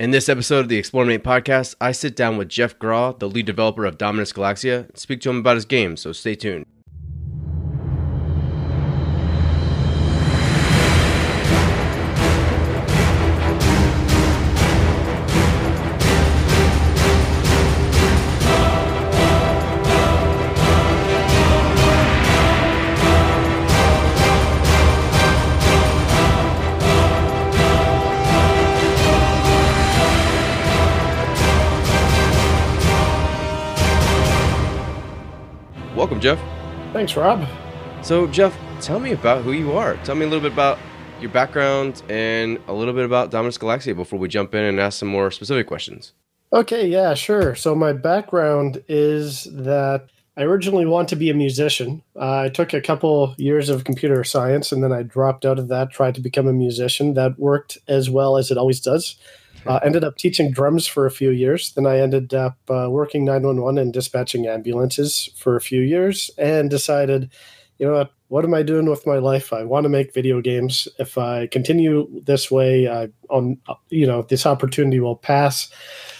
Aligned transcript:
In 0.00 0.12
this 0.12 0.28
episode 0.28 0.60
of 0.60 0.68
the 0.68 0.78
Explorminate 0.78 1.24
podcast, 1.24 1.74
I 1.80 1.90
sit 1.90 2.14
down 2.14 2.36
with 2.36 2.48
Jeff 2.48 2.78
Graw, 2.78 3.10
the 3.10 3.28
lead 3.28 3.46
developer 3.46 3.84
of 3.84 3.98
Dominus 3.98 4.32
Galaxia, 4.32 4.88
and 4.88 4.96
speak 4.96 5.20
to 5.22 5.30
him 5.30 5.38
about 5.38 5.56
his 5.56 5.64
game, 5.64 5.96
so 5.96 6.12
stay 6.12 6.36
tuned. 6.36 6.66
Thanks, 36.98 37.16
Rob. 37.16 37.46
So, 38.02 38.26
Jeff, 38.26 38.58
tell 38.80 38.98
me 38.98 39.12
about 39.12 39.44
who 39.44 39.52
you 39.52 39.70
are. 39.70 39.96
Tell 39.98 40.16
me 40.16 40.26
a 40.26 40.28
little 40.28 40.42
bit 40.42 40.52
about 40.52 40.80
your 41.20 41.30
background 41.30 42.02
and 42.08 42.58
a 42.66 42.72
little 42.72 42.92
bit 42.92 43.04
about 43.04 43.30
Dominus 43.30 43.56
Galaxia 43.56 43.94
before 43.94 44.18
we 44.18 44.26
jump 44.26 44.52
in 44.52 44.64
and 44.64 44.80
ask 44.80 44.98
some 44.98 45.06
more 45.06 45.30
specific 45.30 45.68
questions. 45.68 46.12
Okay, 46.52 46.88
yeah, 46.88 47.14
sure. 47.14 47.54
So, 47.54 47.76
my 47.76 47.92
background 47.92 48.82
is 48.88 49.44
that 49.44 50.08
I 50.36 50.42
originally 50.42 50.86
want 50.86 51.08
to 51.10 51.14
be 51.14 51.30
a 51.30 51.34
musician. 51.34 52.02
Uh, 52.16 52.40
I 52.40 52.48
took 52.48 52.74
a 52.74 52.80
couple 52.80 53.32
years 53.38 53.68
of 53.68 53.84
computer 53.84 54.24
science 54.24 54.72
and 54.72 54.82
then 54.82 54.92
I 54.92 55.04
dropped 55.04 55.46
out 55.46 55.60
of 55.60 55.68
that, 55.68 55.92
tried 55.92 56.16
to 56.16 56.20
become 56.20 56.48
a 56.48 56.52
musician. 56.52 57.14
That 57.14 57.38
worked 57.38 57.78
as 57.86 58.10
well 58.10 58.36
as 58.36 58.50
it 58.50 58.58
always 58.58 58.80
does. 58.80 59.14
Uh, 59.66 59.78
ended 59.84 60.04
up 60.04 60.16
teaching 60.16 60.50
drums 60.50 60.86
for 60.86 61.06
a 61.06 61.10
few 61.10 61.30
years. 61.30 61.72
Then 61.72 61.86
I 61.86 61.98
ended 61.98 62.32
up 62.34 62.56
uh, 62.68 62.88
working 62.90 63.24
911 63.24 63.78
and 63.78 63.92
dispatching 63.92 64.46
ambulances 64.46 65.28
for 65.36 65.56
a 65.56 65.60
few 65.60 65.80
years 65.80 66.30
and 66.38 66.70
decided, 66.70 67.30
you 67.78 67.86
know 67.86 67.92
what, 67.92 68.12
what 68.28 68.44
am 68.44 68.54
I 68.54 68.62
doing 68.62 68.88
with 68.88 69.06
my 69.06 69.18
life? 69.18 69.52
I 69.52 69.64
want 69.64 69.84
to 69.84 69.90
make 69.90 70.14
video 70.14 70.40
games. 70.40 70.88
If 70.98 71.18
I 71.18 71.46
continue 71.48 72.08
this 72.24 72.50
way, 72.50 72.88
I, 72.88 73.08
on, 73.30 73.58
you 73.90 74.06
know, 74.06 74.22
this 74.22 74.46
opportunity 74.46 75.00
will 75.00 75.16
pass. 75.16 75.70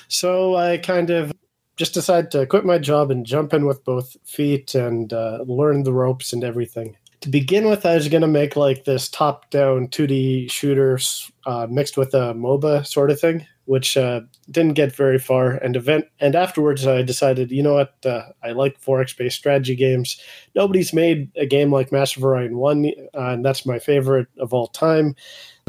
So 0.08 0.56
I 0.56 0.78
kind 0.78 1.10
of 1.10 1.32
just 1.76 1.94
decided 1.94 2.30
to 2.32 2.46
quit 2.46 2.64
my 2.64 2.78
job 2.78 3.10
and 3.10 3.24
jump 3.24 3.54
in 3.54 3.66
with 3.66 3.84
both 3.84 4.16
feet 4.24 4.74
and 4.74 5.12
uh, 5.12 5.44
learn 5.46 5.84
the 5.84 5.92
ropes 5.92 6.32
and 6.32 6.42
everything 6.42 6.96
to 7.20 7.28
begin 7.28 7.68
with, 7.68 7.84
I 7.84 7.94
was 7.94 8.08
going 8.08 8.22
to 8.22 8.28
make 8.28 8.56
like 8.56 8.84
this 8.84 9.08
top 9.08 9.50
down 9.50 9.88
2D 9.88 10.50
shooter 10.50 10.98
uh, 11.46 11.66
mixed 11.68 11.96
with 11.96 12.14
a 12.14 12.34
MOBA 12.34 12.86
sort 12.86 13.10
of 13.10 13.20
thing, 13.20 13.46
which 13.64 13.96
uh, 13.96 14.20
didn't 14.50 14.74
get 14.74 14.94
very 14.94 15.18
far. 15.18 15.52
And 15.52 15.74
event 15.74 16.06
and 16.20 16.36
afterwards, 16.36 16.86
I 16.86 17.02
decided, 17.02 17.50
you 17.50 17.62
know 17.62 17.74
what, 17.74 17.94
uh, 18.04 18.22
I 18.42 18.52
like 18.52 18.80
4X 18.80 19.16
based 19.16 19.36
strategy 19.36 19.74
games. 19.74 20.20
Nobody's 20.54 20.92
made 20.92 21.30
a 21.36 21.46
game 21.46 21.72
like 21.72 21.92
Master 21.92 22.20
of 22.20 22.24
Orion 22.24 22.56
1, 22.56 22.86
uh, 22.86 22.90
and 23.14 23.44
that's 23.44 23.66
my 23.66 23.78
favorite 23.78 24.28
of 24.38 24.54
all 24.54 24.68
time. 24.68 25.16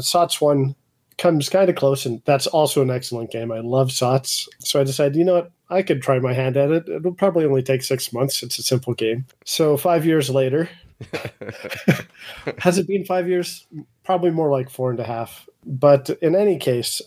SOTS 0.00 0.40
1 0.40 0.74
comes 1.18 1.48
kind 1.48 1.68
of 1.68 1.76
close, 1.76 2.06
and 2.06 2.22
that's 2.24 2.46
also 2.46 2.80
an 2.80 2.90
excellent 2.90 3.30
game. 3.30 3.52
I 3.52 3.58
love 3.58 3.88
SOTS. 3.88 4.48
So 4.60 4.80
I 4.80 4.84
decided, 4.84 5.16
you 5.16 5.24
know 5.24 5.34
what, 5.34 5.52
I 5.68 5.82
could 5.82 6.00
try 6.00 6.18
my 6.18 6.32
hand 6.32 6.56
at 6.56 6.70
it. 6.70 6.88
It'll 6.88 7.12
probably 7.12 7.44
only 7.44 7.62
take 7.62 7.82
six 7.82 8.12
months. 8.12 8.42
It's 8.42 8.58
a 8.58 8.62
simple 8.62 8.94
game. 8.94 9.26
So 9.44 9.76
five 9.76 10.06
years 10.06 10.30
later, 10.30 10.68
Has 12.58 12.78
it 12.78 12.86
been 12.86 13.04
five 13.04 13.28
years? 13.28 13.66
Probably 14.04 14.30
more 14.30 14.50
like 14.50 14.70
four 14.70 14.90
and 14.90 15.00
a 15.00 15.04
half. 15.04 15.48
But 15.64 16.10
in 16.22 16.34
any 16.34 16.58
case, 16.58 17.02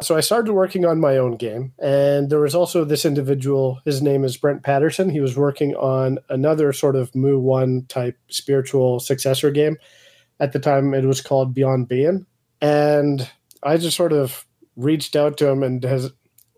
so 0.00 0.16
I 0.16 0.20
started 0.20 0.52
working 0.52 0.84
on 0.84 1.00
my 1.00 1.16
own 1.18 1.36
game, 1.36 1.72
and 1.78 2.28
there 2.28 2.40
was 2.40 2.54
also 2.54 2.84
this 2.84 3.04
individual. 3.04 3.80
His 3.84 4.02
name 4.02 4.24
is 4.24 4.36
Brent 4.36 4.62
Patterson. 4.62 5.08
He 5.08 5.20
was 5.20 5.36
working 5.36 5.74
on 5.76 6.18
another 6.28 6.72
sort 6.72 6.96
of 6.96 7.14
Mu 7.14 7.38
One 7.38 7.86
type 7.88 8.18
spiritual 8.28 9.00
successor 9.00 9.50
game. 9.50 9.76
At 10.40 10.52
the 10.52 10.58
time, 10.58 10.94
it 10.94 11.04
was 11.04 11.20
called 11.20 11.54
Beyond 11.54 11.88
Being, 11.88 12.26
and 12.60 13.30
I 13.62 13.76
just 13.76 13.96
sort 13.96 14.12
of 14.12 14.44
reached 14.76 15.14
out 15.14 15.36
to 15.38 15.48
him 15.48 15.62
and 15.62 15.82
has 15.84 16.10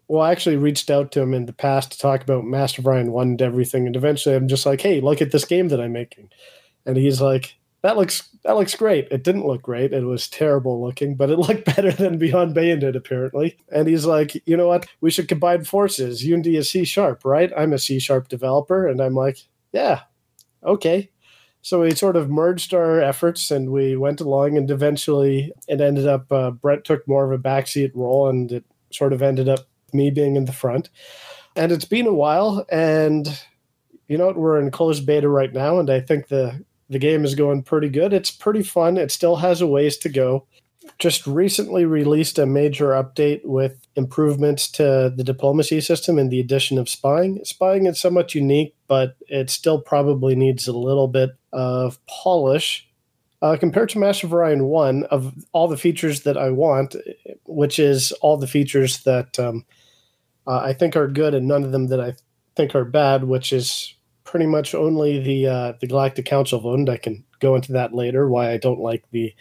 well, 0.08 0.22
I 0.22 0.32
actually 0.32 0.56
reached 0.56 0.90
out 0.90 1.10
to 1.12 1.20
him 1.20 1.34
in 1.34 1.46
the 1.46 1.52
past 1.52 1.92
to 1.92 1.98
talk 1.98 2.22
about 2.22 2.44
Master 2.44 2.82
Orion 2.82 3.12
1 3.12 3.28
and 3.28 3.42
everything. 3.42 3.86
And 3.86 3.96
eventually 3.96 4.34
I'm 4.34 4.48
just 4.48 4.66
like, 4.66 4.80
hey, 4.80 5.00
look 5.00 5.20
at 5.20 5.32
this 5.32 5.44
game 5.44 5.68
that 5.68 5.80
I'm 5.80 5.92
making. 5.92 6.30
And 6.84 6.96
he's 6.96 7.20
like, 7.20 7.56
that 7.82 7.96
looks 7.96 8.28
that 8.42 8.56
looks 8.56 8.74
great. 8.74 9.08
It 9.10 9.22
didn't 9.22 9.46
look 9.46 9.62
great. 9.62 9.92
It 9.92 10.04
was 10.04 10.28
terrible 10.28 10.82
looking, 10.82 11.14
but 11.14 11.30
it 11.30 11.38
looked 11.40 11.64
better 11.64 11.92
than 11.92 12.18
Beyond 12.18 12.54
did, 12.54 12.96
apparently. 12.96 13.56
And 13.70 13.88
he's 13.88 14.06
like, 14.06 14.40
you 14.46 14.56
know 14.56 14.68
what? 14.68 14.86
We 15.00 15.10
should 15.10 15.28
combine 15.28 15.64
forces. 15.64 16.24
Unity 16.24 16.56
is 16.56 16.70
C 16.70 16.84
sharp, 16.84 17.24
right? 17.24 17.52
I'm 17.56 17.72
a 17.72 17.78
C 17.78 17.98
sharp 17.98 18.28
developer. 18.28 18.86
And 18.86 19.00
I'm 19.00 19.14
like, 19.14 19.38
yeah, 19.72 20.02
okay. 20.64 21.10
So 21.62 21.80
we 21.80 21.94
sort 21.96 22.16
of 22.16 22.30
merged 22.30 22.72
our 22.74 23.00
efforts 23.00 23.50
and 23.50 23.70
we 23.70 23.96
went 23.96 24.20
along, 24.20 24.56
and 24.56 24.70
eventually 24.70 25.52
it 25.66 25.80
ended 25.80 26.06
up 26.06 26.30
uh, 26.30 26.52
Brent 26.52 26.84
took 26.84 27.06
more 27.08 27.24
of 27.24 27.32
a 27.32 27.42
backseat 27.42 27.90
role, 27.94 28.28
and 28.28 28.52
it 28.52 28.64
sort 28.92 29.12
of 29.12 29.20
ended 29.20 29.48
up 29.48 29.66
me 29.92 30.10
being 30.10 30.36
in 30.36 30.44
the 30.44 30.52
front. 30.52 30.90
And 31.54 31.72
it's 31.72 31.84
been 31.84 32.06
a 32.06 32.14
while, 32.14 32.66
and 32.68 33.26
you 34.08 34.18
know 34.18 34.26
what? 34.26 34.36
We're 34.36 34.60
in 34.60 34.70
closed 34.70 35.06
beta 35.06 35.28
right 35.28 35.52
now, 35.52 35.78
and 35.78 35.90
I 35.90 36.00
think 36.00 36.28
the 36.28 36.64
the 36.88 36.98
game 36.98 37.24
is 37.24 37.34
going 37.34 37.62
pretty 37.62 37.88
good. 37.88 38.12
It's 38.12 38.30
pretty 38.30 38.62
fun. 38.62 38.96
It 38.96 39.10
still 39.10 39.36
has 39.36 39.60
a 39.60 39.66
ways 39.66 39.96
to 39.98 40.08
go. 40.08 40.46
Just 40.98 41.26
recently 41.26 41.84
released 41.84 42.38
a 42.38 42.46
major 42.46 42.90
update 42.90 43.44
with 43.44 43.86
improvements 43.96 44.70
to 44.72 45.12
the 45.14 45.24
diplomacy 45.24 45.80
system 45.80 46.16
and 46.18 46.30
the 46.30 46.38
addition 46.38 46.78
of 46.78 46.88
spying. 46.88 47.44
Spying 47.44 47.86
is 47.86 48.00
somewhat 48.00 48.36
unique, 48.36 48.74
but 48.86 49.16
it 49.28 49.50
still 49.50 49.80
probably 49.80 50.36
needs 50.36 50.68
a 50.68 50.72
little 50.72 51.08
bit 51.08 51.30
of 51.52 51.98
polish. 52.06 52.88
Uh, 53.42 53.56
compared 53.58 53.88
to 53.90 53.98
Master 53.98 54.26
of 54.26 54.32
Orion 54.32 54.64
1, 54.66 55.04
of 55.04 55.34
all 55.52 55.68
the 55.68 55.76
features 55.76 56.22
that 56.22 56.38
I 56.38 56.50
want, 56.50 56.96
which 57.44 57.78
is 57.78 58.12
all 58.22 58.36
the 58.36 58.46
features 58.46 59.02
that 59.02 59.38
um, 59.38 59.66
uh, 60.46 60.60
I 60.64 60.72
think 60.72 60.96
are 60.96 61.08
good 61.08 61.34
and 61.34 61.48
none 61.48 61.64
of 61.64 61.72
them 61.72 61.88
that 61.88 62.00
I 62.00 62.14
think 62.54 62.74
are 62.74 62.84
bad, 62.84 63.24
which 63.24 63.52
is 63.52 63.94
pretty 64.24 64.46
much 64.46 64.74
only 64.74 65.20
the 65.20 65.46
uh, 65.46 65.72
the 65.80 65.86
Galactic 65.86 66.26
Council 66.26 66.60
vote. 66.60 66.88
I 66.88 66.96
can 66.96 67.24
go 67.40 67.54
into 67.54 67.72
that 67.72 67.94
later. 67.94 68.28
Why 68.28 68.50
I 68.50 68.58
don't 68.58 68.80
like 68.80 69.04
the 69.10 69.34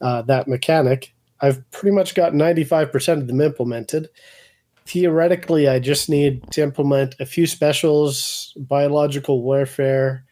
uh, 0.00 0.22
that 0.22 0.48
mechanic. 0.48 1.14
I've 1.40 1.68
pretty 1.70 1.94
much 1.94 2.14
got 2.14 2.34
ninety 2.34 2.64
five 2.64 2.92
percent 2.92 3.20
of 3.22 3.28
them 3.28 3.40
implemented. 3.40 4.08
Theoretically, 4.86 5.68
I 5.68 5.78
just 5.78 6.08
need 6.08 6.50
to 6.52 6.62
implement 6.62 7.14
a 7.20 7.26
few 7.26 7.46
specials, 7.46 8.52
biological 8.56 9.42
warfare, 9.42 10.24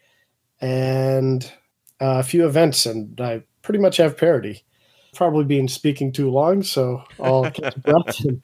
and 0.60 1.44
uh, 2.00 2.18
a 2.18 2.22
few 2.22 2.46
events, 2.46 2.86
and 2.86 3.20
I 3.20 3.44
pretty 3.62 3.78
much 3.78 3.98
have 3.98 4.16
parity 4.16 4.64
probably 5.18 5.44
been 5.44 5.68
speaking 5.68 6.12
too 6.12 6.30
long, 6.30 6.62
so 6.62 7.02
I'll 7.20 7.50
catch 7.50 7.76
breath 7.82 8.24
and 8.24 8.40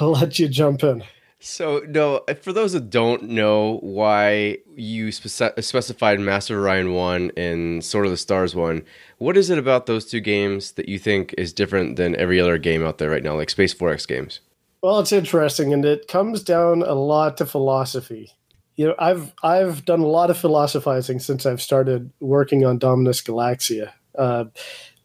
I'll 0.00 0.12
let 0.12 0.38
you 0.38 0.48
jump 0.48 0.82
in. 0.82 1.04
So, 1.38 1.82
no, 1.86 2.24
for 2.40 2.54
those 2.54 2.72
that 2.72 2.88
don't 2.88 3.24
know 3.24 3.78
why 3.82 4.58
you 4.74 5.12
spec- 5.12 5.62
specified 5.62 6.18
Master 6.18 6.58
Orion 6.58 6.94
1 6.94 7.32
and 7.36 7.84
Sword 7.84 8.06
of 8.06 8.12
the 8.12 8.16
Stars 8.16 8.54
1, 8.54 8.82
what 9.18 9.36
is 9.36 9.50
it 9.50 9.58
about 9.58 9.84
those 9.84 10.06
two 10.06 10.20
games 10.20 10.72
that 10.72 10.88
you 10.88 10.98
think 10.98 11.34
is 11.36 11.52
different 11.52 11.96
than 11.96 12.16
every 12.16 12.40
other 12.40 12.56
game 12.56 12.82
out 12.82 12.96
there 12.96 13.10
right 13.10 13.22
now, 13.22 13.36
like 13.36 13.50
Space 13.50 13.74
4X 13.74 14.08
games? 14.08 14.40
Well, 14.82 15.00
it's 15.00 15.12
interesting, 15.12 15.74
and 15.74 15.84
it 15.84 16.08
comes 16.08 16.42
down 16.42 16.80
a 16.82 16.94
lot 16.94 17.36
to 17.36 17.46
philosophy. 17.46 18.32
You 18.76 18.88
know, 18.88 18.94
I've 18.98 19.32
I've 19.42 19.84
done 19.84 20.00
a 20.00 20.06
lot 20.06 20.30
of 20.30 20.38
philosophizing 20.38 21.20
since 21.20 21.46
I've 21.46 21.62
started 21.62 22.10
working 22.20 22.64
on 22.64 22.78
Dominus 22.78 23.22
Galaxia. 23.22 23.92
Uh, 24.14 24.46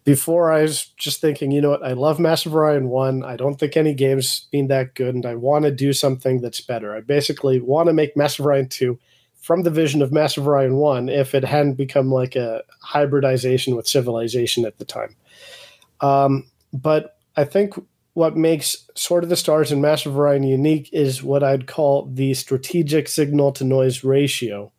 before 0.05 0.51
I 0.51 0.61
was 0.61 0.85
just 0.97 1.21
thinking, 1.21 1.51
you 1.51 1.61
know 1.61 1.69
what, 1.69 1.83
I 1.83 1.93
love 1.93 2.19
of 2.45 2.55
Orion 2.55 2.89
1. 2.89 3.23
I 3.23 3.35
don't 3.35 3.55
think 3.55 3.75
any 3.75 3.93
game's 3.93 4.47
been 4.51 4.67
that 4.67 4.95
good, 4.95 5.15
and 5.15 5.25
I 5.25 5.35
want 5.35 5.65
to 5.65 5.71
do 5.71 5.93
something 5.93 6.41
that's 6.41 6.61
better. 6.61 6.95
I 6.95 7.01
basically 7.01 7.59
want 7.59 7.87
to 7.87 7.93
make 7.93 8.15
of 8.39 8.45
Orion 8.45 8.67
2 8.69 8.97
from 9.41 9.63
the 9.63 9.69
vision 9.69 10.01
of 10.01 10.11
of 10.37 10.47
Orion 10.47 10.75
1 10.75 11.09
if 11.09 11.33
it 11.33 11.43
hadn't 11.43 11.75
become 11.75 12.11
like 12.11 12.35
a 12.35 12.63
hybridization 12.81 13.75
with 13.75 13.87
Civilization 13.87 14.65
at 14.65 14.77
the 14.77 14.85
time. 14.85 15.15
Um, 16.01 16.49
but 16.73 17.17
I 17.35 17.43
think 17.43 17.73
what 18.13 18.35
makes 18.35 18.85
Sword 18.95 19.23
of 19.23 19.29
the 19.29 19.35
Stars 19.35 19.71
and 19.71 19.81
of 20.05 20.17
Orion 20.17 20.43
unique 20.43 20.89
is 20.91 21.23
what 21.23 21.43
I'd 21.43 21.67
call 21.67 22.05
the 22.05 22.33
strategic 22.33 23.07
signal 23.07 23.51
to 23.53 23.63
noise 23.63 24.03
ratio 24.03 24.71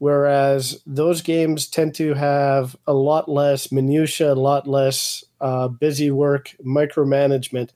whereas 0.00 0.82
those 0.86 1.20
games 1.20 1.68
tend 1.68 1.94
to 1.94 2.14
have 2.14 2.74
a 2.86 2.94
lot 2.94 3.28
less 3.28 3.70
minutia, 3.70 4.32
a 4.32 4.34
lot 4.34 4.66
less 4.66 5.22
uh, 5.40 5.68
busy 5.68 6.10
work, 6.10 6.56
micromanagement, 6.64 7.70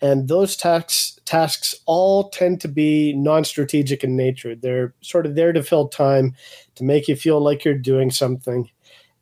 and 0.00 0.28
those 0.28 0.56
tasks 0.56 1.18
tasks 1.24 1.74
all 1.86 2.30
tend 2.30 2.60
to 2.60 2.68
be 2.68 3.12
non-strategic 3.12 4.04
in 4.04 4.16
nature. 4.16 4.54
They're 4.54 4.94
sort 5.00 5.26
of 5.26 5.34
there 5.34 5.52
to 5.52 5.62
fill 5.62 5.88
time, 5.88 6.36
to 6.76 6.84
make 6.84 7.08
you 7.08 7.16
feel 7.16 7.40
like 7.40 7.64
you're 7.64 7.74
doing 7.74 8.12
something, 8.12 8.70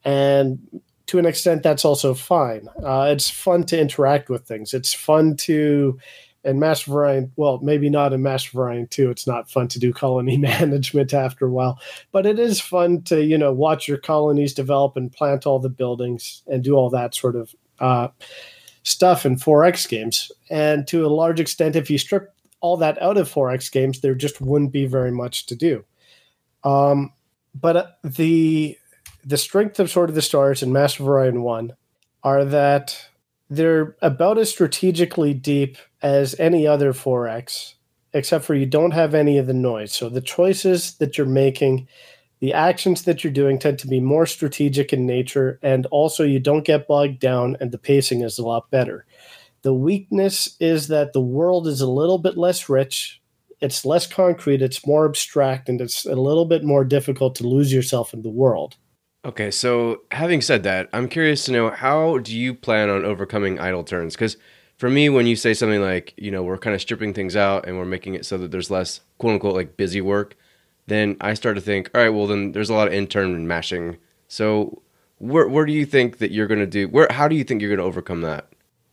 and 0.05 0.59
to 1.07 1.19
an 1.19 1.27
extent, 1.27 1.63
that's 1.63 1.85
also 1.85 2.15
fine. 2.15 2.69
Uh, 2.83 3.09
it's 3.11 3.31
fun 3.31 3.65
to 3.65 3.81
interact 3.81 4.29
with 4.29 4.47
things. 4.47 4.73
It's 4.75 4.93
fun 4.93 5.37
to, 5.39 5.99
and 6.45 6.61
Master 6.61 6.91
of 6.91 6.97
Orion, 6.97 7.33
well, 7.37 7.59
maybe 7.63 7.89
not 7.89 8.13
in 8.13 8.23
Master 8.23 8.51
of 8.51 8.61
Orion 8.61 8.87
2, 8.89 9.11
it's 9.11 9.27
not 9.27 9.51
fun 9.51 9.69
to 9.69 9.79
do 9.79 9.93
colony 9.93 10.37
management 10.39 11.15
after 11.15 11.47
a 11.47 11.51
while, 11.51 11.81
but 12.13 12.27
it 12.27 12.39
is 12.39 12.61
fun 12.61 13.03
to, 13.03 13.25
you 13.25 13.39
know, 13.39 13.53
watch 13.53 13.89
your 13.89 13.99
colonies 13.99 14.55
develop 14.55 14.97
and 14.97 15.13
plant 15.13 15.47
all 15.47 15.59
the 15.59 15.71
buildings 15.71 16.43
and 16.47 16.63
do 16.63 16.75
all 16.75 16.91
that 16.91 17.15
sort 17.15 17.37
of 17.37 17.55
uh, 17.81 18.09
stuff 18.83 19.25
in 19.25 19.37
4X 19.37 19.89
games. 19.89 20.31
And 20.51 20.87
to 20.89 21.07
a 21.07 21.09
large 21.09 21.41
extent, 21.41 21.77
if 21.77 21.91
you 21.91 21.99
strip 21.99 22.35
all 22.61 22.77
that 22.79 23.01
out 23.03 23.17
of 23.17 23.33
4X 23.33 23.73
games, 23.73 24.01
there 24.01 24.15
just 24.15 24.41
wouldn't 24.41 24.73
be 24.73 24.87
very 24.87 25.11
much 25.11 25.47
to 25.47 25.57
do. 25.57 25.85
Um, 26.63 27.13
but 27.55 27.77
uh, 27.77 27.87
the 28.03 28.79
the 29.25 29.37
strength 29.39 29.81
of 29.81 29.91
Sword 29.91 30.11
of 30.11 30.15
the 30.15 30.23
Stars 30.23 30.63
and 30.63 30.73
Master 30.73 31.05
Orion 31.05 31.43
1 31.43 31.73
are 32.23 32.45
that 32.45 33.09
they're 33.49 33.97
about 34.03 34.39
as 34.39 34.51
strategically 34.51 35.35
deep 35.35 35.79
as 36.05 36.39
any 36.39 36.67
other 36.67 36.93
4X, 36.93 37.75
except 38.13 38.45
for 38.45 38.55
you 38.55 38.67
don't 38.67 38.93
have 38.93 39.15
any 39.15 39.39
of 39.39 39.47
the 39.47 39.55
noise. 39.55 39.91
So 39.91 40.11
the 40.11 40.21
choices 40.21 40.97
that 40.99 41.17
you're 41.17 41.27
making, 41.27 41.89
the 42.41 42.53
actions 42.53 43.05
that 43.05 43.25
you're 43.25 43.33
doing 43.33 43.59
tend 43.59 43.79
to 43.81 43.89
be 43.89 44.01
more 44.01 44.27
strategic 44.27 44.93
in 44.93 45.07
nature, 45.07 45.59
and 45.63 45.87
also 45.87 46.23
you 46.23 46.39
don't 46.39 46.67
get 46.67 46.87
bogged 46.87 47.21
down, 47.21 47.57
and 47.59 47.73
the 47.73 47.79
pacing 47.79 48.21
is 48.21 48.39
a 48.39 48.47
lot 48.47 48.71
better. 48.71 49.07
The 49.63 49.73
weakness 49.73 50.57
is 50.61 50.89
that 50.89 51.15
the 51.15 51.23
world 51.23 51.67
is 51.67 51.81
a 51.81 51.91
little 51.91 52.19
bit 52.19 52.37
less 52.37 52.69
rich, 52.69 53.23
it's 53.63 53.87
less 53.87 54.07
concrete, 54.07 54.61
it's 54.61 54.87
more 54.87 55.07
abstract, 55.07 55.71
and 55.71 55.81
it's 55.81 56.05
a 56.05 56.15
little 56.15 56.45
bit 56.45 56.65
more 56.65 56.85
difficult 56.85 57.35
to 57.37 57.49
lose 57.49 57.73
yourself 57.73 58.13
in 58.13 58.21
the 58.21 58.29
world. 58.29 58.77
Okay, 59.25 59.51
so 59.51 60.03
having 60.11 60.43
said 60.43 60.65
that, 60.65 60.91
I'm 60.93 61.09
curious 61.09 61.47
to 61.47 61.53
know 61.53 61.71
how 61.71 62.19
do 62.19 62.37
you 62.37 62.53
plan 62.53 62.91
on 62.91 63.07
overcoming 63.07 63.59
idle 63.59 63.85
turns? 63.85 64.15
Because 64.15 64.37
for 64.77 64.91
me, 64.91 65.09
when 65.09 65.27
you 65.27 65.37
say 65.37 65.55
something 65.55 65.81
like, 65.81 66.15
you 66.17 66.31
know, 66.31 66.43
we're 66.43 66.59
kind 66.59 66.75
of 66.75 66.81
stripping 66.81 67.15
things 67.15 67.37
out 67.37 67.67
and 67.67 67.79
we're 67.79 67.85
making 67.85 68.15
it 68.15 68.27
so 68.27 68.37
that 68.39 68.51
there's 68.51 68.71
less 68.71 69.01
quote 69.19 69.35
unquote 69.35 69.55
like 69.55 69.77
busy 69.77 70.01
work, 70.01 70.37
then 70.87 71.17
I 71.21 71.35
start 71.35 71.57
to 71.57 71.61
think, 71.61 71.91
all 71.95 72.03
right, 72.03 72.11
well 72.11 72.27
then 72.27 72.53
there's 72.53 72.71
a 72.71 72.75
lot 72.75 72.89
of 72.89 72.95
in-turn 72.95 73.47
mashing. 73.47 73.97
So 74.29 74.83
where 75.19 75.49
where 75.49 75.65
do 75.65 75.73
you 75.73 75.87
think 75.87 76.19
that 76.19 76.33
you're 76.33 76.47
going 76.47 76.61
to 76.61 76.67
do? 76.67 76.89
Where 76.89 77.09
how 77.11 77.29
do 77.29 77.37
you 77.37 77.45
think 77.45 77.61
you're 77.61 77.71
going 77.71 77.79
to 77.79 77.85
overcome 77.85 78.23
that? 78.23 78.49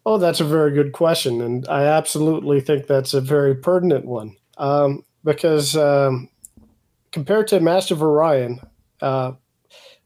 Oh, 0.05 0.17
that's 0.17 0.39
a 0.39 0.45
very 0.45 0.71
good 0.71 0.93
question, 0.93 1.41
and 1.41 1.67
I 1.67 1.83
absolutely 1.83 2.59
think 2.59 2.87
that's 2.87 3.13
a 3.13 3.21
very 3.21 3.53
pertinent 3.53 4.05
one. 4.05 4.35
Um, 4.57 5.03
because 5.23 5.75
um, 5.75 6.29
compared 7.11 7.47
to 7.49 7.59
Master 7.59 7.93
of 7.93 8.01
Orion, 8.01 8.61
uh, 9.01 9.33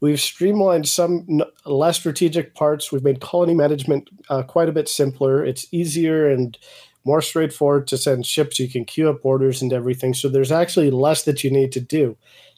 We've 0.01 0.19
streamlined 0.19 0.87
some 0.87 1.41
less 1.65 1.97
strategic 1.97 2.53
parts. 2.53 2.91
We've 2.91 3.03
made 3.03 3.21
colony 3.21 3.53
management 3.53 4.09
uh, 4.29 4.43
quite 4.43 4.69
a 4.69 4.73
bit 4.73 4.89
simpler. 4.89 5.43
It's 5.43 5.67
easier 5.71 6.29
and 6.29 6.57
more 7.05 7.21
straightforward 7.21 7.87
to 7.87 7.97
send 7.97 8.25
ships. 8.25 8.59
You 8.59 8.67
can 8.67 8.83
queue 8.85 9.09
up 9.09 9.23
orders 9.23 9.61
and 9.61 9.71
everything. 9.71 10.13
So 10.13 10.27
there's 10.27 10.51
actually 10.51 10.91
less 10.91 11.23
that 11.23 11.43
you 11.43 11.51
need 11.51 11.71
to 11.73 11.79
do. 11.79 12.17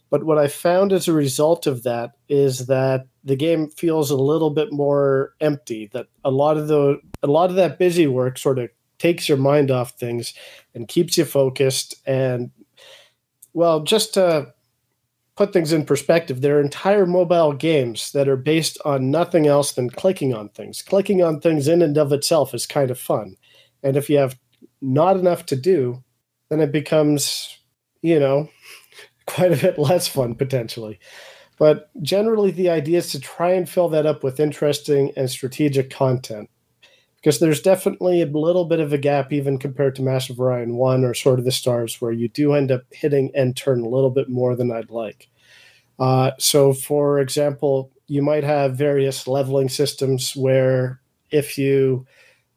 But 0.09 0.23
what 0.23 0.37
I 0.37 0.47
found 0.47 0.93
as 0.93 1.07
a 1.07 1.13
result 1.13 1.67
of 1.67 1.83
that 1.83 2.13
is 2.29 2.67
that 2.67 3.07
the 3.23 3.35
game 3.35 3.69
feels 3.69 4.09
a 4.09 4.15
little 4.15 4.49
bit 4.49 4.71
more 4.71 5.33
empty. 5.41 5.89
That 5.91 6.07
a 6.23 6.31
lot 6.31 6.57
of 6.57 6.69
the 6.69 7.01
a 7.21 7.27
lot 7.27 7.49
of 7.49 7.57
that 7.57 7.77
busy 7.77 8.07
work 8.07 8.37
sort 8.37 8.57
of 8.57 8.69
takes 8.99 9.27
your 9.27 9.37
mind 9.37 9.69
off 9.69 9.91
things 9.91 10.33
and 10.73 10.87
keeps 10.87 11.17
you 11.17 11.25
focused. 11.25 11.95
And 12.05 12.51
well, 13.53 13.81
just 13.83 14.13
to 14.13 14.53
put 15.37 15.53
things 15.53 15.71
in 15.71 15.85
perspective, 15.85 16.41
there 16.41 16.57
are 16.57 16.61
entire 16.61 17.05
mobile 17.05 17.53
games 17.53 18.11
that 18.11 18.27
are 18.27 18.35
based 18.35 18.77
on 18.83 19.11
nothing 19.11 19.45
else 19.45 19.71
than 19.71 19.89
clicking 19.89 20.33
on 20.33 20.49
things. 20.49 20.81
Clicking 20.81 21.23
on 21.23 21.39
things 21.39 21.67
in 21.67 21.81
and 21.83 21.97
of 21.97 22.11
itself 22.11 22.53
is 22.55 22.65
kind 22.65 22.89
of 22.89 22.99
fun. 22.99 23.35
And 23.83 23.95
if 23.95 24.09
you 24.09 24.17
have 24.17 24.37
not 24.81 25.15
enough 25.15 25.45
to 25.47 25.55
do, 25.55 26.03
then 26.49 26.59
it 26.59 26.71
becomes, 26.71 27.55
you 28.01 28.19
know, 28.19 28.49
quite 29.27 29.53
a 29.53 29.61
bit 29.61 29.77
less 29.77 30.07
fun 30.07 30.33
potentially. 30.35 30.99
But 31.59 31.89
generally, 32.01 32.51
the 32.51 32.69
idea 32.69 32.99
is 32.99 33.11
to 33.11 33.19
try 33.19 33.51
and 33.51 33.69
fill 33.69 33.89
that 33.89 34.05
up 34.05 34.23
with 34.23 34.39
interesting 34.39 35.11
and 35.15 35.29
strategic 35.29 35.89
content. 35.89 36.49
Because 37.27 37.39
there's 37.39 37.61
definitely 37.61 38.21
a 38.21 38.25
little 38.25 38.63
bit 38.63 38.79
of 38.79 38.93
a 38.93 38.97
gap, 38.97 39.33
even 39.33 39.57
compared 39.57 39.97
to 39.97 40.09
of 40.29 40.39
Orion 40.39 40.77
1 40.77 41.03
or 41.03 41.13
Sword 41.13 41.39
of 41.39 41.43
the 41.43 41.51
Stars, 41.51 41.99
where 41.99 42.13
you 42.13 42.29
do 42.29 42.53
end 42.53 42.71
up 42.71 42.83
hitting 42.89 43.35
end 43.35 43.57
turn 43.57 43.81
a 43.81 43.89
little 43.89 44.09
bit 44.09 44.29
more 44.29 44.55
than 44.55 44.71
I'd 44.71 44.91
like. 44.91 45.27
Uh, 45.99 46.31
so, 46.39 46.71
for 46.71 47.19
example, 47.19 47.91
you 48.07 48.21
might 48.21 48.45
have 48.45 48.77
various 48.77 49.27
leveling 49.27 49.67
systems 49.67 50.37
where 50.37 51.01
if 51.29 51.57
you 51.57 52.07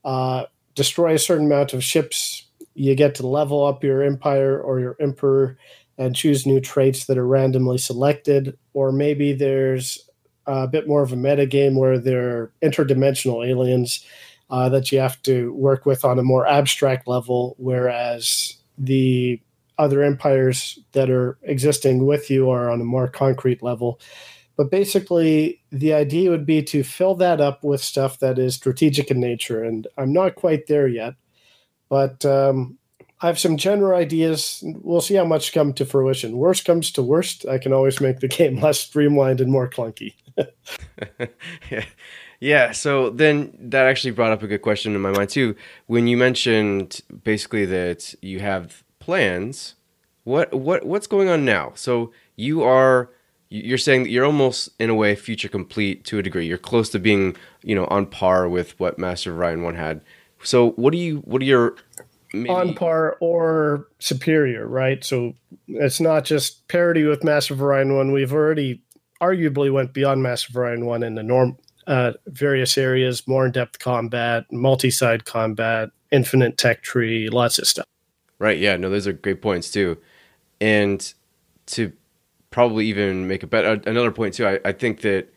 uh, 0.04 0.44
destroy 0.76 1.14
a 1.14 1.18
certain 1.18 1.46
amount 1.46 1.72
of 1.72 1.82
ships, 1.82 2.46
you 2.74 2.94
get 2.94 3.16
to 3.16 3.26
level 3.26 3.66
up 3.66 3.82
your 3.82 4.04
empire 4.04 4.60
or 4.60 4.78
your 4.78 4.96
emperor 5.00 5.58
and 5.98 6.14
choose 6.14 6.46
new 6.46 6.60
traits 6.60 7.06
that 7.06 7.18
are 7.18 7.26
randomly 7.26 7.76
selected. 7.76 8.56
Or 8.72 8.92
maybe 8.92 9.32
there's 9.32 10.08
a 10.46 10.68
bit 10.68 10.86
more 10.86 11.02
of 11.02 11.12
a 11.12 11.16
meta 11.16 11.46
game 11.46 11.74
where 11.74 11.98
they're 11.98 12.52
interdimensional 12.62 13.44
aliens 13.44 14.06
uh, 14.50 14.68
that 14.68 14.90
you 14.90 14.98
have 14.98 15.20
to 15.22 15.52
work 15.54 15.86
with 15.86 16.04
on 16.04 16.18
a 16.18 16.22
more 16.22 16.46
abstract 16.46 17.06
level, 17.06 17.54
whereas 17.58 18.56
the 18.76 19.40
other 19.78 20.02
empires 20.02 20.78
that 20.92 21.08
are 21.08 21.38
existing 21.42 22.06
with 22.06 22.30
you 22.30 22.50
are 22.50 22.70
on 22.70 22.80
a 22.80 22.84
more 22.84 23.08
concrete 23.08 23.62
level. 23.62 24.00
But 24.56 24.70
basically, 24.70 25.62
the 25.70 25.94
idea 25.94 26.30
would 26.30 26.44
be 26.44 26.62
to 26.64 26.82
fill 26.82 27.14
that 27.16 27.40
up 27.40 27.64
with 27.64 27.80
stuff 27.82 28.18
that 28.18 28.38
is 28.38 28.56
strategic 28.56 29.10
in 29.10 29.18
nature. 29.18 29.64
And 29.64 29.86
I'm 29.96 30.12
not 30.12 30.34
quite 30.34 30.66
there 30.66 30.86
yet, 30.86 31.14
but 31.88 32.26
um, 32.26 32.76
I 33.22 33.26
have 33.28 33.38
some 33.38 33.56
general 33.56 33.98
ideas. 33.98 34.62
We'll 34.82 35.00
see 35.00 35.14
how 35.14 35.24
much 35.24 35.54
come 35.54 35.72
to 35.74 35.86
fruition. 35.86 36.36
Worst 36.36 36.66
comes 36.66 36.90
to 36.92 37.02
worst, 37.02 37.46
I 37.46 37.56
can 37.56 37.72
always 37.72 38.00
make 38.00 38.20
the 38.20 38.28
game 38.36 38.60
less 38.60 38.80
streamlined 38.80 39.40
and 39.40 39.50
more 39.50 39.70
clunky. 39.70 40.14
yeah. 41.70 41.84
Yeah, 42.40 42.72
so 42.72 43.10
then 43.10 43.54
that 43.60 43.86
actually 43.86 44.12
brought 44.12 44.32
up 44.32 44.42
a 44.42 44.46
good 44.46 44.62
question 44.62 44.94
in 44.94 45.00
my 45.02 45.10
mind 45.10 45.28
too. 45.28 45.54
When 45.86 46.06
you 46.06 46.16
mentioned 46.16 47.02
basically 47.22 47.66
that 47.66 48.14
you 48.22 48.40
have 48.40 48.82
plans, 48.98 49.74
what 50.24 50.52
what 50.54 50.86
what's 50.86 51.06
going 51.06 51.28
on 51.28 51.44
now? 51.44 51.72
So 51.74 52.12
you 52.36 52.62
are 52.62 53.10
you're 53.50 53.78
saying 53.78 54.04
that 54.04 54.10
you're 54.10 54.24
almost 54.24 54.70
in 54.78 54.88
a 54.88 54.94
way 54.94 55.14
future 55.16 55.48
complete 55.48 56.04
to 56.04 56.18
a 56.18 56.22
degree. 56.22 56.46
You're 56.46 56.56
close 56.56 56.88
to 56.90 56.98
being, 56.98 57.36
you 57.62 57.74
know, 57.74 57.86
on 57.86 58.06
par 58.06 58.48
with 58.48 58.78
what 58.78 58.98
Master 58.98 59.34
Orion 59.34 59.62
1 59.62 59.74
had. 59.74 60.00
So 60.42 60.70
what 60.72 60.92
do 60.92 60.98
you 60.98 61.18
what 61.18 61.42
are 61.42 61.46
your 61.46 61.76
maybe... 62.32 62.48
on 62.48 62.74
par 62.74 63.18
or 63.20 63.88
superior, 63.98 64.66
right? 64.66 65.04
So 65.04 65.34
it's 65.68 66.00
not 66.00 66.24
just 66.24 66.66
parity 66.68 67.04
with 67.04 67.22
Master 67.22 67.52
of 67.52 67.60
Orion 67.60 67.94
1. 67.96 68.12
We've 68.12 68.32
already 68.32 68.82
arguably 69.20 69.70
went 69.70 69.92
beyond 69.92 70.22
Master 70.22 70.48
of 70.50 70.56
Orion 70.56 70.86
1 70.86 71.02
in 71.02 71.16
the 71.16 71.22
norm 71.22 71.58
uh, 71.90 72.12
various 72.28 72.78
areas, 72.78 73.26
more 73.26 73.44
in 73.44 73.50
depth 73.50 73.80
combat, 73.80 74.44
multi 74.52 74.90
side 74.90 75.24
combat, 75.24 75.90
infinite 76.12 76.56
tech 76.56 76.82
tree, 76.82 77.28
lots 77.28 77.58
of 77.58 77.66
stuff. 77.66 77.86
Right. 78.38 78.58
Yeah. 78.58 78.76
No, 78.76 78.88
those 78.88 79.08
are 79.08 79.12
great 79.12 79.42
points 79.42 79.70
too. 79.70 79.98
And 80.60 81.12
to 81.66 81.92
probably 82.50 82.86
even 82.86 83.26
make 83.26 83.42
a 83.42 83.48
better 83.48 83.80
another 83.86 84.12
point 84.12 84.34
too, 84.34 84.46
I, 84.46 84.60
I 84.64 84.72
think 84.72 85.00
that 85.00 85.34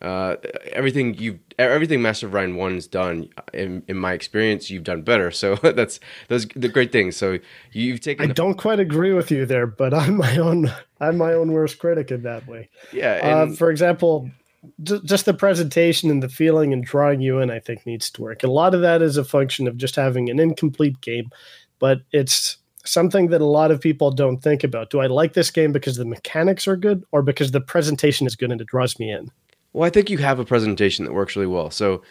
uh, 0.00 0.36
everything 0.70 1.14
you've 1.14 1.40
everything 1.58 2.02
Master 2.02 2.28
of 2.28 2.34
Orion 2.34 2.54
one's 2.54 2.86
done 2.86 3.28
in, 3.52 3.82
in 3.88 3.96
my 3.96 4.12
experience, 4.12 4.70
you've 4.70 4.84
done 4.84 5.02
better. 5.02 5.32
So 5.32 5.56
that's 5.62 5.98
those 6.28 6.46
the 6.54 6.68
great 6.68 6.92
things. 6.92 7.16
So 7.16 7.40
you've 7.72 8.00
taken. 8.00 8.24
I 8.24 8.28
the, 8.28 8.34
don't 8.34 8.56
quite 8.56 8.78
agree 8.78 9.12
with 9.12 9.32
you 9.32 9.44
there, 9.44 9.66
but 9.66 9.92
I'm 9.92 10.18
my 10.18 10.36
own 10.36 10.72
I'm 11.00 11.18
my 11.18 11.32
own 11.32 11.50
worst 11.50 11.80
critic 11.80 12.12
in 12.12 12.22
that 12.22 12.46
way. 12.46 12.68
Yeah. 12.92 13.20
Uh, 13.22 13.42
and, 13.42 13.52
uh, 13.52 13.56
for 13.56 13.72
example, 13.72 14.30
just 14.82 15.24
the 15.24 15.34
presentation 15.34 16.10
and 16.10 16.22
the 16.22 16.28
feeling 16.28 16.72
and 16.72 16.84
drawing 16.84 17.20
you 17.20 17.40
in, 17.40 17.50
I 17.50 17.58
think 17.58 17.86
needs 17.86 18.10
to 18.10 18.22
work. 18.22 18.42
A 18.42 18.48
lot 18.48 18.74
of 18.74 18.80
that 18.82 19.02
is 19.02 19.16
a 19.16 19.24
function 19.24 19.66
of 19.66 19.76
just 19.76 19.96
having 19.96 20.30
an 20.30 20.38
incomplete 20.38 21.00
game, 21.00 21.30
but 21.78 22.00
it's 22.12 22.58
something 22.84 23.28
that 23.28 23.40
a 23.40 23.46
lot 23.46 23.70
of 23.70 23.80
people 23.80 24.10
don't 24.10 24.38
think 24.38 24.64
about. 24.64 24.90
Do 24.90 25.00
I 25.00 25.06
like 25.06 25.32
this 25.32 25.50
game 25.50 25.72
because 25.72 25.96
the 25.96 26.04
mechanics 26.04 26.68
are 26.68 26.76
good 26.76 27.04
or 27.12 27.22
because 27.22 27.50
the 27.50 27.60
presentation 27.60 28.26
is 28.26 28.36
good 28.36 28.50
and 28.50 28.60
it 28.60 28.66
draws 28.66 28.98
me 28.98 29.10
in? 29.10 29.30
Well, 29.72 29.86
I 29.86 29.90
think 29.90 30.08
you 30.08 30.18
have 30.18 30.38
a 30.38 30.44
presentation 30.44 31.04
that 31.04 31.12
works 31.12 31.36
really 31.36 31.48
well. 31.48 31.70
So 31.70 32.02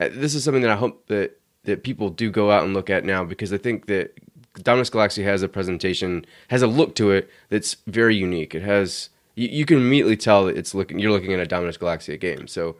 uh, 0.00 0.08
this 0.12 0.34
is 0.34 0.44
something 0.44 0.62
that 0.62 0.70
I 0.70 0.76
hope 0.76 1.06
that 1.06 1.40
that 1.64 1.82
people 1.82 2.10
do 2.10 2.30
go 2.30 2.50
out 2.50 2.62
and 2.62 2.74
look 2.74 2.90
at 2.90 3.06
now 3.06 3.24
because 3.24 3.50
I 3.50 3.56
think 3.56 3.86
that 3.86 4.14
Dominus 4.62 4.90
Galaxia 4.90 5.24
has 5.24 5.42
a 5.42 5.48
presentation, 5.48 6.26
has 6.48 6.60
a 6.60 6.66
look 6.66 6.94
to 6.96 7.10
it 7.10 7.30
that's 7.48 7.76
very 7.86 8.14
unique. 8.14 8.54
It 8.54 8.62
has 8.62 9.08
you, 9.34 9.48
you 9.48 9.64
can 9.66 9.78
immediately 9.78 10.16
tell 10.16 10.46
that 10.46 10.56
it's 10.56 10.74
looking 10.74 10.98
you're 10.98 11.12
looking 11.12 11.32
at 11.32 11.40
a 11.40 11.46
Dominus 11.46 11.76
Galaxia 11.76 12.18
game. 12.18 12.46
So 12.46 12.76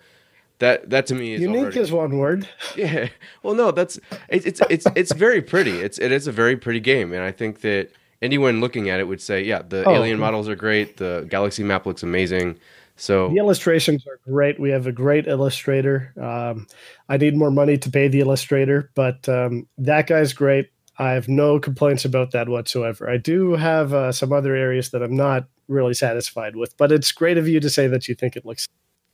that 0.58 0.90
that 0.90 1.06
to 1.06 1.14
me 1.14 1.34
is 1.34 1.40
unique 1.40 1.62
already, 1.62 1.80
is 1.80 1.92
one 1.92 2.18
word. 2.18 2.48
Yeah. 2.76 3.08
Well, 3.42 3.54
no, 3.54 3.70
that's 3.70 3.98
it's 4.28 4.46
it's 4.46 4.60
it's 4.70 4.86
it's 4.94 5.12
very 5.12 5.42
pretty. 5.42 5.78
It's 5.80 5.98
it 5.98 6.12
is 6.12 6.26
a 6.26 6.32
very 6.32 6.56
pretty 6.56 6.80
game, 6.80 7.12
and 7.12 7.22
I 7.22 7.32
think 7.32 7.60
that 7.60 7.90
anyone 8.22 8.60
looking 8.60 8.88
at 8.88 9.00
it 9.00 9.08
would 9.08 9.20
say, 9.20 9.42
yeah, 9.42 9.62
the 9.62 9.84
oh. 9.84 9.94
alien 9.94 10.18
models 10.18 10.48
are 10.48 10.56
great. 10.56 10.96
The 10.96 11.26
galaxy 11.28 11.62
map 11.62 11.86
looks 11.86 12.02
amazing. 12.02 12.58
So 12.96 13.28
the 13.28 13.38
illustrations 13.38 14.06
are 14.06 14.20
great. 14.24 14.60
We 14.60 14.70
have 14.70 14.86
a 14.86 14.92
great 14.92 15.26
illustrator. 15.26 16.12
Um, 16.20 16.66
I 17.08 17.16
need 17.16 17.36
more 17.36 17.50
money 17.50 17.76
to 17.78 17.90
pay 17.90 18.08
the 18.08 18.20
illustrator, 18.20 18.90
but 18.94 19.28
um, 19.28 19.66
that 19.78 20.06
guy's 20.06 20.32
great. 20.32 20.70
I 20.96 21.10
have 21.10 21.28
no 21.28 21.58
complaints 21.58 22.04
about 22.04 22.30
that 22.30 22.48
whatsoever. 22.48 23.10
I 23.10 23.16
do 23.16 23.54
have 23.54 23.92
uh, 23.92 24.12
some 24.12 24.32
other 24.32 24.54
areas 24.54 24.90
that 24.90 25.02
I'm 25.02 25.16
not 25.16 25.48
really 25.68 25.94
satisfied 25.94 26.56
with, 26.56 26.76
but 26.76 26.92
it's 26.92 27.12
great 27.12 27.38
of 27.38 27.48
you 27.48 27.60
to 27.60 27.70
say 27.70 27.86
that 27.86 28.08
you 28.08 28.14
think 28.14 28.36
it 28.36 28.44
looks. 28.44 28.68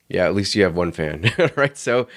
Yeah, 0.09 0.27
at 0.27 0.35
least 0.35 0.55
you 0.55 0.63
have 0.65 0.75
one 0.75 0.93
fan, 0.93 1.31
right? 1.57 1.77
So 1.77 2.09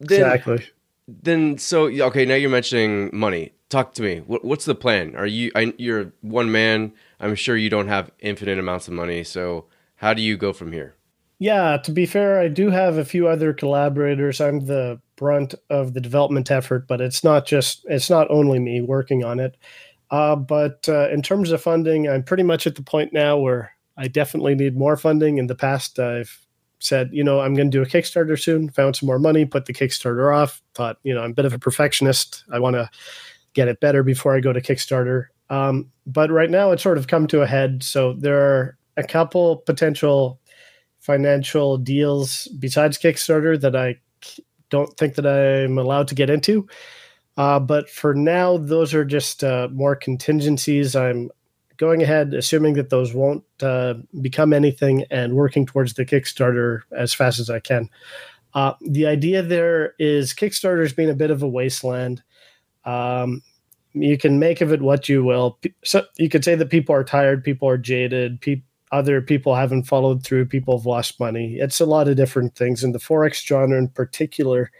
then, 0.00 0.20
exactly. 0.20 0.66
Then 1.08 1.58
so 1.58 1.86
okay, 1.86 2.24
now 2.24 2.34
you're 2.34 2.50
mentioning 2.50 3.10
money. 3.12 3.52
Talk 3.68 3.94
to 3.94 4.02
me. 4.02 4.18
What, 4.26 4.44
what's 4.44 4.64
the 4.64 4.74
plan? 4.74 5.16
Are 5.16 5.26
you? 5.26 5.50
I, 5.54 5.72
you're 5.78 6.12
one 6.20 6.52
man. 6.52 6.92
I'm 7.20 7.34
sure 7.34 7.56
you 7.56 7.70
don't 7.70 7.88
have 7.88 8.10
infinite 8.18 8.58
amounts 8.58 8.88
of 8.88 8.94
money. 8.94 9.24
So 9.24 9.66
how 9.96 10.14
do 10.14 10.22
you 10.22 10.36
go 10.36 10.52
from 10.52 10.72
here? 10.72 10.96
Yeah, 11.38 11.76
to 11.78 11.90
be 11.90 12.06
fair, 12.06 12.38
I 12.38 12.46
do 12.46 12.70
have 12.70 12.98
a 12.98 13.04
few 13.04 13.26
other 13.26 13.52
collaborators. 13.52 14.40
I'm 14.40 14.66
the 14.66 15.00
brunt 15.16 15.56
of 15.70 15.92
the 15.92 16.00
development 16.00 16.50
effort, 16.52 16.86
but 16.86 17.00
it's 17.00 17.24
not 17.24 17.46
just 17.46 17.84
it's 17.88 18.08
not 18.08 18.30
only 18.30 18.58
me 18.58 18.80
working 18.80 19.24
on 19.24 19.40
it. 19.40 19.56
Uh, 20.12 20.36
but 20.36 20.86
uh, 20.88 21.08
in 21.08 21.22
terms 21.22 21.50
of 21.50 21.62
funding, 21.62 22.06
I'm 22.06 22.22
pretty 22.22 22.42
much 22.42 22.66
at 22.66 22.76
the 22.76 22.82
point 22.82 23.14
now 23.14 23.38
where 23.38 23.72
I 23.96 24.08
definitely 24.08 24.54
need 24.54 24.76
more 24.76 24.96
funding. 24.98 25.38
In 25.38 25.46
the 25.46 25.54
past, 25.54 25.98
I've 25.98 26.38
said, 26.80 27.08
you 27.12 27.24
know, 27.24 27.40
I'm 27.40 27.54
going 27.54 27.70
to 27.70 27.76
do 27.76 27.82
a 27.82 27.86
Kickstarter 27.86 28.40
soon. 28.40 28.68
Found 28.70 28.94
some 28.94 29.06
more 29.06 29.18
money, 29.18 29.46
put 29.46 29.64
the 29.64 29.72
Kickstarter 29.72 30.36
off. 30.36 30.60
Thought, 30.74 30.98
you 31.02 31.14
know, 31.14 31.22
I'm 31.22 31.30
a 31.30 31.34
bit 31.34 31.46
of 31.46 31.54
a 31.54 31.58
perfectionist. 31.58 32.44
I 32.52 32.58
want 32.58 32.74
to 32.74 32.90
get 33.54 33.68
it 33.68 33.80
better 33.80 34.02
before 34.02 34.36
I 34.36 34.40
go 34.40 34.52
to 34.52 34.60
Kickstarter. 34.60 35.26
Um, 35.48 35.90
but 36.06 36.30
right 36.30 36.50
now, 36.50 36.72
it's 36.72 36.82
sort 36.82 36.98
of 36.98 37.08
come 37.08 37.26
to 37.28 37.40
a 37.40 37.46
head. 37.46 37.82
So 37.82 38.12
there 38.12 38.38
are 38.38 38.78
a 38.98 39.02
couple 39.04 39.58
potential 39.58 40.40
financial 41.00 41.78
deals 41.78 42.48
besides 42.58 42.98
Kickstarter 42.98 43.58
that 43.60 43.74
I 43.74 43.96
don't 44.68 44.94
think 44.96 45.14
that 45.14 45.26
I'm 45.26 45.78
allowed 45.78 46.08
to 46.08 46.14
get 46.14 46.30
into. 46.30 46.68
Uh, 47.36 47.58
but 47.58 47.88
for 47.88 48.14
now, 48.14 48.58
those 48.58 48.92
are 48.94 49.04
just 49.04 49.42
uh, 49.42 49.68
more 49.72 49.96
contingencies. 49.96 50.94
I'm 50.94 51.30
going 51.78 52.02
ahead, 52.02 52.34
assuming 52.34 52.74
that 52.74 52.90
those 52.90 53.14
won't 53.14 53.44
uh, 53.62 53.94
become 54.20 54.52
anything, 54.52 55.04
and 55.10 55.34
working 55.34 55.66
towards 55.66 55.94
the 55.94 56.04
Kickstarter 56.04 56.80
as 56.92 57.14
fast 57.14 57.40
as 57.40 57.48
I 57.48 57.60
can. 57.60 57.88
Uh, 58.54 58.74
the 58.82 59.06
idea 59.06 59.42
there 59.42 59.94
is 59.98 60.34
Kickstarter's 60.34 60.92
been 60.92 61.08
a 61.08 61.14
bit 61.14 61.30
of 61.30 61.42
a 61.42 61.48
wasteland. 61.48 62.22
Um, 62.84 63.42
you 63.94 64.18
can 64.18 64.38
make 64.38 64.60
of 64.60 64.72
it 64.72 64.82
what 64.82 65.08
you 65.08 65.24
will. 65.24 65.58
So 65.84 66.04
you 66.18 66.28
could 66.28 66.44
say 66.44 66.54
that 66.54 66.70
people 66.70 66.94
are 66.94 67.04
tired, 67.04 67.44
people 67.44 67.68
are 67.68 67.78
jaded, 67.78 68.40
people 68.40 68.66
other 68.92 69.22
people 69.22 69.54
haven't 69.54 69.84
followed 69.84 70.22
through, 70.22 70.44
people 70.44 70.76
have 70.76 70.86
lost 70.86 71.18
money. 71.18 71.56
It's 71.56 71.80
a 71.80 71.86
lot 71.86 72.08
of 72.08 72.16
different 72.16 72.54
things. 72.54 72.84
And 72.84 72.94
the 72.94 72.98
4X 72.98 73.44
genre 73.44 73.78
in 73.78 73.88
particular 73.88 74.70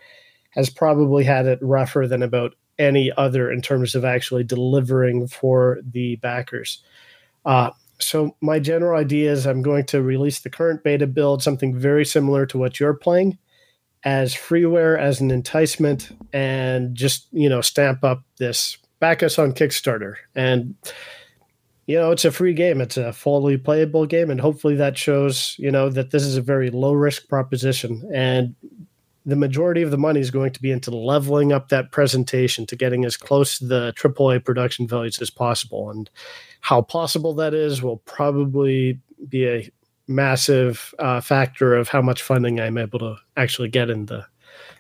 has 0.52 0.70
probably 0.70 1.24
had 1.24 1.46
it 1.46 1.58
rougher 1.62 2.06
than 2.06 2.22
about 2.22 2.54
any 2.78 3.12
other 3.16 3.50
in 3.50 3.60
terms 3.60 3.94
of 3.94 4.04
actually 4.04 4.44
delivering 4.44 5.28
for 5.28 5.80
the 5.84 6.16
backers. 6.16 6.82
Uh, 7.44 7.70
so 7.98 8.36
my 8.40 8.58
general 8.58 8.98
idea 8.98 9.30
is 9.30 9.46
I'm 9.46 9.62
going 9.62 9.84
to 9.86 10.02
release 10.02 10.40
the 10.40 10.50
current 10.50 10.82
beta 10.82 11.06
build, 11.06 11.42
something 11.42 11.78
very 11.78 12.04
similar 12.04 12.46
to 12.46 12.58
what 12.58 12.80
you're 12.80 12.94
playing, 12.94 13.38
as 14.04 14.34
freeware 14.34 14.98
as 14.98 15.20
an 15.20 15.30
enticement, 15.30 16.10
and 16.32 16.94
just 16.94 17.28
you 17.32 17.48
know 17.48 17.60
stamp 17.60 18.02
up 18.02 18.22
this 18.38 18.76
back 19.00 19.22
us 19.22 19.38
on 19.38 19.52
Kickstarter 19.52 20.14
and 20.34 20.74
you 21.86 21.96
know, 21.98 22.12
it's 22.12 22.24
a 22.24 22.30
free 22.30 22.54
game. 22.54 22.80
It's 22.80 22.96
a 22.96 23.12
fully 23.12 23.56
playable 23.56 24.06
game, 24.06 24.30
and 24.30 24.40
hopefully 24.40 24.76
that 24.76 24.96
shows, 24.96 25.56
you 25.58 25.70
know, 25.70 25.88
that 25.90 26.10
this 26.10 26.22
is 26.22 26.36
a 26.36 26.42
very 26.42 26.70
low 26.70 26.92
risk 26.92 27.28
proposition. 27.28 28.08
And 28.14 28.54
the 29.24 29.36
majority 29.36 29.82
of 29.82 29.90
the 29.90 29.98
money 29.98 30.20
is 30.20 30.30
going 30.30 30.52
to 30.52 30.60
be 30.60 30.70
into 30.70 30.90
leveling 30.90 31.52
up 31.52 31.68
that 31.68 31.92
presentation 31.92 32.66
to 32.66 32.76
getting 32.76 33.04
as 33.04 33.16
close 33.16 33.58
to 33.58 33.66
the 33.66 33.92
AAA 33.96 34.44
production 34.44 34.88
values 34.88 35.20
as 35.20 35.30
possible. 35.30 35.90
And 35.90 36.10
how 36.60 36.82
possible 36.82 37.34
that 37.34 37.54
is 37.54 37.82
will 37.82 37.98
probably 37.98 39.00
be 39.28 39.48
a 39.48 39.70
massive 40.08 40.94
uh, 40.98 41.20
factor 41.20 41.74
of 41.74 41.88
how 41.88 42.02
much 42.02 42.22
funding 42.22 42.60
I'm 42.60 42.78
able 42.78 42.98
to 42.98 43.16
actually 43.36 43.68
get 43.68 43.90
in 43.90 44.06
the 44.06 44.26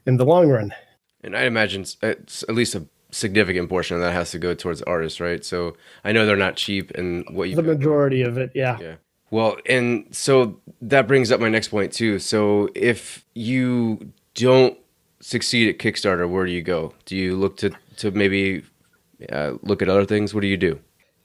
in 0.06 0.16
the 0.16 0.24
long 0.24 0.48
run. 0.48 0.74
And 1.22 1.36
I 1.36 1.42
imagine 1.42 1.84
it's 2.02 2.42
at 2.42 2.54
least 2.54 2.74
a 2.74 2.86
significant 3.12 3.68
portion 3.68 3.96
of 3.96 4.02
that 4.02 4.12
has 4.12 4.32
to 4.32 4.38
go 4.38 4.54
towards 4.54 4.82
artists, 4.82 5.20
right? 5.20 5.44
So 5.44 5.76
I 6.04 6.12
know 6.12 6.26
they're 6.26 6.36
not 6.36 6.56
cheap, 6.56 6.90
and 6.92 7.24
what 7.30 7.48
you 7.48 7.56
the 7.56 7.62
majority 7.62 8.22
of 8.22 8.38
it, 8.38 8.50
yeah, 8.54 8.78
yeah. 8.80 8.94
Well, 9.30 9.56
and 9.66 10.06
so 10.14 10.60
that 10.82 11.06
brings 11.06 11.30
up 11.30 11.40
my 11.40 11.48
next 11.48 11.68
point 11.68 11.92
too. 11.92 12.18
So 12.18 12.68
if 12.74 13.24
you 13.34 14.12
don't 14.34 14.78
succeed 15.20 15.68
at 15.68 15.78
Kickstarter, 15.78 16.28
where 16.28 16.46
do 16.46 16.52
you 16.52 16.62
go? 16.62 16.94
Do 17.06 17.16
you 17.16 17.36
look 17.36 17.56
to 17.58 17.70
to 17.98 18.10
maybe 18.10 18.64
uh, 19.30 19.54
look 19.62 19.82
at 19.82 19.88
other 19.88 20.04
things? 20.04 20.34
What 20.34 20.40
do 20.40 20.46
you 20.48 20.56
do? 20.56 20.80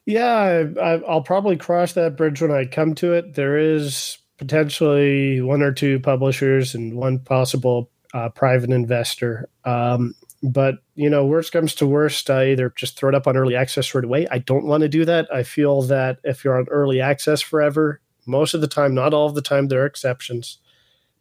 Yeah, 0.06 0.64
I, 0.82 0.96
will 0.96 1.22
probably 1.22 1.58
cross 1.58 1.94
that 1.94 2.16
bridge 2.16 2.42
when 2.42 2.52
I 2.52 2.66
come 2.66 2.96
to 2.96 3.14
it. 3.14 3.34
There 3.34 3.58
is 3.58 4.18
potentially 4.38 5.42
one 5.42 5.62
or 5.62 5.74
two 5.74 6.00
publishers 6.00 6.74
and 6.74 6.96
one 6.96 7.20
possible 7.20 7.90
uh, 8.14 8.30
private 8.30 8.70
investor. 8.70 9.50
Um, 9.66 10.14
but 10.44 10.76
you 10.96 11.10
know, 11.10 11.26
worst 11.26 11.52
comes 11.52 11.76
to 11.76 11.88
worst, 11.88 12.30
I 12.30 12.52
either 12.52 12.72
just 12.76 12.98
throw 12.98 13.10
it 13.10 13.16
up 13.16 13.28
on 13.28 13.36
early 13.36 13.56
access 13.56 13.94
right 13.94 14.04
away. 14.04 14.28
I 14.32 14.38
don't 14.38 14.66
want 14.66 14.82
to 14.82 14.90
do 14.90 15.04
that. 15.06 15.28
I 15.34 15.44
feel 15.44 15.82
that 15.84 16.20
if 16.24 16.44
you're 16.46 16.58
on 16.58 16.68
early 16.70 17.02
access 17.02 17.42
forever, 17.42 18.00
most 18.26 18.54
of 18.54 18.62
the 18.62 18.68
time, 18.68 18.94
not 18.94 19.14
all 19.14 19.28
of 19.28 19.36
the 19.36 19.42
time, 19.42 19.68
there 19.68 19.82
are 19.84 19.86
exceptions, 19.86 20.60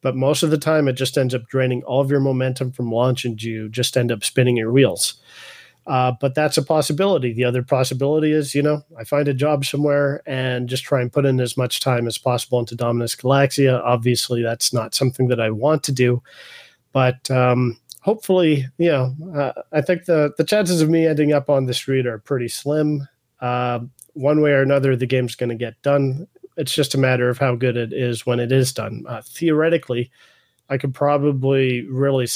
but 0.06 0.14
most 0.14 0.44
of 0.44 0.52
the 0.52 0.56
time, 0.56 0.86
it 0.86 0.92
just 0.92 1.18
ends 1.18 1.34
up 1.34 1.48
draining 1.48 1.82
all 1.82 2.00
of 2.00 2.12
your 2.12 2.20
momentum 2.20 2.70
from 2.70 2.92
launch, 2.92 3.24
and 3.24 3.42
you 3.42 3.68
just 3.68 3.96
end 3.96 4.12
up 4.12 4.22
spinning 4.22 4.56
your 4.56 4.70
wheels. 4.70 5.14
Uh, 5.84 6.12
but 6.20 6.32
that's 6.32 6.56
a 6.56 6.62
possibility. 6.62 7.32
The 7.32 7.42
other 7.42 7.64
possibility 7.64 8.30
is, 8.30 8.54
you 8.54 8.62
know, 8.62 8.84
I 8.96 9.02
find 9.02 9.26
a 9.26 9.34
job 9.34 9.64
somewhere 9.64 10.22
and 10.24 10.68
just 10.68 10.84
try 10.84 11.00
and 11.00 11.12
put 11.12 11.26
in 11.26 11.40
as 11.40 11.56
much 11.56 11.80
time 11.80 12.06
as 12.06 12.18
possible 12.18 12.60
into 12.60 12.76
Dominus 12.76 13.16
Galaxia. 13.16 13.82
Obviously, 13.82 14.44
that's 14.44 14.72
not 14.72 14.94
something 14.94 15.26
that 15.26 15.40
I 15.40 15.50
want 15.50 15.82
to 15.82 15.92
do, 15.92 16.22
but 16.92 17.28
um, 17.28 17.76
hopefully, 18.00 18.64
you 18.78 18.92
know, 18.92 19.12
uh, 19.34 19.60
I 19.72 19.80
think 19.80 20.04
the 20.04 20.32
the 20.38 20.44
chances 20.44 20.82
of 20.82 20.88
me 20.88 21.04
ending 21.04 21.32
up 21.32 21.50
on 21.50 21.66
the 21.66 21.74
street 21.74 22.06
are 22.06 22.18
pretty 22.18 22.46
slim. 22.46 23.08
Uh, 23.40 23.80
one 24.12 24.40
way 24.40 24.52
or 24.52 24.62
another, 24.62 24.94
the 24.94 25.04
game's 25.04 25.34
going 25.34 25.48
to 25.48 25.56
get 25.56 25.82
done. 25.82 26.28
It's 26.56 26.74
just 26.74 26.94
a 26.94 26.98
matter 26.98 27.28
of 27.28 27.38
how 27.38 27.54
good 27.54 27.76
it 27.76 27.92
is 27.92 28.26
when 28.26 28.40
it 28.40 28.52
is 28.52 28.72
done. 28.72 29.04
Uh, 29.06 29.22
theoretically, 29.24 30.10
I 30.68 30.78
could 30.78 30.94
probably 30.94 31.82
really, 31.82 32.26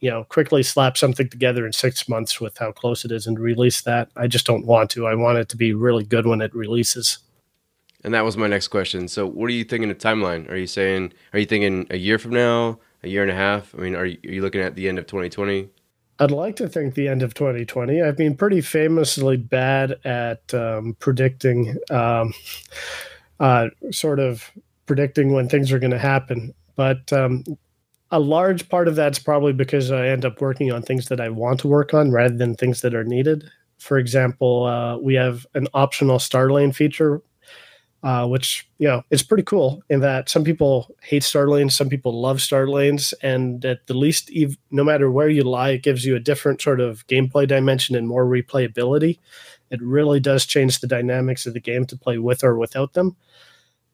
you 0.00 0.10
know, 0.10 0.24
quickly 0.24 0.62
slap 0.62 0.96
something 0.96 1.28
together 1.28 1.66
in 1.66 1.72
six 1.72 2.08
months 2.08 2.40
with 2.40 2.58
how 2.58 2.72
close 2.72 3.04
it 3.04 3.12
is 3.12 3.26
and 3.26 3.38
release 3.38 3.82
that. 3.82 4.10
I 4.16 4.26
just 4.26 4.46
don't 4.46 4.66
want 4.66 4.90
to. 4.90 5.06
I 5.06 5.14
want 5.14 5.38
it 5.38 5.48
to 5.50 5.56
be 5.56 5.74
really 5.74 6.04
good 6.04 6.26
when 6.26 6.40
it 6.40 6.54
releases. 6.54 7.18
And 8.04 8.14
that 8.14 8.24
was 8.24 8.36
my 8.36 8.46
next 8.46 8.68
question. 8.68 9.08
So, 9.08 9.26
what 9.26 9.46
are 9.46 9.54
you 9.54 9.64
thinking 9.64 9.90
of 9.90 9.98
timeline? 9.98 10.48
Are 10.50 10.56
you 10.56 10.68
saying, 10.68 11.12
are 11.32 11.40
you 11.40 11.46
thinking 11.46 11.88
a 11.90 11.96
year 11.96 12.18
from 12.18 12.32
now, 12.32 12.78
a 13.02 13.08
year 13.08 13.22
and 13.22 13.30
a 13.30 13.34
half? 13.34 13.74
I 13.74 13.82
mean, 13.82 13.96
are 13.96 14.06
you, 14.06 14.18
are 14.24 14.30
you 14.30 14.42
looking 14.42 14.60
at 14.60 14.76
the 14.76 14.88
end 14.88 14.98
of 14.98 15.06
2020? 15.06 15.68
I'd 16.18 16.30
like 16.30 16.56
to 16.56 16.68
think 16.68 16.94
the 16.94 17.08
end 17.08 17.22
of 17.22 17.34
2020. 17.34 18.00
I've 18.00 18.16
been 18.16 18.36
pretty 18.36 18.62
famously 18.62 19.36
bad 19.36 19.96
at 20.04 20.54
um, 20.54 20.96
predicting, 20.98 21.76
um, 21.90 22.32
uh, 23.40 23.68
sort 23.90 24.20
of 24.20 24.50
predicting 24.86 25.32
when 25.32 25.48
things 25.48 25.72
are 25.72 25.78
going 25.78 25.90
to 25.90 25.98
happen. 25.98 26.54
But 26.76 27.12
um, 27.12 27.44
a 28.10 28.20
large 28.20 28.68
part 28.68 28.88
of 28.88 28.96
that's 28.96 29.18
probably 29.18 29.52
because 29.52 29.90
I 29.90 30.08
end 30.08 30.24
up 30.24 30.40
working 30.40 30.72
on 30.72 30.82
things 30.82 31.08
that 31.08 31.20
I 31.20 31.28
want 31.28 31.60
to 31.60 31.68
work 31.68 31.94
on 31.94 32.10
rather 32.10 32.36
than 32.36 32.54
things 32.54 32.80
that 32.82 32.94
are 32.94 33.04
needed. 33.04 33.44
For 33.78 33.98
example, 33.98 34.64
uh, 34.64 34.98
we 34.98 35.14
have 35.14 35.46
an 35.54 35.68
optional 35.74 36.18
Starlane 36.18 36.74
feature 36.74 37.22
uh, 38.02 38.26
which 38.26 38.68
you 38.78 38.86
know 38.86 39.02
it's 39.10 39.22
pretty 39.22 39.42
cool 39.42 39.82
in 39.88 39.98
that 40.00 40.28
some 40.28 40.44
people 40.44 40.94
hate 41.02 41.24
star 41.24 41.48
lanes, 41.48 41.74
some 41.74 41.88
people 41.88 42.20
love 42.20 42.40
star 42.40 42.68
lanes, 42.68 43.12
and 43.22 43.64
at 43.64 43.86
the 43.88 43.94
least, 43.94 44.30
ev- 44.36 44.56
no 44.70 44.84
matter 44.84 45.10
where 45.10 45.28
you 45.28 45.42
lie, 45.42 45.70
it 45.70 45.82
gives 45.82 46.04
you 46.04 46.14
a 46.14 46.20
different 46.20 46.60
sort 46.62 46.80
of 46.80 47.06
gameplay 47.08 47.48
dimension 47.48 47.96
and 47.96 48.06
more 48.06 48.24
replayability. 48.24 49.18
It 49.70 49.82
really 49.82 50.20
does 50.20 50.46
change 50.46 50.80
the 50.80 50.86
dynamics 50.86 51.46
of 51.46 51.54
the 51.54 51.60
game 51.60 51.86
to 51.86 51.96
play 51.96 52.18
with 52.18 52.44
or 52.44 52.56
without 52.56 52.92
them. 52.92 53.16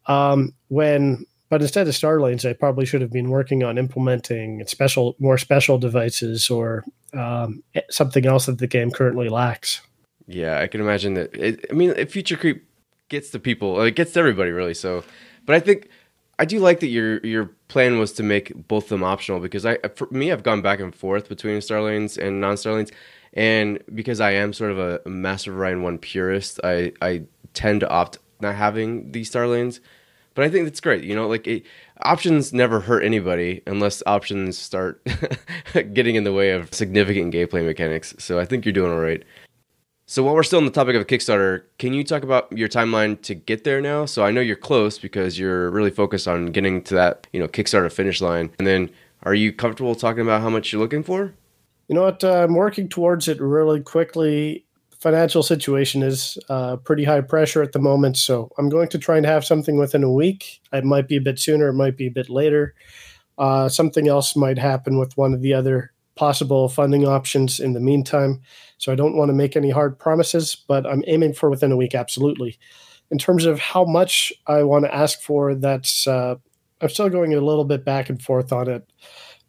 Um, 0.07 0.55
when 0.69 1.27
but 1.53 1.61
instead 1.61 1.87
of 1.87 1.95
star 1.95 2.19
lanes, 2.19 2.47
I 2.47 2.55
probably 2.55 2.87
should 2.87 3.03
have 3.03 3.13
been 3.13 3.29
working 3.29 3.63
on 3.63 3.77
implementing 3.77 4.67
special, 4.67 5.17
more 5.19 5.37
special 5.37 5.77
devices 5.77 6.49
or 6.49 6.83
um, 7.13 7.63
something 7.91 8.25
else 8.25 8.47
that 8.47 8.57
the 8.57 8.67
game 8.67 8.91
currently 8.91 9.29
lacks. 9.29 9.83
Yeah, 10.27 10.61
I 10.61 10.67
can 10.67 10.81
imagine 10.81 11.13
that. 11.13 11.35
It, 11.35 11.67
I 11.71 11.75
mean, 11.75 12.07
future 12.07 12.39
creep 12.39 12.67
gets 13.11 13.29
to 13.31 13.39
people. 13.39 13.83
It 13.83 13.97
gets 13.97 14.17
everybody 14.17 14.51
really. 14.51 14.73
So, 14.73 15.05
but 15.45 15.55
I 15.55 15.61
think 15.61 15.91
I 16.39 16.47
do 16.47 16.59
like 16.59 16.81
that 16.81 16.87
your 16.87 17.19
your 17.19 17.51
plan 17.69 17.99
was 17.99 18.13
to 18.15 18.23
make 18.23 18.67
both 18.67 18.85
of 18.85 18.89
them 18.89 19.05
optional 19.05 19.39
because 19.39 19.67
I 19.67 19.77
for 19.95 20.09
me 20.11 20.33
I've 20.33 20.43
gone 20.43 20.63
back 20.63 20.81
and 20.81 20.95
forth 20.95 21.29
between 21.29 21.61
star 21.61 21.83
lanes 21.83 22.17
and 22.17 22.41
non 22.41 22.57
star 22.57 22.73
lanes, 22.73 22.91
and 23.35 23.83
because 23.95 24.21
I 24.21 24.33
am 24.33 24.53
sort 24.53 24.73
of 24.73 24.79
a, 24.79 25.01
of 25.05 25.49
Orion 25.49 25.83
one 25.83 25.99
purist, 25.99 26.61
I 26.65 26.93
I 27.01 27.23
tend 27.55 27.81
to 27.81 27.89
opt 27.89 28.19
not 28.41 28.55
having 28.55 29.13
these 29.13 29.29
star 29.29 29.47
lanes. 29.47 29.81
But 30.35 30.45
I 30.45 30.51
think 30.51 30.65
that's 30.65 30.81
great. 30.81 31.05
You 31.05 31.15
know, 31.15 31.29
like 31.29 31.47
it, 31.47 31.65
options 32.03 32.53
never 32.53 32.81
hurt 32.81 33.05
anybody 33.05 33.63
unless 33.67 34.03
options 34.07 34.57
start 34.57 35.07
getting 35.93 36.17
in 36.17 36.25
the 36.25 36.33
way 36.33 36.53
of 36.53 36.73
significant 36.73 37.35
gameplay 37.35 37.65
mechanics. 37.65 38.15
So 38.19 38.39
I 38.39 38.47
think 38.47 38.65
you're 38.65 38.73
doing 38.73 38.93
all 38.93 38.99
right. 38.99 39.23
So 40.07 40.23
while 40.23 40.35
we're 40.35 40.43
still 40.43 40.59
on 40.59 40.65
the 40.65 40.71
topic 40.71 40.97
of 40.97 41.07
Kickstarter, 41.07 41.63
can 41.79 41.95
you 41.95 42.03
talk 42.05 42.23
about 42.23 42.51
your 42.53 42.69
timeline 42.69 43.21
to 43.23 43.35
get 43.35 43.65
there 43.65 43.81
now? 43.81 44.05
So 44.05 44.25
I 44.25 44.31
know 44.31 44.41
you're 44.41 44.57
close 44.57 44.99
because 44.99 45.39
you're 45.39 45.71
really 45.71 45.91
focused 45.91 46.27
on 46.29 46.47
getting 46.47 46.83
to 46.85 46.95
that, 46.95 47.27
you 47.33 47.41
know, 47.41 47.49
Kickstarter 47.49 47.91
finish 47.91 48.21
line. 48.21 48.51
And 48.59 48.67
then 48.67 48.91
are 49.23 49.35
you 49.35 49.53
comfortable 49.53 49.95
talking 49.95 50.23
about 50.23 50.43
how 50.43 50.51
much 50.51 50.73
you're 50.73 50.83
looking 50.83 51.03
for? 51.03 51.35
You 51.93 51.97
know 51.97 52.05
what? 52.05 52.25
Uh, 52.25 52.45
I'm 52.45 52.55
working 52.55 52.89
towards 52.89 53.29
it 53.29 53.39
really 53.39 53.83
quickly. 53.83 54.65
Financial 54.99 55.43
situation 55.43 56.03
is 56.03 56.39
uh, 56.49 56.77
pretty 56.77 57.05
high 57.05 57.21
pressure 57.21 57.63
at 57.63 57.73
the 57.73 57.79
moment, 57.79 58.17
so 58.17 58.51
I'm 58.57 58.71
going 58.71 58.89
to 58.89 58.99
try 58.99 59.19
and 59.19 59.27
have 59.27 59.45
something 59.45 59.77
within 59.77 60.03
a 60.03 60.11
week. 60.11 60.63
It 60.73 60.87
might 60.87 61.07
be 61.07 61.17
a 61.17 61.21
bit 61.21 61.39
sooner, 61.39 61.69
it 61.69 61.75
might 61.75 61.99
be 61.99 62.07
a 62.07 62.11
bit 62.11 62.31
later. 62.31 62.75
Uh, 63.37 63.69
something 63.69 64.09
else 64.09 64.35
might 64.35 64.57
happen 64.57 64.99
with 64.99 65.15
one 65.19 65.35
of 65.35 65.43
the 65.43 65.53
other 65.53 65.93
possible 66.15 66.71
funding 66.71 67.07
options 67.07 67.61
in 67.61 67.75
the 67.75 67.81
meantime. 67.81 68.41
So 68.79 68.91
I 68.91 68.95
don't 68.95 69.19
want 69.19 69.29
to 69.29 69.35
make 69.35 69.55
any 69.55 69.69
hard 69.69 69.99
promises, 69.99 70.57
but 70.67 70.87
I'm 70.87 71.05
aiming 71.07 71.35
for 71.35 71.51
within 71.51 71.73
a 71.73 71.77
week, 71.77 71.95
absolutely. 71.95 72.59
In 73.11 73.19
terms 73.19 73.45
of 73.45 73.59
how 73.59 73.85
much 73.85 74.33
I 74.47 74.63
want 74.63 74.87
to 74.87 74.95
ask 74.95 75.21
for, 75.21 75.55
that's 75.55 76.07
uh, 76.07 76.37
I'm 76.81 76.89
still 76.89 77.11
going 77.11 77.35
a 77.35 77.41
little 77.43 77.67
bit 77.67 77.85
back 77.85 78.09
and 78.09 78.21
forth 78.21 78.51
on 78.51 78.71
it. 78.71 78.91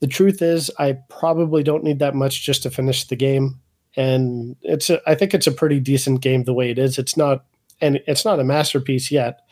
The 0.04 0.08
truth 0.08 0.42
is, 0.42 0.70
I 0.78 0.98
probably 1.08 1.64
don't 1.64 1.86
need 1.86 2.00
that 2.00 2.14
much 2.14 2.46
just 2.46 2.64
to 2.64 2.70
finish 2.70 3.08
the 3.08 3.16
game, 3.16 3.62
and 3.96 4.58
it's 4.62 4.90
a, 4.90 5.00
I 5.10 5.16
think 5.16 5.34
it's 5.34 5.48
a 5.48 5.52
pretty 5.54 5.80
decent 5.80 6.20
game 6.20 6.44
the 6.44 6.54
way 6.54 6.70
it 6.70 6.78
is. 6.78 7.00
It's 7.00 7.16
not 7.16 7.46
and 7.80 8.02
it's 8.06 8.26
not 8.26 8.42
a 8.42 8.44
masterpiece 8.44 9.12
yet. 9.12 9.48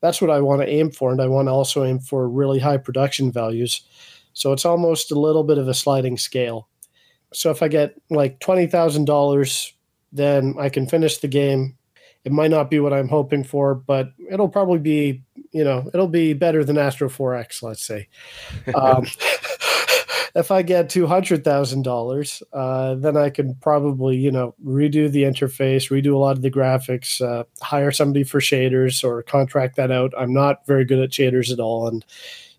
That's 0.00 0.20
what 0.20 0.30
I 0.30 0.40
want 0.40 0.62
to 0.62 0.68
aim 0.68 0.92
for, 0.92 1.10
and 1.10 1.20
I 1.20 1.26
want 1.26 1.48
to 1.48 1.52
also 1.52 1.82
aim 1.82 1.98
for 1.98 2.28
really 2.28 2.60
high 2.60 2.76
production 2.76 3.32
values. 3.32 3.82
So 4.34 4.52
it's 4.52 4.64
almost 4.64 5.10
a 5.10 5.18
little 5.18 5.42
bit 5.42 5.58
of 5.58 5.66
a 5.66 5.74
sliding 5.74 6.16
scale. 6.16 6.68
So 7.32 7.50
if 7.50 7.60
I 7.60 7.66
get 7.66 8.00
like 8.08 8.38
twenty 8.38 8.68
thousand 8.68 9.06
dollars, 9.06 9.74
then 10.12 10.54
I 10.60 10.68
can 10.68 10.86
finish 10.86 11.18
the 11.18 11.26
game. 11.26 11.76
It 12.22 12.30
might 12.30 12.52
not 12.52 12.70
be 12.70 12.78
what 12.78 12.92
I'm 12.92 13.08
hoping 13.08 13.42
for, 13.42 13.74
but 13.74 14.12
it'll 14.30 14.48
probably 14.48 14.78
be, 14.78 15.24
you 15.50 15.64
know, 15.64 15.90
it'll 15.92 16.06
be 16.06 16.34
better 16.34 16.64
than 16.64 16.78
Astro 16.78 17.08
4X, 17.08 17.62
let's 17.62 17.84
say. 17.84 18.08
Um, 18.74 19.06
if 20.34 20.50
I 20.50 20.62
get 20.62 20.88
two 20.88 21.06
hundred 21.06 21.44
thousand 21.44 21.86
uh, 21.86 21.90
dollars, 21.90 22.42
then 22.52 23.16
I 23.16 23.30
can 23.30 23.54
probably, 23.56 24.16
you 24.16 24.30
know, 24.30 24.54
redo 24.64 25.10
the 25.10 25.22
interface, 25.22 25.90
redo 25.90 26.14
a 26.14 26.18
lot 26.18 26.36
of 26.36 26.42
the 26.42 26.50
graphics, 26.50 27.20
uh, 27.20 27.44
hire 27.62 27.92
somebody 27.92 28.24
for 28.24 28.40
shaders, 28.40 29.04
or 29.04 29.22
contract 29.22 29.76
that 29.76 29.90
out. 29.90 30.12
I'm 30.16 30.32
not 30.32 30.66
very 30.66 30.84
good 30.84 31.00
at 31.00 31.10
shaders 31.10 31.52
at 31.52 31.60
all, 31.60 31.88
and 31.88 32.04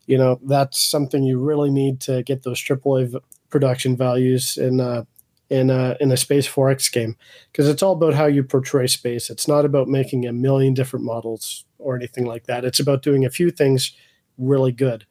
you 0.08 0.18
know 0.18 0.40
that's 0.44 0.80
something 0.80 1.24
you 1.24 1.40
really 1.40 1.70
need 1.70 2.00
to 2.02 2.24
get 2.24 2.44
those 2.44 2.60
AAA 2.60 3.16
production 3.50 3.98
values 3.98 4.58
in 4.58 4.80
uh, 4.80 5.04
in 5.50 5.70
a, 5.70 5.98
in 6.00 6.12
a 6.12 6.18
space 6.18 6.48
4x 6.48 6.92
game. 6.92 7.16
Because 7.52 7.68
it's 7.68 7.82
all 7.82 7.94
about 7.94 8.14
how 8.14 8.26
you 8.26 8.44
portray 8.44 8.88
space. 8.88 9.30
It's 9.30 9.48
not 9.48 9.66
about 9.66 9.88
making 9.88 10.26
a 10.26 10.34
million 10.34 10.74
different 10.74 11.06
models 11.06 11.66
or 11.80 11.96
anything 11.96 12.26
like 12.26 12.46
that. 12.46 12.66
It's 12.66 12.80
about 12.80 13.02
doing 13.02 13.26
a 13.26 13.30
few 13.30 13.52
things 13.52 13.94
really 14.38 14.72
good. 14.72 15.06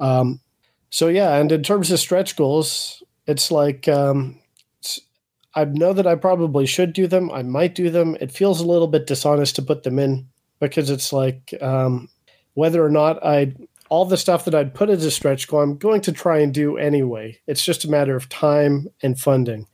Um, 0.00 0.40
so 0.90 1.08
yeah 1.08 1.36
and 1.36 1.52
in 1.52 1.62
terms 1.62 1.90
of 1.90 1.98
stretch 1.98 2.36
goals 2.36 3.02
it's 3.26 3.50
like 3.50 3.88
um, 3.88 4.38
it's, 4.78 5.00
i 5.54 5.64
know 5.64 5.92
that 5.92 6.06
i 6.06 6.14
probably 6.14 6.66
should 6.66 6.92
do 6.92 7.06
them 7.06 7.30
i 7.30 7.42
might 7.42 7.74
do 7.74 7.90
them 7.90 8.16
it 8.20 8.32
feels 8.32 8.60
a 8.60 8.66
little 8.66 8.88
bit 8.88 9.06
dishonest 9.06 9.56
to 9.56 9.62
put 9.62 9.82
them 9.82 9.98
in 9.98 10.26
because 10.60 10.90
it's 10.90 11.12
like 11.12 11.54
um, 11.60 12.08
whether 12.54 12.84
or 12.84 12.90
not 12.90 13.24
i 13.24 13.52
all 13.88 14.04
the 14.04 14.16
stuff 14.16 14.44
that 14.44 14.54
I'd 14.54 14.74
put 14.74 14.90
as 14.90 15.04
a 15.04 15.10
stretch 15.10 15.46
goal, 15.48 15.60
I'm 15.60 15.78
going 15.78 16.00
to 16.02 16.12
try 16.12 16.40
and 16.40 16.52
do 16.52 16.76
anyway. 16.76 17.38
It's 17.46 17.64
just 17.64 17.84
a 17.84 17.90
matter 17.90 18.16
of 18.16 18.28
time 18.28 18.88
and 19.02 19.18
funding. 19.18 19.66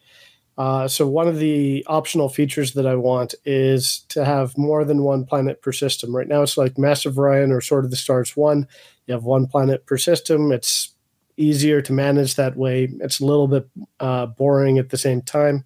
Uh, 0.59 0.87
so 0.87 1.09
one 1.09 1.29
of 1.29 1.39
the 1.39 1.85
optional 1.89 2.29
features 2.29 2.75
that 2.75 2.87
I 2.87 2.95
want 2.95 3.35
is 3.45 4.01
to 4.11 4.25
have 4.25 4.57
more 4.59 4.85
than 4.85 5.03
one 5.03 5.25
planet 5.25 5.63
per 5.63 5.73
system. 5.73 6.15
Right 6.15 6.29
now, 6.29 6.43
it's 6.43 6.59
like 6.59 6.75
of 6.77 7.19
Orion 7.19 7.53
or 7.53 7.61
Sword 7.61 7.85
of 7.85 7.91
the 7.91 7.97
Stars 7.97 8.37
one. 8.37 8.69
You 9.07 9.15
have 9.15 9.25
one 9.25 9.47
planet 9.47 9.87
per 9.87 9.97
system. 9.97 10.53
It's 10.53 10.92
easier 11.37 11.81
to 11.83 11.93
manage 11.93 12.37
that 12.37 12.57
way. 12.57 12.89
It's 13.01 13.21
a 13.21 13.25
little 13.25 13.49
bit 13.49 13.69
uh, 14.01 14.27
boring 14.27 14.79
at 14.79 14.91
the 14.91 14.99
same 14.99 15.23
time. 15.23 15.65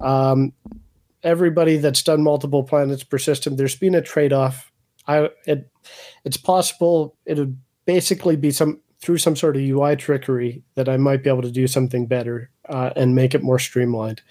Um, 0.00 0.52
everybody 1.22 1.76
that's 1.76 2.02
done 2.02 2.22
multiple 2.22 2.64
planets 2.64 3.04
per 3.04 3.18
system, 3.18 3.56
there's 3.56 3.76
been 3.76 3.94
a 3.94 4.02
trade 4.02 4.32
off. 4.32 4.70
I 5.06 5.30
it, 5.46 5.70
it's 6.24 6.36
possible 6.36 7.16
it 7.26 7.38
would 7.38 7.58
basically 7.86 8.36
be 8.36 8.50
some 8.50 8.80
through 9.00 9.18
some 9.18 9.34
sort 9.34 9.56
of 9.56 9.62
UI 9.62 9.96
trickery 9.96 10.62
that 10.74 10.88
I 10.88 10.96
might 10.96 11.22
be 11.22 11.30
able 11.30 11.42
to 11.42 11.50
do 11.50 11.66
something 11.66 12.06
better 12.06 12.50
uh, 12.68 12.90
and 12.96 13.14
make 13.14 13.34
it 13.34 13.42
more 13.42 13.58
streamlined. 13.58 14.22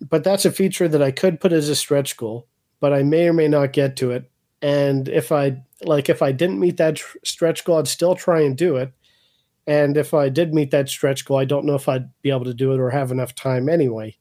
But 0.00 0.24
that's 0.24 0.44
a 0.44 0.52
feature 0.52 0.88
that 0.88 1.02
I 1.02 1.10
could 1.10 1.40
put 1.40 1.52
as 1.52 1.68
a 1.68 1.76
stretch 1.76 2.16
goal, 2.16 2.46
but 2.80 2.92
I 2.92 3.02
may 3.02 3.28
or 3.28 3.32
may 3.32 3.48
not 3.48 3.72
get 3.72 3.96
to 3.96 4.10
it. 4.10 4.30
And 4.60 5.08
if 5.08 5.32
I 5.32 5.62
like, 5.82 6.08
if 6.08 6.22
I 6.22 6.32
didn't 6.32 6.60
meet 6.60 6.76
that 6.76 6.96
tr- 6.96 7.18
stretch 7.24 7.64
goal, 7.64 7.78
I'd 7.78 7.88
still 7.88 8.14
try 8.14 8.40
and 8.42 8.56
do 8.56 8.76
it. 8.76 8.92
And 9.66 9.96
if 9.96 10.12
I 10.12 10.28
did 10.28 10.54
meet 10.54 10.70
that 10.72 10.88
stretch 10.88 11.24
goal, 11.24 11.38
I 11.38 11.44
don't 11.44 11.66
know 11.66 11.74
if 11.74 11.88
I'd 11.88 12.10
be 12.22 12.30
able 12.30 12.44
to 12.44 12.54
do 12.54 12.72
it 12.72 12.80
or 12.80 12.90
have 12.90 13.12
enough 13.12 13.34
time 13.34 13.68
anyway. 13.68 14.16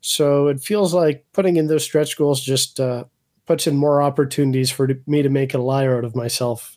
So 0.00 0.48
it 0.48 0.60
feels 0.60 0.94
like 0.94 1.26
putting 1.32 1.56
in 1.56 1.68
those 1.68 1.84
stretch 1.84 2.16
goals 2.16 2.40
just 2.40 2.80
uh, 2.80 3.04
puts 3.46 3.66
in 3.66 3.76
more 3.76 4.02
opportunities 4.02 4.70
for 4.70 4.88
me 5.06 5.22
to 5.22 5.28
make 5.28 5.54
a 5.54 5.58
liar 5.58 5.96
out 5.96 6.04
of 6.04 6.16
myself 6.16 6.76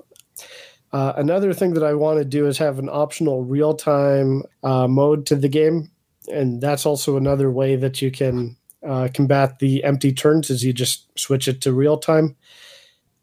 uh, 0.95 1.11
another 1.17 1.53
thing 1.53 1.73
that 1.73 1.83
I 1.83 1.93
want 1.93 2.19
to 2.19 2.25
do 2.25 2.47
is 2.47 2.57
have 2.59 2.79
an 2.79 2.87
optional 2.87 3.43
real 3.43 3.73
time 3.73 4.43
uh, 4.63 4.87
mode 4.87 5.25
to 5.25 5.35
the 5.35 5.49
game. 5.49 5.91
And 6.31 6.61
that's 6.61 6.85
also 6.85 7.17
another 7.17 7.51
way 7.51 7.75
that 7.75 8.01
you 8.01 8.11
can 8.11 8.55
uh, 8.81 9.09
combat 9.13 9.59
the 9.59 9.83
empty 9.83 10.13
turns 10.13 10.49
is 10.49 10.63
you 10.63 10.71
just 10.71 11.07
switch 11.19 11.49
it 11.49 11.59
to 11.61 11.73
real 11.73 11.97
time. 11.97 12.37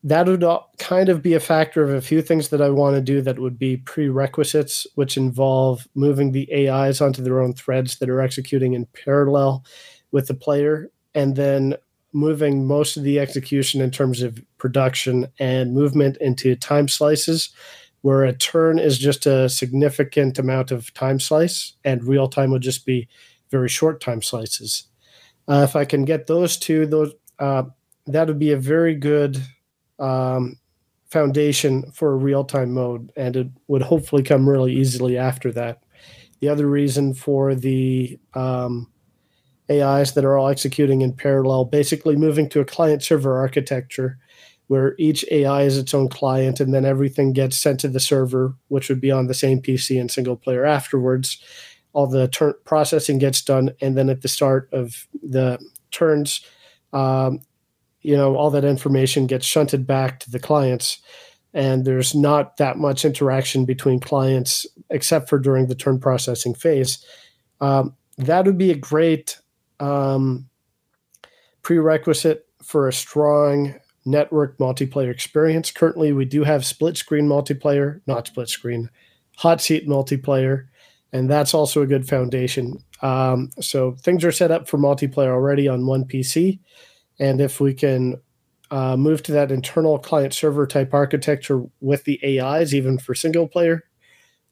That 0.05 0.27
would 0.27 0.45
kind 0.79 1.09
of 1.09 1.23
be 1.23 1.35
a 1.35 1.41
factor 1.41 1.85
of 1.85 1.91
a 1.91 2.01
few 2.01 2.23
things 2.23 2.49
that 2.49 2.61
I 2.61 2.71
want 2.71 2.97
to 2.97 3.01
do 3.01 3.23
that 3.23 3.39
would 3.39 3.57
be 3.57 3.77
prerequisites, 3.77 4.87
which 4.97 5.17
involve 5.17 5.87
moving 5.95 6.33
the 6.33 6.49
AIs 6.53 7.01
onto 7.01 7.23
their 7.23 7.41
own 7.41 7.53
threads 7.53 7.99
that 7.99 8.09
are 8.09 8.21
executing 8.21 8.73
in 8.73 8.87
parallel 8.87 9.65
with 10.11 10.27
the 10.27 10.35
player, 10.35 10.91
and 11.15 11.37
then 11.37 11.77
moving 12.13 12.67
most 12.67 12.97
of 12.97 13.05
the 13.05 13.19
execution 13.21 13.81
in 13.81 13.91
terms 13.91 14.23
of 14.23 14.43
production 14.59 15.29
and 15.39 15.73
movement 15.73 16.17
into 16.19 16.57
time 16.57 16.89
slices, 16.89 17.51
where 18.03 18.25
a 18.25 18.33
turn 18.33 18.79
is 18.79 18.99
just 18.99 19.27
a 19.27 19.49
significant 19.49 20.39
amount 20.39 20.73
of 20.73 20.93
time 20.95 21.21
slice, 21.21 21.75
and 21.85 22.05
real 22.05 22.29
time 22.29 22.51
would 22.51 22.63
just 22.63 22.85
be 22.85 23.09
very 23.51 23.69
short 23.69 24.01
time 24.01 24.21
slices. 24.21 24.89
Uh, 25.49 25.65
if 25.69 25.77
I 25.77 25.85
can 25.85 26.05
get 26.05 26.27
those 26.27 26.57
two, 26.57 26.87
those 26.87 27.13
uh, 27.39 27.65
that 28.07 28.27
would 28.27 28.39
be 28.39 28.53
a 28.53 28.57
very 28.57 28.95
good 28.95 29.41
um, 29.99 30.57
foundation 31.11 31.91
for 31.93 32.13
a 32.13 32.17
real 32.17 32.45
time 32.45 32.73
mode, 32.73 33.13
and 33.17 33.37
it 33.37 33.49
would 33.69 33.83
hopefully 33.83 34.23
come 34.23 34.49
really 34.49 34.73
easily 34.73 35.19
after 35.19 35.53
that. 35.53 35.83
The 36.41 36.49
other 36.49 36.67
reason 36.67 37.15
for 37.15 37.55
the 37.55 38.19
um, 38.35 38.91
AIs 39.71 40.15
that 40.15 40.25
are 40.25 40.37
all 40.37 40.49
executing 40.49 41.03
in 41.03 41.13
parallel, 41.13 41.67
basically 41.67 42.17
moving 42.17 42.49
to 42.51 42.61
a 42.61 42.65
client 42.65 43.03
server 43.03 43.39
architecture 43.39 44.19
where 44.69 44.95
each 44.99 45.25
AI 45.31 45.63
is 45.63 45.77
its 45.77 45.93
own 45.93 46.09
client 46.09 46.59
and 46.59 46.73
then 46.73 46.85
everything 46.85 47.33
gets 47.33 47.59
sent 47.59 47.79
to 47.81 47.89
the 47.89 48.01
server, 48.01 48.55
which 48.69 48.89
would 48.89 49.01
be 49.01 49.11
on 49.11 49.27
the 49.27 49.35
same 49.35 49.61
PC 49.61 50.01
and 50.01 50.11
single 50.11 50.37
player 50.37 50.65
afterwards. 50.65 51.43
All 51.93 52.07
the 52.07 52.29
turn 52.29 52.55
processing 52.65 53.19
gets 53.19 53.43
done, 53.43 53.71
and 53.83 53.99
then 53.99 54.09
at 54.09 54.23
the 54.23 54.29
start 54.29 54.71
of 54.73 55.07
the 55.23 55.59
turns, 55.91 56.41
um, 56.95 57.41
you 58.03 58.17
know, 58.17 58.37
all 58.37 58.51
that 58.51 58.65
information 58.65 59.27
gets 59.27 59.47
shunted 59.47 59.87
back 59.87 60.21
to 60.21 60.31
the 60.31 60.39
clients, 60.39 61.01
and 61.55 61.85
there's 61.85 62.15
not 62.15 62.57
that 62.57 62.79
much 62.79 63.05
interaction 63.05 63.65
between 63.65 64.01
clients 64.01 64.67
except 64.91 65.29
for 65.29 65.39
during 65.39 65.67
the 65.67 65.75
turn 65.75 65.99
processing 65.99 66.55
phase. 66.55 67.05
Um, 67.61 67.95
that 68.19 68.45
would 68.45 68.59
be 68.59 68.71
a 68.71 68.77
great 68.77 69.39
um, 69.81 70.49
prerequisite 71.63 72.47
for 72.63 72.89
a 72.89 72.93
strong 72.93 73.75
network 74.05 74.59
multiplayer 74.59 75.11
experience. 75.11 75.71
Currently, 75.71 76.13
we 76.13 76.25
do 76.25 76.45
have 76.45 76.67
split 76.67 76.97
screen 76.97 77.29
multiplayer, 77.29 78.01
not 78.07 78.27
split 78.27 78.49
screen, 78.49 78.91
hot 79.37 79.61
seat 79.61 79.89
multiplayer, 79.89 80.67
and 81.13 81.31
that's 81.31 81.55
also 81.55 81.83
a 81.83 81.87
good 81.87 82.09
foundation. 82.09 82.83
Um, 83.03 83.51
so 83.61 83.93
things 83.93 84.25
are 84.25 84.33
set 84.33 84.51
up 84.51 84.69
for 84.69 84.79
multiplayer 84.79 85.31
already 85.31 85.69
on 85.69 85.87
one 85.87 86.05
PC, 86.05 86.61
and 87.23 87.41
if 87.41 87.61
we 87.61 87.73
can 87.73 88.21
uh, 88.73 88.97
move 88.97 89.23
to 89.23 89.31
that 89.31 89.53
internal 89.53 89.97
client 89.97 90.35
server 90.35 90.67
type 90.67 90.93
architecture 90.93 91.63
with 91.81 92.03
the 92.03 92.19
AIs, 92.41 92.75
even 92.75 92.99
for 92.99 93.15
single 93.15 93.47
player, 93.47 93.85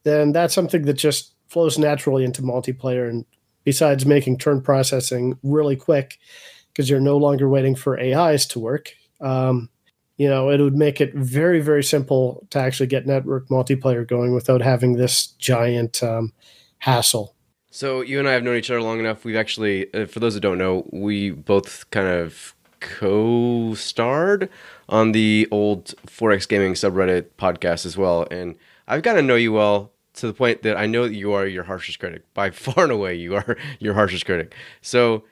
then 0.04 0.30
that's 0.30 0.54
something 0.54 0.82
that 0.82 0.94
just 0.94 1.34
flows 1.48 1.78
naturally 1.78 2.22
into 2.24 2.42
multiplayer 2.42 3.10
and 3.10 3.24
besides 3.64 4.06
making 4.06 4.38
turn 4.38 4.62
processing 4.62 5.36
really 5.42 5.74
quick 5.74 6.18
because 6.68 6.88
you're 6.88 7.00
no 7.00 7.16
longer 7.16 7.48
waiting 7.48 7.74
for 7.74 7.98
AIs 7.98 8.46
to 8.46 8.60
work. 8.60 8.92
Um, 9.20 9.68
you 10.16 10.28
know, 10.28 10.48
it 10.50 10.60
would 10.60 10.76
make 10.76 11.00
it 11.00 11.12
very, 11.12 11.60
very 11.60 11.82
simple 11.82 12.46
to 12.50 12.60
actually 12.60 12.86
get 12.86 13.04
network 13.04 13.48
multiplayer 13.48 14.06
going 14.06 14.32
without 14.32 14.62
having 14.62 14.92
this 14.92 15.26
giant 15.26 16.04
um, 16.04 16.32
hassle. 16.78 17.34
So 17.72 18.00
you 18.00 18.20
and 18.20 18.28
I 18.28 18.32
have 18.32 18.44
known 18.44 18.56
each 18.56 18.70
other 18.70 18.82
long 18.82 19.00
enough. 19.00 19.24
We've 19.24 19.34
actually, 19.34 19.92
uh, 19.92 20.06
for 20.06 20.20
those 20.20 20.34
that 20.34 20.40
don't 20.40 20.58
know, 20.58 20.88
we 20.92 21.30
both 21.30 21.90
kind 21.90 22.06
of 22.06 22.54
co-starred 22.80 24.48
on 24.88 25.12
the 25.12 25.46
old 25.50 25.94
4X 26.06 26.48
Gaming 26.48 26.74
subreddit 26.74 27.26
podcast 27.38 27.86
as 27.86 27.96
well. 27.96 28.26
And 28.30 28.56
I've 28.88 29.02
gotten 29.02 29.22
to 29.22 29.26
know 29.26 29.36
you 29.36 29.52
well 29.52 29.92
to 30.14 30.26
the 30.26 30.32
point 30.32 30.62
that 30.62 30.76
I 30.76 30.86
know 30.86 31.06
that 31.06 31.14
you 31.14 31.32
are 31.32 31.46
your 31.46 31.64
harshest 31.64 31.98
critic. 31.98 32.22
By 32.34 32.50
far 32.50 32.84
and 32.84 32.92
away, 32.92 33.14
you 33.14 33.36
are 33.36 33.56
your 33.78 33.94
harshest 33.94 34.26
critic. 34.26 34.54
So 34.82 35.24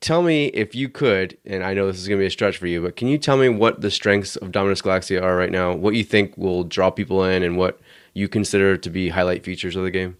tell 0.00 0.22
me 0.22 0.46
if 0.46 0.74
you 0.74 0.88
could, 0.88 1.38
and 1.46 1.64
I 1.64 1.74
know 1.74 1.86
this 1.86 2.00
is 2.00 2.08
going 2.08 2.18
to 2.18 2.22
be 2.22 2.26
a 2.26 2.30
stretch 2.30 2.58
for 2.58 2.66
you, 2.66 2.82
but 2.82 2.96
can 2.96 3.08
you 3.08 3.16
tell 3.16 3.36
me 3.36 3.48
what 3.48 3.80
the 3.80 3.90
strengths 3.90 4.36
of 4.36 4.52
Dominus 4.52 4.82
Galaxia 4.82 5.22
are 5.22 5.36
right 5.36 5.50
now? 5.50 5.72
What 5.74 5.94
you 5.94 6.04
think 6.04 6.36
will 6.36 6.64
draw 6.64 6.90
people 6.90 7.24
in, 7.24 7.42
and 7.42 7.56
what 7.56 7.80
you 8.12 8.28
consider 8.28 8.76
to 8.76 8.90
be 8.90 9.08
highlight 9.08 9.44
features 9.44 9.76
of 9.76 9.84
the 9.84 9.90
game? 9.90 10.18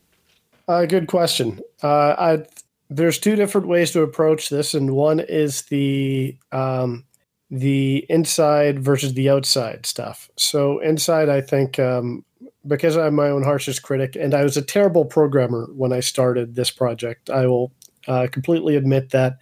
Uh, 0.68 0.86
good 0.86 1.08
question. 1.08 1.60
Uh, 1.82 2.14
I, 2.16 2.44
there's 2.94 3.18
two 3.18 3.36
different 3.36 3.66
ways 3.66 3.90
to 3.92 4.02
approach 4.02 4.48
this, 4.48 4.74
and 4.74 4.92
one 4.92 5.20
is 5.20 5.62
the 5.62 6.36
um, 6.52 7.04
the 7.50 8.06
inside 8.08 8.82
versus 8.82 9.14
the 9.14 9.28
outside 9.28 9.86
stuff. 9.86 10.30
So 10.36 10.78
inside, 10.80 11.28
I 11.28 11.40
think 11.40 11.78
um, 11.78 12.24
because 12.66 12.96
I'm 12.96 13.14
my 13.14 13.28
own 13.28 13.42
harshest 13.42 13.82
critic, 13.82 14.16
and 14.16 14.34
I 14.34 14.42
was 14.42 14.56
a 14.56 14.62
terrible 14.62 15.04
programmer 15.04 15.68
when 15.74 15.92
I 15.92 16.00
started 16.00 16.54
this 16.54 16.70
project. 16.70 17.30
I 17.30 17.46
will 17.46 17.72
uh, 18.08 18.28
completely 18.30 18.76
admit 18.76 19.10
that 19.10 19.38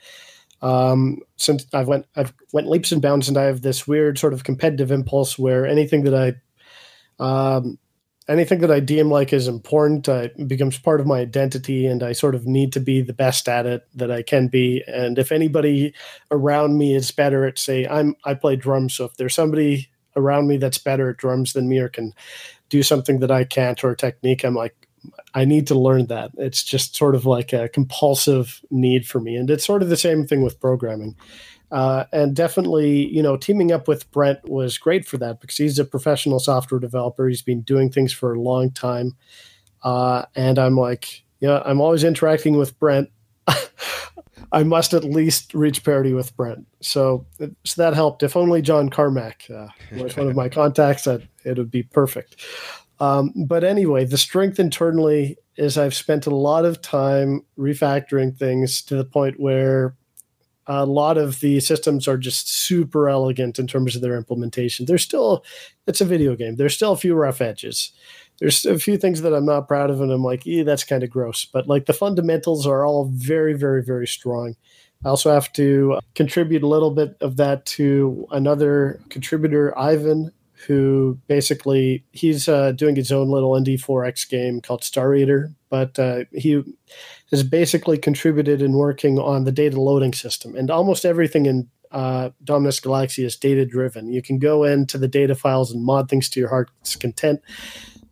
um, 0.63 1.19
since 1.37 1.67
I've 1.73 1.89
went 1.89 2.07
I've 2.17 2.33
went 2.53 2.69
leaps 2.69 2.93
and 2.93 3.03
bounds, 3.03 3.29
and 3.29 3.37
I 3.37 3.45
have 3.45 3.63
this 3.63 3.87
weird 3.87 4.19
sort 4.19 4.33
of 4.33 4.45
competitive 4.45 4.91
impulse 4.91 5.39
where 5.39 5.67
anything 5.67 6.05
that 6.05 6.15
I 6.15 7.55
um, 7.55 7.79
anything 8.31 8.61
that 8.61 8.71
I 8.71 8.81
deem 8.81 9.11
like 9.11 9.33
is 9.33 9.49
important 9.49 10.09
uh, 10.09 10.29
becomes 10.47 10.79
part 10.79 11.01
of 11.01 11.07
my 11.07 11.19
identity, 11.19 11.87
and 11.87 12.03
I 12.03 12.13
sort 12.13 12.35
of 12.35 12.47
need 12.47 12.73
to 12.75 12.81
be 12.81 13.03
the 13.03 13.13
best 13.13 13.49
at 13.49 13.67
it 13.67 13.87
that 13.95 14.11
I 14.11 14.23
can 14.23 14.49
be. 14.49 14.83
And 14.87 15.19
if 15.19 15.33
anybody 15.33 15.93
around 16.31 16.79
me 16.79 16.95
is 16.95 17.11
better 17.11 17.45
at, 17.45 17.59
say, 17.59 17.87
I'm 17.87 18.15
I 18.25 18.35
play 18.35 18.57
drums, 18.57 18.95
so 18.95 19.05
if 19.05 19.17
there's 19.17 19.35
somebody 19.35 19.91
around 20.17 20.47
me 20.47 20.57
that's 20.57 20.79
better 20.79 21.11
at 21.11 21.17
drums 21.17 21.53
than 21.53 21.69
me 21.69 21.79
or 21.79 21.89
can 21.89 22.15
do 22.69 22.83
something 22.83 23.19
that 23.19 23.31
I 23.31 23.45
can't 23.45 23.83
or 23.83 23.91
a 23.91 23.97
technique, 23.97 24.45
I'm 24.45 24.55
like, 24.55 24.75
I 25.35 25.45
need 25.45 25.67
to 25.69 25.75
learn 25.75 26.07
that. 26.07 26.31
It's 26.37 26.63
just 26.63 26.95
sort 26.95 27.15
of 27.15 27.27
like 27.27 27.53
a 27.53 27.69
compulsive 27.69 28.61
need 28.71 29.07
for 29.07 29.21
me. 29.21 29.37
And 29.37 29.51
it's 29.51 29.65
sort 29.65 29.83
of 29.83 29.89
the 29.89 29.97
same 29.97 30.27
thing 30.27 30.43
with 30.43 30.61
programming. 30.61 31.17
Uh, 31.71 32.05
and 32.13 32.35
definitely, 32.35 33.07
you 33.09 33.23
know, 33.23 33.37
teaming 33.37 33.71
up 33.71 33.87
with 33.87 34.11
Brent 34.11 34.49
was 34.49 34.77
great 34.79 35.07
for 35.07 35.19
that 35.19 35.41
because 35.41 35.57
he's 35.57 35.79
a 35.79 35.85
professional 35.85 36.41
software 36.41 36.81
developer. 36.81 37.29
He's 37.29 37.43
been 37.43 37.63
doing 37.63 37.91
things 37.91 38.13
for 38.13 38.35
a 38.35 38.41
long 38.41 38.73
time. 38.73 39.17
Uh, 39.83 40.25
and 40.35 40.59
I'm 40.59 40.77
like, 40.77 41.23
yeah, 41.39 41.63
I'm 41.65 41.81
always 41.81 42.05
interacting 42.05 42.57
with 42.57 42.79
Brent. 42.79 43.11
I 44.53 44.65
must 44.65 44.95
at 44.95 45.05
least 45.05 45.55
reach 45.55 45.85
parity 45.85 46.13
with 46.13 46.37
Brent. 46.37 46.67
So, 46.81 47.27
so 47.65 47.83
that 47.83 47.95
helped. 47.95 48.23
If 48.23 48.37
only 48.37 48.63
John 48.63 48.91
Carmack 48.91 49.49
uh, 49.49 49.69
was 49.97 50.17
one 50.17 50.29
of 50.29 50.35
my 50.35 50.49
contacts, 50.51 51.05
that 51.05 51.23
it 51.45 51.57
would 51.57 51.71
be 51.71 51.85
perfect. 51.85 52.37
Um, 52.99 53.33
but 53.47 53.65
anyway, 53.65 54.05
the 54.05 54.19
strength 54.19 54.59
internally 54.59 55.39
is 55.57 55.79
I've 55.79 55.95
spent 55.95 56.27
a 56.27 56.35
lot 56.35 56.65
of 56.65 56.83
time 56.83 57.43
refactoring 57.59 58.37
things 58.37 58.83
to 58.83 58.97
the 58.97 59.05
point 59.05 59.39
where 59.39 59.95
a 60.73 60.87
lot 60.87 61.19
of 61.19 61.41
the 61.41 61.59
systems 61.59 62.07
are 62.07 62.17
just 62.17 62.49
super 62.49 63.09
elegant 63.09 63.59
in 63.59 63.67
terms 63.67 63.97
of 63.97 64.03
their 64.03 64.17
implementation. 64.17 64.87
There's 64.87 65.03
still, 65.03 65.45
it's 65.89 66.01
a 66.01 66.05
video 66.05 66.37
game. 66.37 66.55
There's 66.55 66.77
still 66.77 66.93
a 66.93 66.97
few 66.97 67.17
rough 67.17 67.41
edges. 67.41 67.91
There's 68.39 68.65
a 68.65 68.79
few 68.79 68.97
things 68.97 69.21
that 69.23 69.35
I'm 69.35 69.45
not 69.45 69.67
proud 69.67 69.91
of, 69.91 70.01
and 70.01 70.13
I'm 70.13 70.23
like, 70.23 70.47
eh, 70.47 70.63
that's 70.63 70.85
kind 70.85 71.03
of 71.03 71.11
gross. 71.11 71.45
But 71.45 71.67
like 71.67 71.87
the 71.87 71.93
fundamentals 71.93 72.69
are 72.69 72.87
all 72.87 73.11
very, 73.13 73.53
very, 73.53 73.83
very 73.83 74.07
strong. 74.07 74.55
I 75.05 75.09
also 75.09 75.33
have 75.33 75.53
to 75.55 75.99
contribute 76.15 76.63
a 76.63 76.69
little 76.69 76.93
bit 76.93 77.17
of 77.21 77.37
that 77.39 77.67
to 77.67 78.29
another 78.31 79.01
contributor, 79.09 79.77
Ivan, 79.77 80.31
who 80.67 81.19
basically 81.27 82.05
he's 82.13 82.49
uh, 82.49 82.73
doing 82.73 82.97
his 82.97 83.11
own 83.11 83.31
little 83.31 83.53
indie 83.53 83.81
4X 83.81 84.29
game 84.29 84.61
called 84.61 84.85
Star 84.85 85.15
Eater, 85.15 85.53
but 85.69 85.99
uh, 85.99 86.25
he 86.33 86.63
has 87.31 87.43
basically 87.43 87.97
contributed 87.97 88.61
in 88.61 88.73
working 88.73 89.19
on 89.19 89.45
the 89.45 89.53
data 89.53 89.81
loading 89.81 90.13
system, 90.13 90.55
and 90.57 90.71
almost 90.71 91.05
everything 91.05 91.47
in 91.47 91.69
uh, 91.91 92.31
Dominus 92.45 92.81
Galaxia 92.81 93.25
is 93.25 93.37
data 93.37 93.65
driven. 93.65 94.13
You 94.13 94.23
can 94.23 94.39
go 94.39 94.65
into 94.65 94.99
the 94.99 95.09
data 95.09 95.35
files 95.35 95.73
and 95.73 95.85
mod 95.85 96.09
things 96.09 96.29
to 96.31 96.41
your 96.41 96.49
heart's 96.49 96.95
content. 96.97 97.41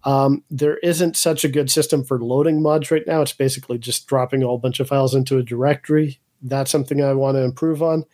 Um, 0.04 0.42
there 0.50 0.78
isn't 0.78 1.16
such 1.16 1.44
a 1.44 1.48
good 1.48 1.70
system 1.70 2.04
for 2.04 2.18
loading 2.18 2.62
mods 2.62 2.90
right 2.90 3.06
now. 3.06 3.20
It's 3.20 3.32
basically 3.32 3.78
just 3.78 4.06
dropping 4.06 4.42
a 4.42 4.46
whole 4.46 4.58
bunch 4.58 4.80
of 4.80 4.88
files 4.88 5.14
into 5.14 5.38
a 5.38 5.42
directory. 5.42 6.18
That's 6.42 6.70
something 6.70 7.02
I 7.02 7.14
want 7.14 7.36
to 7.36 7.42
improve 7.42 7.82
on. 7.82 8.04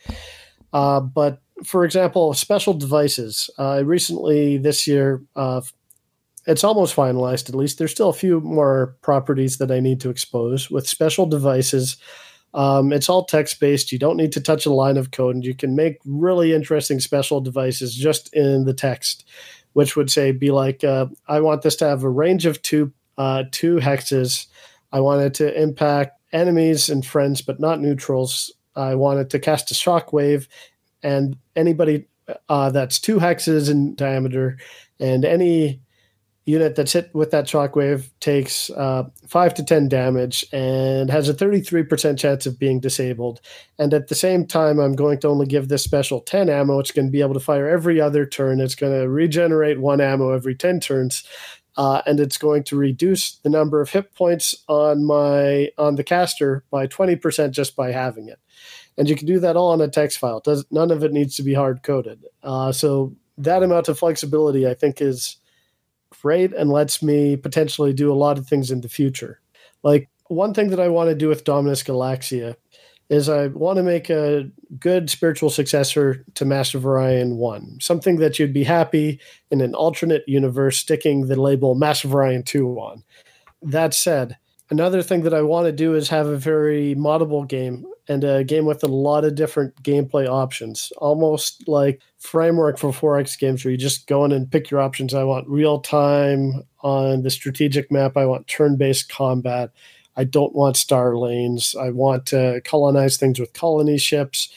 Uh, 0.73 1.01
but 1.01 1.41
for 1.63 1.85
example, 1.85 2.35
special 2.35 2.75
devices. 2.75 3.49
Uh, 3.59 3.83
recently, 3.85 4.59
this 4.59 4.87
year, 4.87 5.23
uh, 5.37 5.61
it's 6.47 6.65
almost 6.65 6.97
finalized 6.97 7.49
at 7.49 7.55
least. 7.55 7.79
There's 7.79 7.93
still 7.93 8.09
a 8.09 8.15
few 8.15 8.41
more 8.41 8.97
properties 9.03 9.59
that 9.59 9.71
I 9.71 9.81
need 9.81 10.01
to 10.01 10.11
expose. 10.11 10.71
With 10.71 10.89
special 10.89 11.27
devices, 11.27 11.97
um, 12.53 12.93
it's 12.93 13.09
all 13.09 13.25
text 13.25 13.61
based. 13.61 13.93
You 13.93 13.99
don't 13.99 14.17
need 14.17 14.33
to 14.33 14.41
touch 14.41 14.67
a 14.67 14.73
line 14.73 14.97
of 14.97 15.11
code, 15.11 15.37
and 15.37 15.45
you 15.45 15.55
can 15.55 15.75
make 15.75 15.99
really 16.05 16.53
interesting 16.53 17.01
special 17.01 17.41
devices 17.41 17.95
just 17.95 18.35
in 18.35 18.65
the 18.65 18.75
text, 18.75 19.25
which 19.73 19.97
would 19.97 20.11
say, 20.11 20.33
be 20.33 20.51
like, 20.51 20.85
uh, 20.85 21.07
I 21.29 21.41
want 21.41 21.63
this 21.63 21.77
to 21.77 21.87
have 21.87 22.03
a 22.03 22.11
range 22.11 22.47
of 22.47 22.61
two, 22.63 22.93
uh, 23.17 23.45
two 23.51 23.77
hexes. 23.77 24.47
I 24.93 25.01
want 25.01 25.23
it 25.23 25.35
to 25.35 25.61
impact 25.61 26.21
enemies 26.33 26.89
and 26.89 27.07
friends, 27.07 27.43
but 27.43 27.59
not 27.59 27.81
neutrals. 27.81 28.53
I 28.77 28.97
want 28.97 29.21
it 29.21 29.31
to 29.31 29.39
cast 29.39 29.71
a 29.71 29.75
shockwave 29.75 30.49
and 31.05 31.37
anybody 31.55 32.07
uh, 32.49 32.71
that's 32.71 32.99
two 32.99 33.19
hexes 33.19 33.71
in 33.71 33.95
diameter, 33.95 34.59
and 34.99 35.25
any 35.25 35.81
unit 36.47 36.75
that's 36.75 36.93
hit 36.93 37.11
with 37.15 37.31
that 37.31 37.47
shockwave 37.47 38.11
takes 38.21 38.69
uh, 38.71 39.05
five 39.27 39.55
to 39.55 39.65
ten 39.65 39.89
damage 39.89 40.45
and 40.53 41.11
has 41.11 41.29
a 41.29 41.35
33% 41.35 42.19
chance 42.19 42.45
of 42.45 42.59
being 42.59 42.81
disabled. 42.81 43.41
And 43.79 43.95
at 43.95 44.09
the 44.09 44.15
same 44.15 44.47
time, 44.47 44.79
I'm 44.79 44.95
going 44.95 45.21
to 45.21 45.29
only 45.29 45.47
give 45.47 45.69
this 45.69 45.83
special 45.83 46.21
10 46.21 46.51
ammo. 46.51 46.79
It's 46.81 46.91
going 46.91 47.07
to 47.07 47.13
be 47.13 47.23
able 47.23 47.35
to 47.35 47.41
fire 47.41 47.69
every 47.69 48.01
other 48.01 48.27
turn. 48.27 48.61
It's 48.61 48.75
going 48.75 48.93
to 48.93 49.09
regenerate 49.09 49.81
one 49.81 50.01
ammo 50.01 50.33
every 50.33 50.55
10 50.55 50.81
turns. 50.81 51.25
Uh, 51.77 52.03
and 52.07 52.21
it's 52.21 52.39
going 52.39 52.63
to 52.65 52.77
reduce 52.77 53.39
the 53.39 53.49
number 53.49 53.81
of 53.81 53.91
hit 53.91 54.15
points 54.15 54.55
on 54.69 55.05
my 55.05 55.71
on 55.77 55.97
the 55.97 56.05
caster 56.05 56.63
by 56.71 56.87
20% 56.87 57.51
just 57.51 57.75
by 57.75 57.91
having 57.91 58.29
it 58.29 58.39
and 58.97 59.09
you 59.09 59.17
can 59.17 59.27
do 59.27 59.41
that 59.41 59.57
all 59.57 59.71
on 59.71 59.81
a 59.81 59.89
text 59.89 60.19
file. 60.19 60.41
Does 60.41 60.65
none 60.71 60.91
of 60.91 61.03
it 61.03 61.13
needs 61.13 61.37
to 61.37 61.43
be 61.43 61.55
hard 61.55 61.83
coded. 61.83 62.25
Uh, 62.43 62.73
so 62.73 63.15
that 63.39 63.63
amount 63.63 63.89
of 63.89 63.99
flexibility, 63.99 64.67
I 64.67 64.75
think, 64.75 65.01
is 65.01 65.37
great 66.23 66.53
and 66.53 66.71
lets 66.71 67.03
me 67.03 67.37
potentially 67.37 67.93
do 67.93 68.13
a 68.13 68.15
lot 68.15 68.39
of 68.39 68.47
things 68.47 68.71
in 68.71 68.81
the 68.81 68.89
future. 68.89 69.41
Like 69.83 70.09
one 70.29 70.55
thing 70.55 70.71
that 70.71 70.81
I 70.81 70.89
want 70.89 71.11
to 71.11 71.15
do 71.15 71.29
with 71.29 71.45
Dominus 71.45 71.83
Galaxia 71.83 72.57
is 73.11 73.29
I 73.29 73.49
want 73.49 73.77
to 73.77 73.83
make 73.83 74.09
a 74.09 74.51
good 74.79 75.11
spiritual 75.11 75.51
successor 75.51 76.25
to 76.35 76.45
Master 76.45 76.79
of 76.79 76.87
Orion 76.87 77.37
1, 77.37 77.79
something 77.81 78.17
that 78.17 78.39
you'd 78.39 78.55
be 78.55 78.65
happy 78.65 79.21
in 79.51 79.61
an 79.61 79.75
alternate 79.75 80.25
universe 80.27 80.79
sticking 80.79 81.27
the 81.27 81.41
label 81.41 81.75
Master 81.75 82.09
of 82.09 82.15
Orion 82.15 82.43
2 82.43 82.67
on. 82.79 83.05
That 83.61 83.93
said, 83.93 84.39
another 84.71 85.03
thing 85.03 85.23
that 85.23 85.35
I 85.35 85.43
want 85.43 85.67
to 85.67 85.73
do 85.73 85.95
is 85.95 86.09
have 86.09 86.27
a 86.27 86.37
very 86.37 86.95
moddable 86.95 87.47
game 87.47 87.87
and 88.09 88.23
a 88.25 88.45
game 88.45 88.67
with 88.67 88.85
a 88.85 88.89
lot 88.89 89.25
of 89.25 89.35
different 89.35 89.83
gameplay 89.83 90.29
options, 90.29 90.93
almost 90.99 91.67
like 91.67 92.03
framework 92.19 92.79
for 92.79 92.91
4X 92.91 93.39
games 93.39 93.65
where 93.65 93.73
you 93.73 93.79
just 93.79 94.07
go 94.07 94.25
in 94.25 94.33
and 94.33 94.51
pick 94.51 94.71
your 94.71 94.81
options. 94.81 95.15
I 95.15 95.25
want 95.25 95.49
real 95.49 95.81
time 95.81 96.65
on 96.81 97.23
the 97.23 97.31
strategic 97.31 97.91
map. 97.91 98.17
I 98.17 98.27
want 98.27 98.47
turn 98.47 98.77
based 98.77 99.09
combat. 99.09 99.71
I 100.17 100.25
don't 100.25 100.55
want 100.55 100.77
star 100.77 101.17
lanes. 101.17 101.75
I 101.75 101.91
want 101.91 102.27
to 102.27 102.61
colonize 102.65 103.17
things 103.17 103.41
with 103.41 103.53
colony 103.53 103.99
ships. 103.99 104.49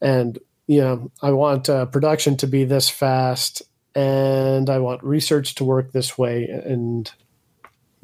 And, 0.00 0.38
you 0.66 0.80
know, 0.80 1.10
I 1.22 1.30
want 1.30 1.70
uh, 1.70 1.86
production 1.86 2.36
to 2.38 2.46
be 2.46 2.64
this 2.64 2.90
fast. 2.90 3.62
And 3.94 4.68
I 4.68 4.80
want 4.80 5.04
research 5.04 5.54
to 5.56 5.64
work 5.64 5.92
this 5.92 6.18
way 6.18 6.44
and 6.46 7.10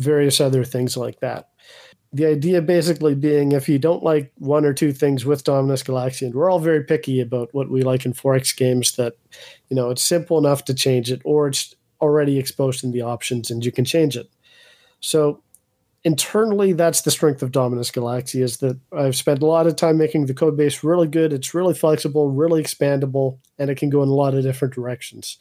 various 0.01 0.41
other 0.41 0.65
things 0.65 0.97
like 0.97 1.21
that 1.21 1.51
the 2.13 2.27
idea 2.27 2.61
basically 2.61 3.15
being 3.15 3.53
if 3.53 3.69
you 3.69 3.79
don't 3.79 4.03
like 4.03 4.33
one 4.39 4.65
or 4.65 4.73
two 4.73 4.93
things 4.93 5.25
with 5.25 5.45
Dominus 5.45 5.83
Galaxia, 5.83 6.33
we're 6.33 6.51
all 6.51 6.59
very 6.59 6.83
picky 6.83 7.21
about 7.21 7.55
what 7.55 7.71
we 7.71 7.83
like 7.83 8.05
in 8.05 8.13
4X 8.13 8.57
games 8.57 8.97
that, 8.97 9.15
you 9.69 9.77
know, 9.77 9.91
it's 9.91 10.03
simple 10.03 10.37
enough 10.37 10.65
to 10.65 10.75
change 10.75 11.13
it 11.13 11.23
or 11.25 11.49
it's 11.49 11.75
already 12.01 12.39
exposed 12.39 12.83
in 12.83 12.91
the 12.91 13.03
options 13.03 13.51
and 13.51 13.65
you 13.65 13.71
can 13.71 13.85
change 13.85 14.17
it. 14.17 14.29
So 14.99 15.41
internally, 16.03 16.73
that's 16.73 17.03
the 17.03 17.13
strength 17.13 17.43
of 17.43 17.53
Dominus 17.53 17.93
Galaxia 17.93 18.43
is 18.43 18.57
that 18.57 18.79
I've 18.93 19.17
spent 19.17 19.43
a 19.43 19.47
lot 19.47 19.69
of 19.69 19.77
time 19.77 19.97
making 19.97 20.27
the 20.27 20.35
code 20.35 20.57
base 20.57 20.83
really 20.83 21.07
good. 21.07 21.33
It's 21.33 21.55
really 21.55 21.75
flexible, 21.75 22.31
really 22.31 22.61
expandable, 22.61 23.39
and 23.57 23.71
it 23.71 23.77
can 23.77 23.89
go 23.89 24.03
in 24.03 24.09
a 24.09 24.15
lot 24.15 24.35
of 24.35 24.43
different 24.43 24.75
directions. 24.75 25.39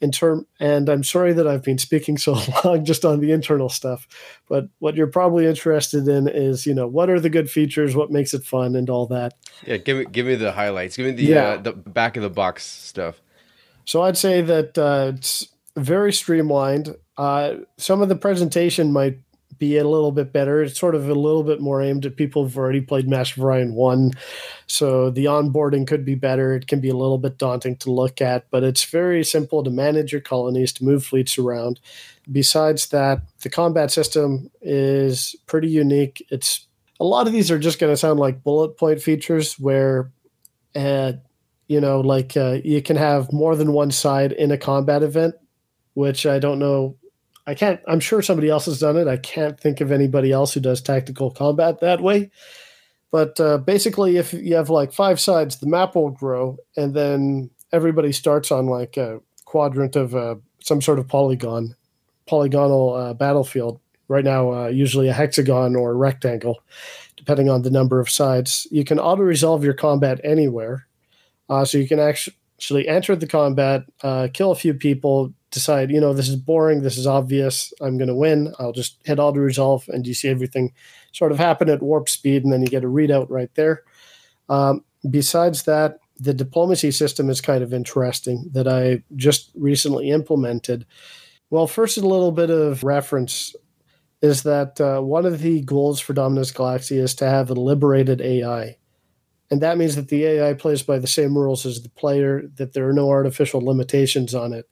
In 0.00 0.10
term, 0.10 0.46
and 0.58 0.88
I'm 0.88 1.04
sorry 1.04 1.34
that 1.34 1.46
I've 1.46 1.62
been 1.62 1.76
speaking 1.76 2.16
so 2.16 2.38
long 2.64 2.86
just 2.86 3.04
on 3.04 3.20
the 3.20 3.32
internal 3.32 3.68
stuff, 3.68 4.08
but 4.48 4.68
what 4.78 4.96
you're 4.96 5.06
probably 5.06 5.44
interested 5.44 6.08
in 6.08 6.26
is, 6.26 6.66
you 6.66 6.72
know, 6.72 6.86
what 6.86 7.10
are 7.10 7.20
the 7.20 7.28
good 7.28 7.50
features, 7.50 7.94
what 7.94 8.10
makes 8.10 8.32
it 8.32 8.42
fun, 8.42 8.76
and 8.76 8.88
all 8.88 9.06
that. 9.08 9.34
Yeah, 9.66 9.76
give 9.76 9.98
me 9.98 10.06
give 10.06 10.26
me 10.26 10.36
the 10.36 10.52
highlights. 10.52 10.96
Give 10.96 11.06
me 11.06 11.12
the 11.12 11.24
yeah. 11.24 11.48
uh, 11.48 11.56
the 11.58 11.72
back 11.72 12.16
of 12.16 12.22
the 12.22 12.30
box 12.30 12.64
stuff. 12.64 13.20
So 13.84 14.02
I'd 14.02 14.16
say 14.16 14.40
that 14.40 14.78
uh, 14.78 15.12
it's 15.16 15.48
very 15.76 16.12
streamlined. 16.12 16.96
Uh, 17.16 17.56
some 17.76 18.02
of 18.02 18.08
the 18.08 18.16
presentation 18.16 18.92
might 18.92 19.18
be 19.60 19.76
a 19.76 19.86
little 19.86 20.10
bit 20.10 20.32
better. 20.32 20.62
It's 20.62 20.80
sort 20.80 20.96
of 20.96 21.08
a 21.08 21.14
little 21.14 21.44
bit 21.44 21.60
more 21.60 21.80
aimed 21.80 22.04
at 22.06 22.16
people 22.16 22.42
who've 22.42 22.58
already 22.58 22.80
played 22.80 23.08
Master 23.08 23.40
of 23.40 23.44
Orion 23.44 23.74
1. 23.74 24.12
So 24.66 25.10
the 25.10 25.26
onboarding 25.26 25.86
could 25.86 26.04
be 26.04 26.16
better. 26.16 26.54
It 26.54 26.66
can 26.66 26.80
be 26.80 26.88
a 26.88 26.96
little 26.96 27.18
bit 27.18 27.38
daunting 27.38 27.76
to 27.76 27.92
look 27.92 28.20
at, 28.20 28.50
but 28.50 28.64
it's 28.64 28.82
very 28.84 29.22
simple 29.22 29.62
to 29.62 29.70
manage 29.70 30.10
your 30.10 30.22
colonies, 30.22 30.72
to 30.74 30.84
move 30.84 31.04
fleets 31.04 31.38
around. 31.38 31.78
Besides 32.32 32.88
that, 32.88 33.20
the 33.42 33.50
combat 33.50 33.92
system 33.92 34.50
is 34.62 35.36
pretty 35.46 35.68
unique. 35.68 36.26
It's 36.30 36.66
a 36.98 37.04
lot 37.04 37.26
of 37.26 37.32
these 37.32 37.50
are 37.50 37.58
just 37.58 37.78
going 37.78 37.92
to 37.92 37.96
sound 37.96 38.18
like 38.18 38.42
bullet 38.42 38.76
point 38.76 39.00
features 39.00 39.58
where, 39.58 40.10
uh, 40.74 41.12
you 41.68 41.80
know, 41.80 42.00
like 42.00 42.36
uh, 42.36 42.58
you 42.64 42.82
can 42.82 42.96
have 42.96 43.32
more 43.32 43.54
than 43.54 43.72
one 43.72 43.90
side 43.90 44.32
in 44.32 44.50
a 44.50 44.58
combat 44.58 45.02
event, 45.02 45.34
which 45.94 46.26
I 46.26 46.38
don't 46.38 46.58
know 46.58 46.96
I 47.50 47.54
can't. 47.54 47.80
I'm 47.88 47.98
sure 47.98 48.22
somebody 48.22 48.48
else 48.48 48.66
has 48.66 48.78
done 48.78 48.96
it. 48.96 49.08
I 49.08 49.16
can't 49.16 49.58
think 49.58 49.80
of 49.80 49.90
anybody 49.90 50.30
else 50.30 50.54
who 50.54 50.60
does 50.60 50.80
tactical 50.80 51.32
combat 51.32 51.80
that 51.80 52.00
way. 52.00 52.30
But 53.10 53.40
uh, 53.40 53.58
basically, 53.58 54.18
if 54.18 54.32
you 54.32 54.54
have 54.54 54.70
like 54.70 54.92
five 54.92 55.18
sides, 55.18 55.58
the 55.58 55.66
map 55.66 55.96
will 55.96 56.10
grow, 56.10 56.58
and 56.76 56.94
then 56.94 57.50
everybody 57.72 58.12
starts 58.12 58.52
on 58.52 58.66
like 58.66 58.96
a 58.96 59.20
quadrant 59.46 59.96
of 59.96 60.14
uh, 60.14 60.36
some 60.60 60.80
sort 60.80 61.00
of 61.00 61.08
polygon, 61.08 61.74
polygonal 62.28 62.94
uh, 62.94 63.14
battlefield. 63.14 63.80
Right 64.06 64.24
now, 64.24 64.52
uh, 64.52 64.66
usually 64.68 65.08
a 65.08 65.12
hexagon 65.12 65.74
or 65.74 65.90
a 65.90 65.94
rectangle, 65.94 66.60
depending 67.16 67.50
on 67.50 67.62
the 67.62 67.70
number 67.70 67.98
of 67.98 68.08
sides. 68.08 68.68
You 68.70 68.84
can 68.84 69.00
auto 69.00 69.22
resolve 69.22 69.64
your 69.64 69.74
combat 69.74 70.20
anywhere, 70.22 70.86
uh, 71.48 71.64
so 71.64 71.78
you 71.78 71.88
can 71.88 71.98
actually 71.98 72.86
enter 72.86 73.16
the 73.16 73.26
combat, 73.26 73.82
uh, 74.04 74.28
kill 74.32 74.52
a 74.52 74.56
few 74.56 74.72
people, 74.74 75.32
decide, 75.50 75.90
you 75.90 76.00
know, 76.00 76.12
this 76.12 76.28
is 76.28 76.36
boring, 76.36 76.82
this 76.82 76.96
is 76.96 77.06
obvious, 77.06 77.72
I'm 77.80 77.98
going 77.98 78.08
to 78.08 78.14
win. 78.14 78.54
I'll 78.58 78.72
just 78.72 78.98
hit 79.04 79.18
auto 79.18 79.38
resolve, 79.38 79.88
and 79.88 80.06
you 80.06 80.14
see 80.14 80.28
everything 80.28 80.72
sort 81.12 81.32
of 81.32 81.38
happen 81.38 81.68
at 81.68 81.82
warp 81.82 82.08
speed, 82.08 82.44
and 82.44 82.52
then 82.52 82.62
you 82.62 82.68
get 82.68 82.84
a 82.84 82.88
readout 82.88 83.26
right 83.28 83.52
there. 83.54 83.82
Um, 84.48 84.84
besides 85.08 85.64
that, 85.64 85.98
the 86.18 86.34
diplomacy 86.34 86.90
system 86.90 87.30
is 87.30 87.40
kind 87.40 87.62
of 87.62 87.72
interesting 87.72 88.50
that 88.52 88.68
I 88.68 89.02
just 89.16 89.50
recently 89.54 90.10
implemented. 90.10 90.86
Well, 91.48 91.66
first, 91.66 91.96
a 91.96 92.06
little 92.06 92.32
bit 92.32 92.50
of 92.50 92.84
reference 92.84 93.56
is 94.22 94.42
that 94.42 94.80
uh, 94.80 95.00
one 95.00 95.24
of 95.24 95.40
the 95.40 95.62
goals 95.62 95.98
for 95.98 96.12
Dominus 96.12 96.52
Galaxia 96.52 97.00
is 97.00 97.14
to 97.16 97.26
have 97.26 97.50
a 97.50 97.54
liberated 97.54 98.20
AI. 98.20 98.76
And 99.50 99.60
that 99.62 99.78
means 99.78 99.96
that 99.96 100.08
the 100.08 100.24
AI 100.24 100.54
plays 100.54 100.82
by 100.82 100.98
the 100.98 101.06
same 101.06 101.36
rules 101.36 101.64
as 101.66 101.82
the 101.82 101.88
player, 101.88 102.42
that 102.56 102.74
there 102.74 102.88
are 102.88 102.92
no 102.92 103.08
artificial 103.08 103.60
limitations 103.60 104.34
on 104.34 104.52
it. 104.52 104.68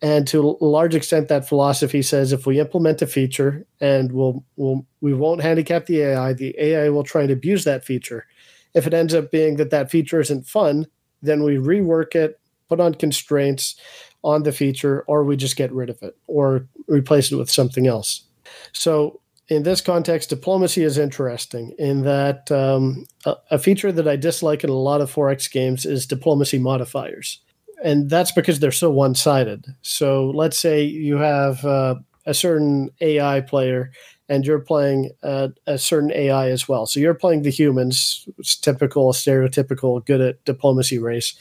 And 0.00 0.26
to 0.28 0.56
a 0.60 0.64
large 0.64 0.94
extent, 0.94 1.28
that 1.28 1.48
philosophy 1.48 2.02
says 2.02 2.32
if 2.32 2.46
we 2.46 2.60
implement 2.60 3.02
a 3.02 3.06
feature 3.06 3.66
and 3.80 4.12
we'll, 4.12 4.44
we'll, 4.56 4.86
we 5.00 5.12
won't 5.12 5.42
handicap 5.42 5.86
the 5.86 6.00
AI, 6.00 6.32
the 6.32 6.54
AI 6.58 6.88
will 6.90 7.02
try 7.02 7.22
and 7.22 7.30
abuse 7.30 7.64
that 7.64 7.84
feature. 7.84 8.26
If 8.74 8.86
it 8.86 8.94
ends 8.94 9.12
up 9.12 9.30
being 9.32 9.56
that 9.56 9.70
that 9.70 9.90
feature 9.90 10.20
isn't 10.20 10.46
fun, 10.46 10.86
then 11.20 11.42
we 11.42 11.56
rework 11.56 12.14
it, 12.14 12.38
put 12.68 12.78
on 12.78 12.94
constraints 12.94 13.74
on 14.22 14.44
the 14.44 14.52
feature, 14.52 15.02
or 15.08 15.24
we 15.24 15.36
just 15.36 15.56
get 15.56 15.72
rid 15.72 15.90
of 15.90 16.00
it 16.02 16.16
or 16.26 16.68
replace 16.86 17.32
it 17.32 17.36
with 17.36 17.50
something 17.50 17.86
else. 17.86 18.24
So, 18.72 19.20
in 19.48 19.62
this 19.62 19.80
context, 19.80 20.28
diplomacy 20.28 20.84
is 20.84 20.98
interesting 20.98 21.74
in 21.78 22.02
that 22.02 22.52
um, 22.52 23.06
a, 23.24 23.36
a 23.52 23.58
feature 23.58 23.90
that 23.90 24.06
I 24.06 24.14
dislike 24.14 24.62
in 24.62 24.68
a 24.68 24.74
lot 24.74 25.00
of 25.00 25.12
4X 25.12 25.50
games 25.50 25.86
is 25.86 26.04
diplomacy 26.04 26.58
modifiers 26.58 27.40
and 27.82 28.10
that's 28.10 28.32
because 28.32 28.60
they're 28.60 28.72
so 28.72 28.90
one 28.90 29.14
sided. 29.14 29.66
So 29.82 30.30
let's 30.30 30.58
say 30.58 30.82
you 30.82 31.16
have 31.16 31.64
uh, 31.64 31.96
a 32.26 32.34
certain 32.34 32.90
AI 33.00 33.40
player 33.40 33.90
and 34.28 34.44
you're 34.44 34.58
playing 34.58 35.10
a, 35.22 35.50
a, 35.66 35.78
certain 35.78 36.12
AI 36.12 36.50
as 36.50 36.68
well. 36.68 36.86
So 36.86 37.00
you're 37.00 37.14
playing 37.14 37.42
the 37.42 37.50
humans, 37.50 38.28
typical, 38.60 39.12
stereotypical, 39.12 40.04
good 40.04 40.20
at 40.20 40.44
diplomacy 40.44 40.98
race, 40.98 41.34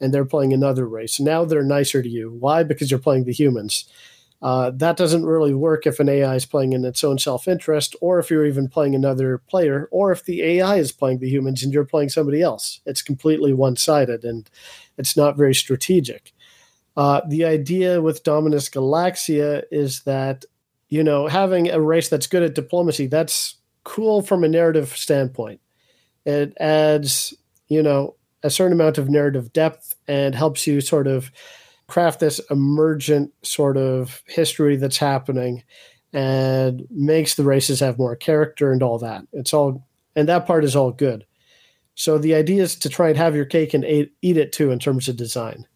and 0.00 0.12
they're 0.12 0.26
playing 0.26 0.52
another 0.52 0.86
race. 0.86 1.18
Now 1.18 1.44
they're 1.44 1.62
nicer 1.62 2.02
to 2.02 2.08
you. 2.08 2.30
Why? 2.32 2.62
Because 2.62 2.90
you're 2.90 3.00
playing 3.00 3.24
the 3.24 3.32
humans. 3.32 3.88
Uh, 4.42 4.70
that 4.74 4.98
doesn't 4.98 5.24
really 5.24 5.54
work 5.54 5.86
if 5.86 5.98
an 6.00 6.08
AI 6.10 6.34
is 6.34 6.44
playing 6.44 6.74
in 6.74 6.84
its 6.84 7.02
own 7.02 7.16
self 7.16 7.48
interest, 7.48 7.96
or 8.02 8.18
if 8.18 8.30
you're 8.30 8.44
even 8.44 8.68
playing 8.68 8.94
another 8.94 9.38
player, 9.38 9.88
or 9.90 10.12
if 10.12 10.26
the 10.26 10.42
AI 10.42 10.76
is 10.76 10.92
playing 10.92 11.18
the 11.18 11.30
humans 11.30 11.62
and 11.62 11.72
you're 11.72 11.86
playing 11.86 12.10
somebody 12.10 12.42
else. 12.42 12.80
It's 12.84 13.00
completely 13.00 13.54
one 13.54 13.76
sided 13.76 14.22
and 14.22 14.50
it's 14.98 15.16
not 15.16 15.36
very 15.36 15.54
strategic. 15.54 16.32
Uh, 16.96 17.20
the 17.28 17.44
idea 17.44 18.00
with 18.00 18.22
Dominus 18.22 18.68
Galaxia 18.68 19.64
is 19.70 20.02
that, 20.02 20.44
you 20.88 21.02
know, 21.02 21.26
having 21.26 21.68
a 21.70 21.80
race 21.80 22.08
that's 22.08 22.26
good 22.26 22.42
at 22.42 22.54
diplomacy, 22.54 23.06
that's 23.06 23.56
cool 23.82 24.22
from 24.22 24.44
a 24.44 24.48
narrative 24.48 24.96
standpoint. 24.96 25.60
It 26.24 26.54
adds, 26.58 27.34
you 27.68 27.82
know, 27.82 28.14
a 28.42 28.50
certain 28.50 28.72
amount 28.72 28.98
of 28.98 29.10
narrative 29.10 29.52
depth 29.52 29.96
and 30.06 30.34
helps 30.34 30.66
you 30.66 30.80
sort 30.80 31.06
of 31.06 31.32
craft 31.86 32.20
this 32.20 32.40
emergent 32.50 33.32
sort 33.42 33.76
of 33.76 34.22
history 34.26 34.76
that's 34.76 34.98
happening 34.98 35.64
and 36.12 36.86
makes 36.90 37.34
the 37.34 37.42
races 37.42 37.80
have 37.80 37.98
more 37.98 38.14
character 38.14 38.70
and 38.70 38.82
all 38.82 38.98
that. 38.98 39.26
It's 39.32 39.52
all, 39.52 39.84
and 40.14 40.28
that 40.28 40.46
part 40.46 40.64
is 40.64 40.76
all 40.76 40.92
good. 40.92 41.26
So 41.94 42.18
the 42.18 42.34
idea 42.34 42.62
is 42.62 42.76
to 42.76 42.88
try 42.88 43.08
and 43.08 43.16
have 43.16 43.36
your 43.36 43.44
cake 43.44 43.74
and 43.74 43.84
eat, 43.84 44.12
eat 44.22 44.36
it 44.36 44.52
too 44.52 44.70
in 44.70 44.78
terms 44.78 45.08
of 45.08 45.16
design. 45.16 45.66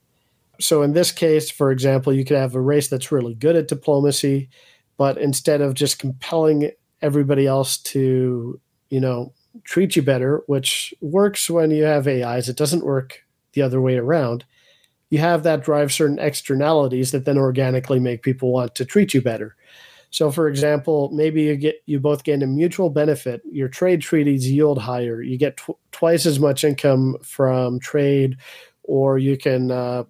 So 0.61 0.83
in 0.83 0.93
this 0.93 1.13
case, 1.13 1.51
for 1.51 1.71
example, 1.71 2.13
you 2.13 2.25
could 2.25 2.37
have 2.37 2.55
a 2.55 2.61
race 2.61 2.89
that's 2.89 3.13
really 3.13 3.35
good 3.35 3.55
at 3.55 3.69
diplomacy, 3.69 4.49
but 4.97 5.17
instead 5.19 5.61
of 5.61 5.75
just 5.75 6.01
compelling 6.01 6.73
everybody 7.01 7.47
else 7.47 7.79
to, 7.79 8.61
you 8.91 9.01
know, 9.01 9.33
treat 9.65 9.95
you 9.95 10.03
better, 10.03 10.43
which 10.47 10.93
works 11.01 11.49
when 11.49 11.71
you 11.71 11.85
have 11.85 12.09
AIs, 12.09 12.49
it 12.49 12.57
doesn't 12.57 12.85
work 12.85 13.23
the 13.53 13.63
other 13.63 13.81
way 13.81 13.97
around 13.97 14.45
you 15.11 15.19
have 15.19 15.43
that 15.43 15.65
drive 15.65 15.93
certain 15.93 16.19
externalities 16.19 17.13
that 17.13 17.25
then 17.25 17.39
organically 17.39 17.99
make 17.99 18.23
people 18.23 18.53
want 18.53 18.75
to 18.75 18.85
treat 18.85 19.15
you 19.15 19.23
better. 19.23 19.57
So, 20.11 20.31
for 20.31 20.49
example, 20.49 21.11
maybe 21.13 21.43
you 21.43 21.57
get 21.57 21.83
you 21.87 22.01
both 22.01 22.25
gain 22.25 22.43
a 22.43 22.47
mutual 22.47 22.91
benefit. 22.91 23.43
Your 23.51 23.69
trade 23.69 24.01
treaties 24.01 24.51
yield 24.51 24.79
higher. 24.79 25.21
You 25.21 25.37
get 25.37 25.59
tw- 25.59 25.79
twice 25.93 26.25
as 26.25 26.41
much 26.41 26.65
income 26.65 27.17
from 27.23 27.79
trade, 27.79 28.37
or 28.85 29.19
you 29.19 29.37
can, 29.37 29.71
uh, 29.71 30.05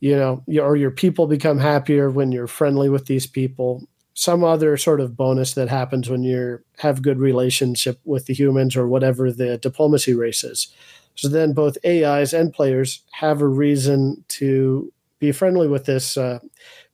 you 0.00 0.16
know, 0.16 0.44
or 0.60 0.76
your 0.76 0.90
people 0.90 1.26
become 1.26 1.58
happier 1.58 2.10
when 2.10 2.30
you're 2.30 2.46
friendly 2.46 2.90
with 2.90 3.06
these 3.06 3.26
people. 3.26 3.86
Some 4.12 4.44
other 4.44 4.76
sort 4.76 5.00
of 5.00 5.16
bonus 5.16 5.54
that 5.54 5.68
happens 5.68 6.10
when 6.10 6.22
you 6.22 6.62
have 6.78 7.00
good 7.00 7.18
relationship 7.18 7.98
with 8.04 8.26
the 8.26 8.34
humans 8.34 8.76
or 8.76 8.86
whatever 8.86 9.32
the 9.32 9.56
diplomacy 9.56 10.14
race 10.14 10.44
is. 10.44 10.74
So 11.14 11.28
then 11.28 11.54
both 11.54 11.78
AIs 11.86 12.34
and 12.34 12.52
players 12.52 13.02
have 13.12 13.40
a 13.40 13.46
reason 13.46 14.24
to 14.28 14.92
be 15.18 15.32
friendly 15.32 15.68
with 15.68 15.86
this 15.86 16.16
uh, 16.16 16.40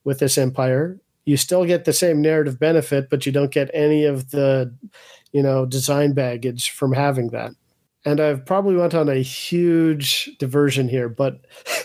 with 0.05 0.21
this 0.21 0.39
empire. 0.39 1.01
You 1.27 1.37
still 1.37 1.67
get 1.67 1.85
the 1.85 1.93
same 1.93 2.23
narrative 2.23 2.59
benefit, 2.59 3.11
but 3.11 3.27
you 3.27 3.33
don't 3.33 3.51
get 3.51 3.71
any 3.75 4.05
of 4.05 4.31
the 4.31 4.75
you 5.33 5.43
know 5.43 5.67
design 5.67 6.15
baggage 6.15 6.71
from 6.71 6.93
having 6.93 7.29
that. 7.29 7.53
And 8.05 8.21
I've 8.21 8.47
probably 8.47 8.77
went 8.77 8.95
on 8.95 9.09
a 9.09 9.17
huge 9.17 10.31
diversion 10.39 10.89
here, 10.89 11.09
but 11.09 11.41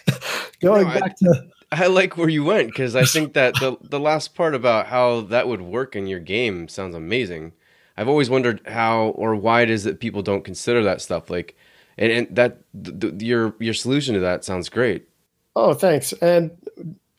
going 0.61 0.87
no, 0.87 0.93
back 0.93 1.15
I, 1.21 1.25
to 1.25 1.47
I 1.71 1.87
like 1.87 2.17
where 2.17 2.29
you 2.29 2.43
went 2.43 2.67
because 2.67 2.95
I 2.95 3.05
think 3.05 3.33
that 3.33 3.55
the 3.55 3.77
the 3.81 3.99
last 3.99 4.35
part 4.35 4.53
about 4.53 4.87
how 4.87 5.21
that 5.21 5.47
would 5.47 5.61
work 5.61 5.95
in 5.95 6.05
your 6.05 6.19
game 6.19 6.67
sounds 6.67 6.95
amazing. 6.95 7.53
I've 7.97 8.09
always 8.09 8.29
wondered 8.29 8.61
how 8.67 9.07
or 9.09 9.35
why 9.35 9.61
it 9.61 9.69
is 9.69 9.83
that 9.85 9.99
people 9.99 10.21
don't 10.21 10.43
consider 10.43 10.83
that 10.83 11.01
stuff. 11.01 11.29
Like 11.29 11.55
and, 11.97 12.11
and 12.11 12.35
that 12.35 12.59
th- 12.83 13.21
your 13.21 13.55
your 13.59 13.73
solution 13.73 14.15
to 14.15 14.19
that 14.21 14.43
sounds 14.43 14.67
great. 14.67 15.07
Oh, 15.55 15.73
thanks. 15.73 16.13
And 16.13 16.51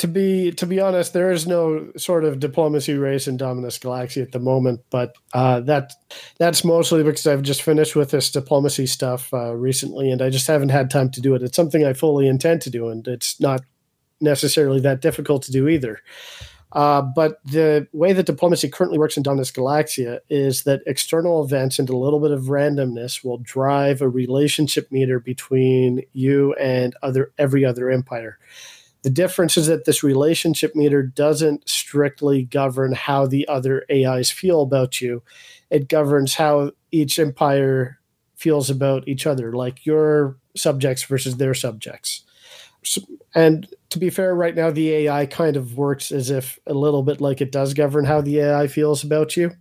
to 0.03 0.09
be 0.09 0.51
to 0.51 0.67
be 0.67 0.81
honest, 0.81 1.13
there 1.13 1.31
is 1.31 1.47
no 1.47 1.93
sort 1.97 2.25
of 2.25 2.41
diplomacy 2.41 2.95
race 2.95 3.29
in 3.29 3.37
Dominus 3.37 3.79
Galaxia 3.79 4.23
at 4.23 4.33
the 4.33 4.41
moment, 4.41 4.81
but 4.91 5.15
uh, 5.33 5.61
that 5.61 5.93
that's 6.39 6.65
mostly 6.65 7.05
because 7.05 7.25
I've 7.25 7.43
just 7.43 7.63
finished 7.63 7.95
with 7.95 8.11
this 8.11 8.29
diplomacy 8.29 8.89
stuff 8.89 9.33
uh, 9.33 9.55
recently, 9.55 10.11
and 10.11 10.21
I 10.21 10.29
just 10.29 10.49
haven't 10.49 10.71
had 10.71 10.91
time 10.91 11.13
to 11.13 11.21
do 11.21 11.37
it. 11.37 11.43
It's 11.45 11.55
something 11.55 11.85
I 11.85 11.93
fully 11.93 12.27
intend 12.27 12.63
to 12.63 12.71
do, 12.71 12.89
and 12.89 13.07
it's 13.07 13.39
not 13.41 13.61
necessarily 14.21 14.81
that 14.81 15.03
difficult 15.03 15.45
to 15.45 15.53
do 15.53 15.69
either. 15.69 16.01
Uh, 16.73 17.03
but 17.03 17.39
the 17.45 17.87
way 17.93 18.13
that 18.13 18.27
diplomacy 18.27 18.69
currently 18.69 18.99
works 18.99 19.17
in 19.17 19.23
Dominus 19.23 19.53
Galaxia 19.53 20.19
is 20.29 20.65
that 20.65 20.83
external 20.85 21.45
events 21.45 21.79
and 21.79 21.89
a 21.89 21.97
little 21.97 22.19
bit 22.19 22.33
of 22.33 22.45
randomness 22.45 23.25
will 23.25 23.39
drive 23.39 24.03
a 24.03 24.09
relationship 24.09 24.91
meter 24.91 25.21
between 25.21 26.03
you 26.13 26.55
and 26.55 26.97
other 27.05 27.31
every 27.39 27.65
other 27.65 27.89
empire. 27.89 28.39
The 29.03 29.11
difference 29.11 29.57
is 29.57 29.67
that 29.67 29.85
this 29.85 30.03
relationship 30.03 30.77
meter 30.77 31.03
doesn't 31.03 31.69
strictly 31.69 32.45
govern 32.45 32.93
how 32.93 33.27
the 33.27 33.47
other 33.49 33.85
AIs 33.91 34.31
feel 34.31 34.63
about 34.63 35.01
you. 35.01 35.23
It 35.71 35.89
governs 35.89 36.35
how 36.35 36.73
each 36.93 37.19
empire 37.19 37.99
feels 38.37 38.71
about 38.71 39.07
each 39.09 39.27
other, 39.27 39.53
like 39.53 39.85
your 39.85 40.37
subjects 40.57 41.03
versus 41.05 41.37
their 41.37 41.55
subjects. 41.55 42.25
And 43.35 43.69
to 43.91 43.99
be 43.99 44.11
fair, 44.11 44.35
right 44.35 44.55
now 44.55 44.71
the 44.71 44.91
AI 44.91 45.27
kind 45.27 45.57
of 45.57 45.77
works 45.77 46.13
as 46.13 46.31
if 46.31 46.59
a 46.67 46.75
little 46.75 47.03
bit 47.03 47.21
like 47.21 47.41
it 47.41 47.53
does 47.53 47.75
govern 47.75 48.05
how 48.05 48.21
the 48.21 48.41
AI 48.41 48.67
feels 48.67 49.05
about 49.05 49.37
you. 49.37 49.53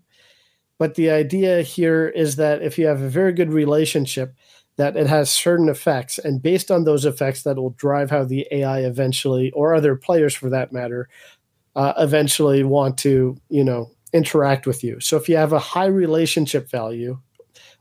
But 0.77 0.95
the 0.95 1.11
idea 1.11 1.61
here 1.61 2.07
is 2.07 2.37
that 2.37 2.63
if 2.63 2.79
you 2.79 2.87
have 2.87 3.01
a 3.01 3.09
very 3.09 3.33
good 3.33 3.53
relationship, 3.53 4.33
that 4.77 4.95
it 4.95 5.07
has 5.07 5.29
certain 5.29 5.69
effects, 5.69 6.17
and 6.17 6.41
based 6.41 6.71
on 6.71 6.83
those 6.83 7.05
effects, 7.05 7.43
that 7.43 7.57
will 7.57 7.71
drive 7.71 8.09
how 8.09 8.23
the 8.23 8.47
AI 8.51 8.79
eventually, 8.79 9.51
or 9.51 9.75
other 9.75 9.95
players 9.95 10.33
for 10.33 10.49
that 10.49 10.71
matter, 10.71 11.09
uh, 11.75 11.93
eventually 11.97 12.63
want 12.63 12.97
to, 12.99 13.37
you 13.49 13.63
know, 13.63 13.89
interact 14.13 14.65
with 14.65 14.83
you. 14.83 14.99
So 14.99 15.17
if 15.17 15.29
you 15.29 15.37
have 15.37 15.53
a 15.53 15.59
high 15.59 15.85
relationship 15.85 16.69
value, 16.69 17.19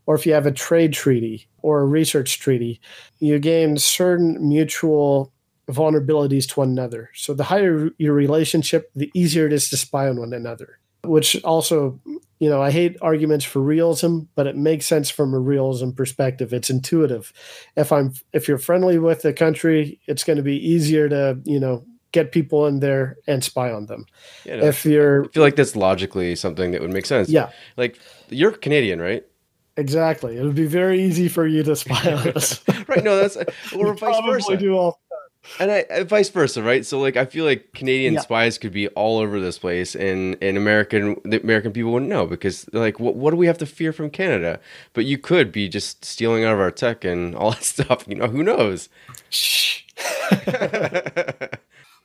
or 0.06 0.14
if 0.14 0.26
you 0.26 0.32
have 0.32 0.46
a 0.46 0.52
trade 0.52 0.92
treaty 0.92 1.48
or 1.62 1.80
a 1.80 1.86
research 1.86 2.40
treaty, 2.40 2.80
you 3.18 3.38
gain 3.38 3.76
certain 3.76 4.48
mutual 4.48 5.32
vulnerabilities 5.68 6.48
to 6.48 6.60
one 6.60 6.70
another. 6.70 7.10
So 7.14 7.34
the 7.34 7.44
higher 7.44 7.90
your 7.98 8.14
relationship, 8.14 8.90
the 8.94 9.10
easier 9.14 9.46
it 9.46 9.52
is 9.52 9.70
to 9.70 9.76
spy 9.76 10.08
on 10.08 10.18
one 10.18 10.32
another. 10.32 10.78
Which 11.04 11.42
also, 11.44 12.00
you 12.40 12.48
know, 12.50 12.60
I 12.60 12.70
hate 12.72 12.96
arguments 13.02 13.44
for 13.44 13.60
realism, 13.60 14.20
but 14.34 14.46
it 14.48 14.56
makes 14.56 14.86
sense 14.86 15.08
from 15.10 15.32
a 15.34 15.38
realism 15.38 15.90
perspective. 15.90 16.52
It's 16.52 16.70
intuitive. 16.70 17.32
If 17.76 17.92
I'm 17.92 18.14
if 18.32 18.48
you're 18.48 18.58
friendly 18.58 18.98
with 18.98 19.22
the 19.22 19.32
country, 19.32 20.00
it's 20.06 20.24
going 20.24 20.38
to 20.38 20.42
be 20.42 20.56
easier 20.56 21.08
to, 21.08 21.38
you 21.44 21.60
know, 21.60 21.84
get 22.12 22.32
people 22.32 22.66
in 22.66 22.80
there 22.80 23.18
and 23.28 23.44
spy 23.44 23.70
on 23.70 23.86
them. 23.86 24.04
Yeah, 24.44 24.56
no, 24.56 24.64
if 24.66 24.84
you're 24.84 25.26
I 25.26 25.28
feel 25.28 25.42
like 25.44 25.54
that's 25.56 25.76
logically 25.76 26.34
something 26.34 26.72
that 26.72 26.80
would 26.80 26.92
make 26.92 27.06
sense. 27.06 27.28
Yeah. 27.28 27.50
Like 27.76 27.98
you're 28.30 28.50
Canadian, 28.52 29.00
right? 29.00 29.24
Exactly. 29.76 30.36
It 30.36 30.42
would 30.42 30.56
be 30.56 30.66
very 30.66 31.00
easy 31.02 31.28
for 31.28 31.46
you 31.46 31.62
to 31.62 31.76
spy 31.76 32.12
on 32.12 32.28
us. 32.36 32.60
right. 32.88 33.04
No, 33.04 33.16
that's 33.16 33.36
or 33.76 33.88
You 33.88 33.92
vice 33.94 33.98
probably 33.98 34.32
versa. 34.32 34.56
do 34.56 34.74
all 34.76 34.98
And 35.58 35.70
I, 35.70 35.80
uh, 35.90 36.04
vice 36.04 36.28
versa, 36.28 36.62
right? 36.62 36.84
So 36.84 37.00
like 37.00 37.16
I 37.16 37.24
feel 37.24 37.44
like 37.44 37.72
Canadian 37.74 38.14
Yeah. 38.14 38.20
spies 38.20 38.58
could 38.58 38.72
be 38.72 38.88
all 38.88 39.18
over 39.18 39.40
this 39.40 39.58
place, 39.58 39.94
and 39.96 40.36
and 40.42 40.56
American 40.56 41.16
the 41.24 41.40
American 41.42 41.72
people 41.72 41.92
wouldn't 41.92 42.10
know 42.10 42.26
because 42.26 42.68
like, 42.72 43.00
what 43.00 43.16
what 43.16 43.30
do 43.30 43.36
we 43.36 43.46
have 43.46 43.58
to 43.58 43.66
fear 43.66 43.92
from 43.92 44.10
Canada? 44.10 44.60
But 44.92 45.06
you 45.06 45.16
could 45.18 45.50
be 45.50 45.68
just 45.68 46.04
stealing 46.04 46.44
out 46.44 46.52
of 46.54 46.60
our 46.60 46.70
tech 46.70 47.04
and 47.04 47.34
all 47.36 47.52
that 47.52 47.64
stuff. 47.64 48.04
You 48.06 48.16
know, 48.16 48.26
who 48.28 48.42
knows? 48.42 48.88
Shh. 49.30 49.82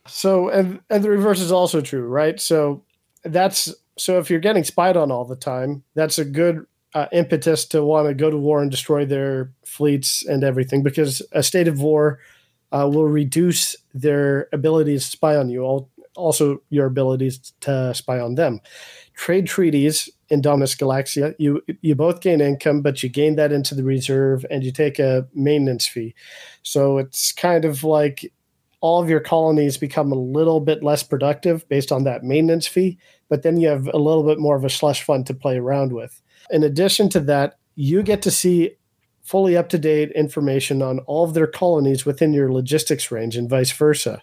So 0.08 0.48
and 0.48 0.80
and 0.88 1.02
the 1.02 1.10
reverse 1.10 1.40
is 1.40 1.50
also 1.50 1.80
true, 1.80 2.06
right? 2.06 2.40
So 2.40 2.84
that's 3.24 3.74
so 3.98 4.18
if 4.20 4.30
you're 4.30 4.38
getting 4.38 4.62
spied 4.62 4.96
on 4.96 5.10
all 5.10 5.24
the 5.24 5.34
time, 5.34 5.82
that's 5.94 6.16
a 6.18 6.24
good 6.24 6.64
uh, 6.94 7.06
impetus 7.12 7.64
to 7.66 7.84
want 7.84 8.06
to 8.06 8.14
go 8.14 8.30
to 8.30 8.36
war 8.36 8.62
and 8.62 8.70
destroy 8.70 9.04
their 9.04 9.50
fleets 9.64 10.24
and 10.24 10.44
everything 10.44 10.84
because 10.84 11.22
a 11.32 11.42
state 11.42 11.66
of 11.66 11.80
war 11.80 12.20
uh, 12.72 12.88
will 12.92 13.06
reduce 13.08 13.76
their 13.94 14.48
abilities 14.52 15.04
to 15.04 15.10
spy 15.10 15.36
on 15.36 15.48
you, 15.48 15.88
also 16.16 16.62
your 16.70 16.86
abilities 16.86 17.52
to 17.60 17.94
spy 17.94 18.18
on 18.18 18.34
them. 18.34 18.60
Trade 19.14 19.46
treaties 19.46 20.10
in 20.28 20.40
Dominus 20.40 20.74
Galaxia, 20.74 21.34
you 21.38 21.62
you 21.82 21.94
both 21.94 22.20
gain 22.20 22.40
income, 22.40 22.82
but 22.82 23.02
you 23.02 23.08
gain 23.08 23.36
that 23.36 23.52
into 23.52 23.74
the 23.74 23.84
reserve 23.84 24.44
and 24.50 24.64
you 24.64 24.72
take 24.72 24.98
a 24.98 25.26
maintenance 25.34 25.86
fee. 25.86 26.14
So 26.62 26.98
it's 26.98 27.32
kind 27.32 27.64
of 27.64 27.84
like 27.84 28.32
all 28.80 29.02
of 29.02 29.08
your 29.08 29.20
colonies 29.20 29.76
become 29.76 30.12
a 30.12 30.16
little 30.16 30.60
bit 30.60 30.82
less 30.82 31.02
productive 31.02 31.68
based 31.68 31.92
on 31.92 32.04
that 32.04 32.24
maintenance 32.24 32.66
fee, 32.66 32.98
but 33.28 33.42
then 33.42 33.56
you 33.56 33.68
have 33.68 33.88
a 33.88 33.98
little 33.98 34.22
bit 34.24 34.38
more 34.38 34.56
of 34.56 34.64
a 34.64 34.70
slush 34.70 35.02
fund 35.02 35.26
to 35.26 35.34
play 35.34 35.58
around 35.58 35.92
with. 35.92 36.20
In 36.50 36.62
addition 36.62 37.08
to 37.10 37.20
that, 37.20 37.58
you 37.74 38.02
get 38.02 38.22
to 38.22 38.30
see 38.30 38.72
fully 39.26 39.56
up 39.56 39.68
to 39.68 39.78
date 39.78 40.12
information 40.12 40.80
on 40.82 41.00
all 41.00 41.24
of 41.24 41.34
their 41.34 41.48
colonies 41.48 42.06
within 42.06 42.32
your 42.32 42.52
logistics 42.52 43.10
range 43.10 43.36
and 43.36 43.50
vice 43.50 43.72
versa. 43.72 44.22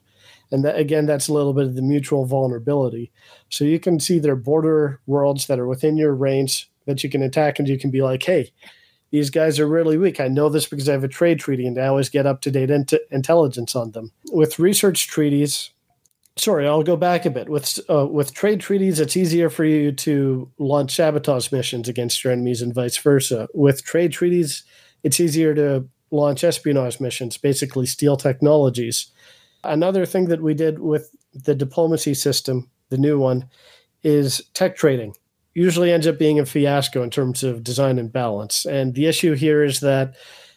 And 0.50 0.64
that, 0.64 0.78
again, 0.78 1.06
that's 1.06 1.28
a 1.28 1.34
little 1.34 1.54
bit 1.54 1.66
of 1.66 1.76
the 1.76 1.82
mutual 1.82 2.26
vulnerability. 2.26 3.12
So 3.50 3.66
you 3.66 3.80
can 3.80 4.00
see 4.00 4.20
their 4.20 4.38
border 4.38 5.02
worlds 5.06 5.48
that 5.48 5.60
are 5.60 5.68
within 5.68 5.98
your 5.98 6.16
range 6.16 6.72
that 6.86 7.04
you 7.04 7.10
can 7.10 7.22
attack, 7.22 7.60
and 7.60 7.68
you 7.68 7.78
can 7.78 7.92
be 7.92 8.02
like, 8.02 8.24
hey, 8.24 8.52
these 9.12 9.30
guys 9.30 9.60
are 9.60 9.68
really 9.68 9.98
weak. 9.98 10.20
I 10.20 10.28
know 10.28 10.50
this 10.50 10.68
because 10.68 10.88
I 10.88 10.94
have 10.94 11.04
a 11.04 11.10
trade 11.10 11.40
treaty 11.40 11.68
and 11.68 11.78
I 11.78 11.88
always 11.88 12.10
get 12.10 12.26
up 12.26 12.42
to 12.42 12.52
date 12.52 12.72
int- 12.72 12.94
intelligence 13.12 13.76
on 13.76 13.92
them. 13.92 14.12
With 14.32 14.58
research 14.58 15.08
treaties, 15.08 15.72
sorry, 16.36 16.68
I'll 16.68 16.82
go 16.82 16.98
back 16.98 17.26
a 17.26 17.30
bit. 17.30 17.50
With 17.50 17.80
uh, 17.90 18.08
with 18.08 18.34
trade 18.34 18.60
treaties, 18.60 19.00
it's 19.00 19.18
easier 19.18 19.50
for 19.50 19.66
you 19.66 19.92
to 19.92 20.50
launch 20.58 20.96
sabotage 20.96 21.52
missions 21.52 21.88
against 21.88 22.24
your 22.24 22.34
enemies 22.34 22.62
and 22.62 22.74
vice 22.74 22.98
versa. 22.98 23.48
With 23.54 23.84
trade 23.84 24.14
treaties, 24.14 24.64
it's 25.04 25.20
easier 25.20 25.54
to 25.56 25.88
launch 26.12 26.44
espionage 26.44 27.00
missions, 27.00 27.38
basically 27.38 27.86
steal 27.86 28.18
technologies. 28.18 29.12
Another 29.64 30.06
thing 30.06 30.26
that 30.26 30.42
we 30.42 30.54
did 30.54 30.80
with 30.80 31.16
the 31.34 31.56
diplomacy 31.56 32.14
system, 32.14 32.70
the 32.90 32.98
new 32.98 33.20
one, 33.20 33.50
is 34.04 34.42
tech 34.54 34.76
trading 34.76 35.14
usually 35.54 35.92
ends 35.92 36.08
up 36.08 36.18
being 36.18 36.40
a 36.40 36.46
fiasco 36.46 37.04
in 37.04 37.10
terms 37.10 37.44
of 37.44 37.64
design 37.64 38.00
and 38.00 38.12
balance. 38.12 38.66
And 38.66 38.96
the 38.96 39.06
issue 39.06 39.34
here 39.34 39.64
is 39.64 39.80
that 39.82 40.16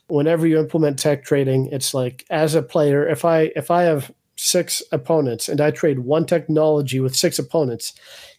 whenever 0.08 0.46
you 0.46 0.58
implement 0.58 0.98
tech 0.98 1.24
trading, 1.24 1.66
it's 1.66 1.92
like 1.92 2.24
as 2.30 2.54
a 2.54 2.62
player, 2.62 3.06
if 3.06 3.24
I 3.24 3.52
if 3.56 3.70
I 3.70 3.82
have 3.82 4.12
six 4.36 4.82
opponents 4.92 5.48
and 5.48 5.60
I 5.60 5.70
trade 5.70 6.00
one 6.00 6.26
technology 6.26 7.00
with 7.00 7.16
six 7.16 7.38
opponents, 7.38 7.94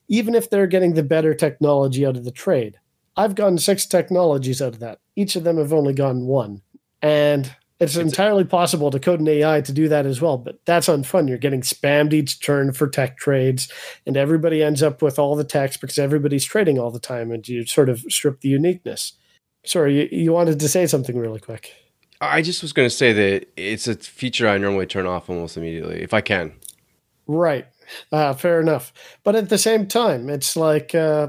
even 0.08 0.36
if 0.36 0.50
they're 0.50 0.68
getting 0.68 0.94
the 0.94 1.04
better 1.04 1.34
technology 1.34 2.06
out 2.06 2.18
of 2.18 2.24
the 2.24 2.32
trade, 2.32 2.78
I've 3.18 3.36
gotten 3.36 3.58
six 3.58 3.86
technologies 3.86 4.62
out 4.62 4.74
of 4.74 4.80
that. 4.80 5.00
Each 5.16 5.36
of 5.36 5.44
them 5.44 5.58
have 5.58 5.74
only 5.74 5.94
gotten 5.94 6.28
one. 6.28 6.62
And 7.02 7.46
it's, 7.80 7.96
It's- 7.96 7.98
entirely 7.98 8.44
possible 8.44 8.90
to 8.92 9.00
code 9.00 9.20
an 9.20 9.28
AI 9.28 9.62
to 9.62 9.72
do 9.72 9.88
that 9.90 10.06
as 10.06 10.22
well, 10.22 10.38
but 10.38 10.60
that's 10.66 10.88
unfun. 10.88 11.28
You're 11.28 11.38
getting 11.38 11.62
spammed 11.62 12.14
each 12.14 12.40
turn 12.40 12.74
for 12.74 12.88
tech 12.88 13.18
trades, 13.18 13.72
and 14.06 14.16
everybody 14.18 14.64
ends 14.64 14.82
up 14.84 15.02
with 15.02 15.20
all 15.20 15.36
the 15.36 15.44
techs 15.44 15.78
because 15.78 15.98
everybody's 16.00 16.46
trading 16.46 16.80
all 16.80 16.92
the 16.92 17.00
time, 17.00 17.32
and 17.32 17.48
you 17.48 17.66
sort 17.66 17.90
of 17.90 18.00
strip 18.10 18.42
the 18.42 18.50
uniqueness. 18.50 19.14
Sorry, 19.66 20.02
you, 20.02 20.10
you 20.24 20.34
wanted 20.34 20.60
to 20.60 20.70
say 20.70 20.88
something 20.88 21.18
really 21.18 21.40
quick. 21.40 21.74
I 22.20 22.42
just 22.42 22.64
was 22.64 22.74
going 22.74 22.88
to 22.90 22.96
say 22.96 23.14
that 23.14 23.48
it's 23.58 23.88
a 23.88 23.96
feature 23.96 24.48
I 24.48 24.58
normally 24.58 24.88
turn 24.88 25.06
off 25.06 25.30
almost 25.30 25.56
immediately 25.58 26.02
if 26.02 26.14
I 26.16 26.22
can. 26.22 26.54
Right. 27.28 27.68
Uh, 28.12 28.34
fair 28.34 28.60
enough. 28.60 28.92
But 29.24 29.36
at 29.36 29.50
the 29.50 29.58
same 29.60 29.86
time, 29.88 30.30
it's 30.30 30.56
like 30.58 30.96
uh, 30.96 31.28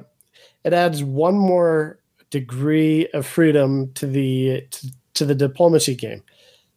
it 0.69 0.75
adds 0.75 1.03
one 1.03 1.37
more 1.37 1.99
degree 2.31 3.09
of 3.15 3.27
freedom 3.27 3.91
to 3.95 4.07
the 4.07 4.67
to, 4.71 4.93
to 5.15 5.25
the 5.25 5.35
diplomacy 5.35 5.95
game. 5.95 6.23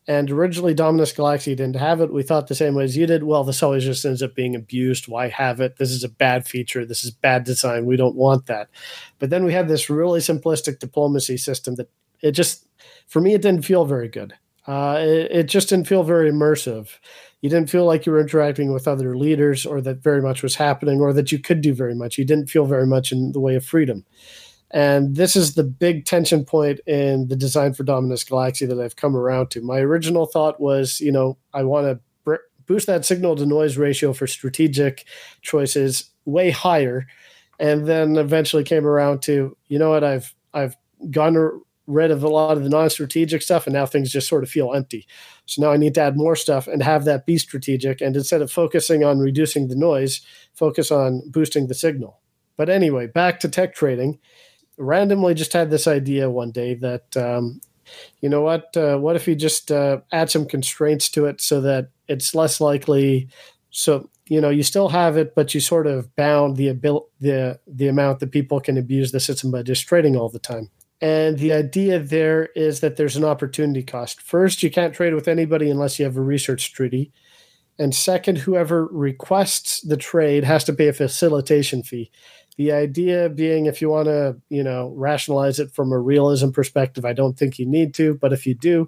And 0.08 0.32
originally, 0.32 0.74
Dominus 0.74 1.14
Galaxia 1.14 1.56
didn't 1.56 1.76
have 1.76 2.02
it. 2.02 2.12
We 2.12 2.24
thought 2.24 2.48
the 2.48 2.56
same 2.56 2.74
way 2.74 2.86
as 2.86 2.98
you 2.98 3.06
did. 3.06 3.24
Well, 3.24 3.44
this 3.44 3.62
always 3.62 3.84
just 3.84 4.04
ends 4.06 4.24
up 4.24 4.34
being 4.34 4.56
abused. 4.56 5.08
Why 5.08 5.28
have 5.28 5.60
it? 5.60 5.76
This 5.78 5.92
is 5.92 6.04
a 6.04 6.10
bad 6.10 6.48
feature. 6.48 6.86
This 6.86 7.04
is 7.04 7.12
bad 7.12 7.44
design. 7.44 7.86
We 7.86 7.98
don't 7.98 8.16
want 8.16 8.48
that. 8.48 8.70
But 9.20 9.30
then 9.30 9.44
we 9.44 9.54
had 9.54 9.68
this 9.68 9.90
really 9.90 10.20
simplistic 10.20 10.80
diplomacy 10.80 11.38
system 11.38 11.76
that 11.76 11.90
it 12.22 12.32
just, 12.32 12.68
for 13.08 13.22
me, 13.22 13.34
it 13.34 13.42
didn't 13.42 13.66
feel 13.66 13.86
very 13.86 14.08
good. 14.08 14.34
Uh, 14.68 14.98
it, 15.00 15.32
it 15.32 15.44
just 15.48 15.70
didn't 15.70 15.88
feel 15.88 16.04
very 16.04 16.32
immersive 16.32 16.90
you 17.42 17.50
didn't 17.50 17.70
feel 17.70 17.86
like 17.86 18.06
you 18.06 18.12
were 18.12 18.22
interacting 18.22 18.72
with 18.72 18.88
other 18.88 19.18
leaders 19.18 19.66
or 19.66 19.82
that 19.82 20.04
very 20.04 20.22
much 20.22 20.44
was 20.44 20.56
happening 20.56 21.02
or 21.02 21.12
that 21.12 21.32
you 21.32 21.40
could 21.40 21.62
do 21.62 21.74
very 21.74 21.96
much. 21.96 22.18
You 22.18 22.26
didn't 22.26 22.50
feel 22.50 22.66
very 22.66 22.86
much 22.86 23.12
in 23.12 23.32
the 23.32 23.40
way 23.40 23.56
of 23.56 23.66
freedom. 23.66 24.06
And 24.70 25.16
this 25.16 25.36
is 25.36 25.56
the 25.56 25.64
big 25.64 26.06
tension 26.06 26.46
point 26.46 26.80
in 26.86 27.28
the 27.28 27.36
design 27.36 27.74
for 27.74 27.84
Dominus 27.84 28.24
Galaxia 28.24 28.70
that 28.70 28.80
I've 28.80 28.96
come 28.96 29.18
around 29.18 29.50
to. 29.52 29.62
My 29.62 29.80
original 29.80 30.28
thought 30.28 30.62
was, 30.62 31.02
you 31.02 31.12
know, 31.12 31.38
I 31.54 31.64
want 31.64 31.88
to 31.88 32.00
br- 32.24 32.36
boost 32.68 32.88
that 32.88 33.06
signal 33.06 33.36
to 33.36 33.46
noise 33.46 33.76
ratio 33.76 34.14
for 34.14 34.28
strategic 34.28 35.06
choices 35.42 36.12
way 36.26 36.52
higher. 36.52 37.08
And 37.60 37.86
then 37.86 38.16
eventually 38.16 38.64
came 38.64 38.86
around 38.86 39.24
to, 39.24 39.58
you 39.68 39.80
know 39.80 39.90
what, 39.90 40.04
I've 40.04 40.34
I've 40.54 40.76
gone 41.10 41.62
rid 41.92 42.12
of 42.12 42.24
a 42.24 42.28
lot 42.30 42.58
of 42.58 42.64
the 42.64 42.70
non-strategic 42.70 43.42
stuff 43.42 43.68
and 43.68 43.74
now 43.74 43.86
things 43.86 44.12
just 44.12 44.28
sort 44.28 44.44
of 44.44 44.50
feel 44.50 44.74
empty. 44.74 45.08
So 45.46 45.62
now 45.62 45.72
I 45.72 45.78
need 45.78 45.96
to 45.96 46.02
add 46.02 46.18
more 46.18 46.36
stuff 46.36 46.68
and 46.68 46.82
have 46.82 47.06
that 47.06 47.26
be 47.26 47.38
strategic. 47.38 48.02
And 48.02 48.16
instead 48.16 48.42
of 48.42 48.52
focusing 48.52 49.04
on 49.04 49.20
reducing 49.20 49.68
the 49.68 49.76
noise, 49.76 50.22
focus 50.54 50.92
on 50.92 51.22
boosting 51.30 51.68
the 51.68 51.74
signal. 51.74 52.20
But 52.58 52.70
anyway, 52.70 53.08
back 53.08 53.40
to 53.42 53.50
tech 53.50 53.76
trading. 53.76 54.20
Randomly 54.78 55.34
just 55.34 55.54
had 55.54 55.70
this 55.70 55.88
idea 55.88 56.30
one 56.30 56.52
day 56.52 56.76
that, 56.76 57.18
um, 57.18 57.62
you 58.22 58.30
know 58.30 58.42
what, 58.42 58.76
uh, 58.78 58.98
what 58.98 59.16
if 59.16 59.28
you 59.28 59.36
just 59.36 59.72
uh, 59.72 60.00
add 60.12 60.30
some 60.30 60.46
constraints 60.46 61.10
to 61.10 61.26
it 61.26 61.42
so 61.42 61.60
that 61.62 61.90
it's 62.08 62.34
less 62.34 62.62
likely. 62.62 63.28
So 63.72 64.10
you 64.28 64.40
know 64.40 64.50
you 64.50 64.64
still 64.64 64.88
have 64.90 65.18
it, 65.18 65.36
but 65.36 65.54
you 65.54 65.60
sort 65.60 65.88
of 65.88 66.16
bound 66.16 66.56
the 66.56 66.70
abil- 66.70 67.10
the 67.20 67.60
the 67.68 67.90
amount 67.90 68.20
that 68.20 68.32
people 68.32 68.62
can 68.62 68.78
abuse 68.78 69.12
the 69.12 69.20
system 69.20 69.52
by 69.52 69.62
just 69.62 69.88
trading 69.88 70.16
all 70.16 70.30
the 70.30 70.40
time. 70.40 70.70
And 71.02 71.40
the 71.40 71.52
idea 71.52 72.00
there 72.00 72.50
is 72.56 72.82
that 72.82 72.96
there's 72.96 73.16
an 73.16 73.26
opportunity 73.26 73.82
cost. 73.82 74.22
First, 74.22 74.62
you 74.62 74.70
can't 74.70 74.94
trade 74.94 75.16
with 75.16 75.28
anybody 75.28 75.70
unless 75.70 75.98
you 75.98 76.06
have 76.06 76.18
a 76.18 76.22
research 76.22 76.74
treaty. 76.74 77.12
And 77.80 77.96
second, 77.96 78.38
whoever 78.38 78.86
requests 78.86 79.82
the 79.82 79.98
trade 79.98 80.44
has 80.44 80.64
to 80.66 80.74
pay 80.74 80.88
a 80.90 80.94
facilitation 80.94 81.82
fee. 81.82 82.12
The 82.58 82.72
idea 82.72 83.30
being, 83.30 83.66
if 83.66 83.82
you 83.82 83.90
want 83.90 84.06
to, 84.06 84.38
you 84.50 84.64
know, 84.64 84.94
rationalize 84.96 85.58
it 85.58 85.72
from 85.72 85.92
a 85.92 85.98
realism 85.98 86.52
perspective, 86.52 87.06
I 87.06 87.14
don't 87.14 87.38
think 87.38 87.58
you 87.58 87.66
need 87.66 87.96
to. 87.96 88.16
But 88.16 88.34
if 88.34 88.46
you 88.46 88.54
do, 88.54 88.88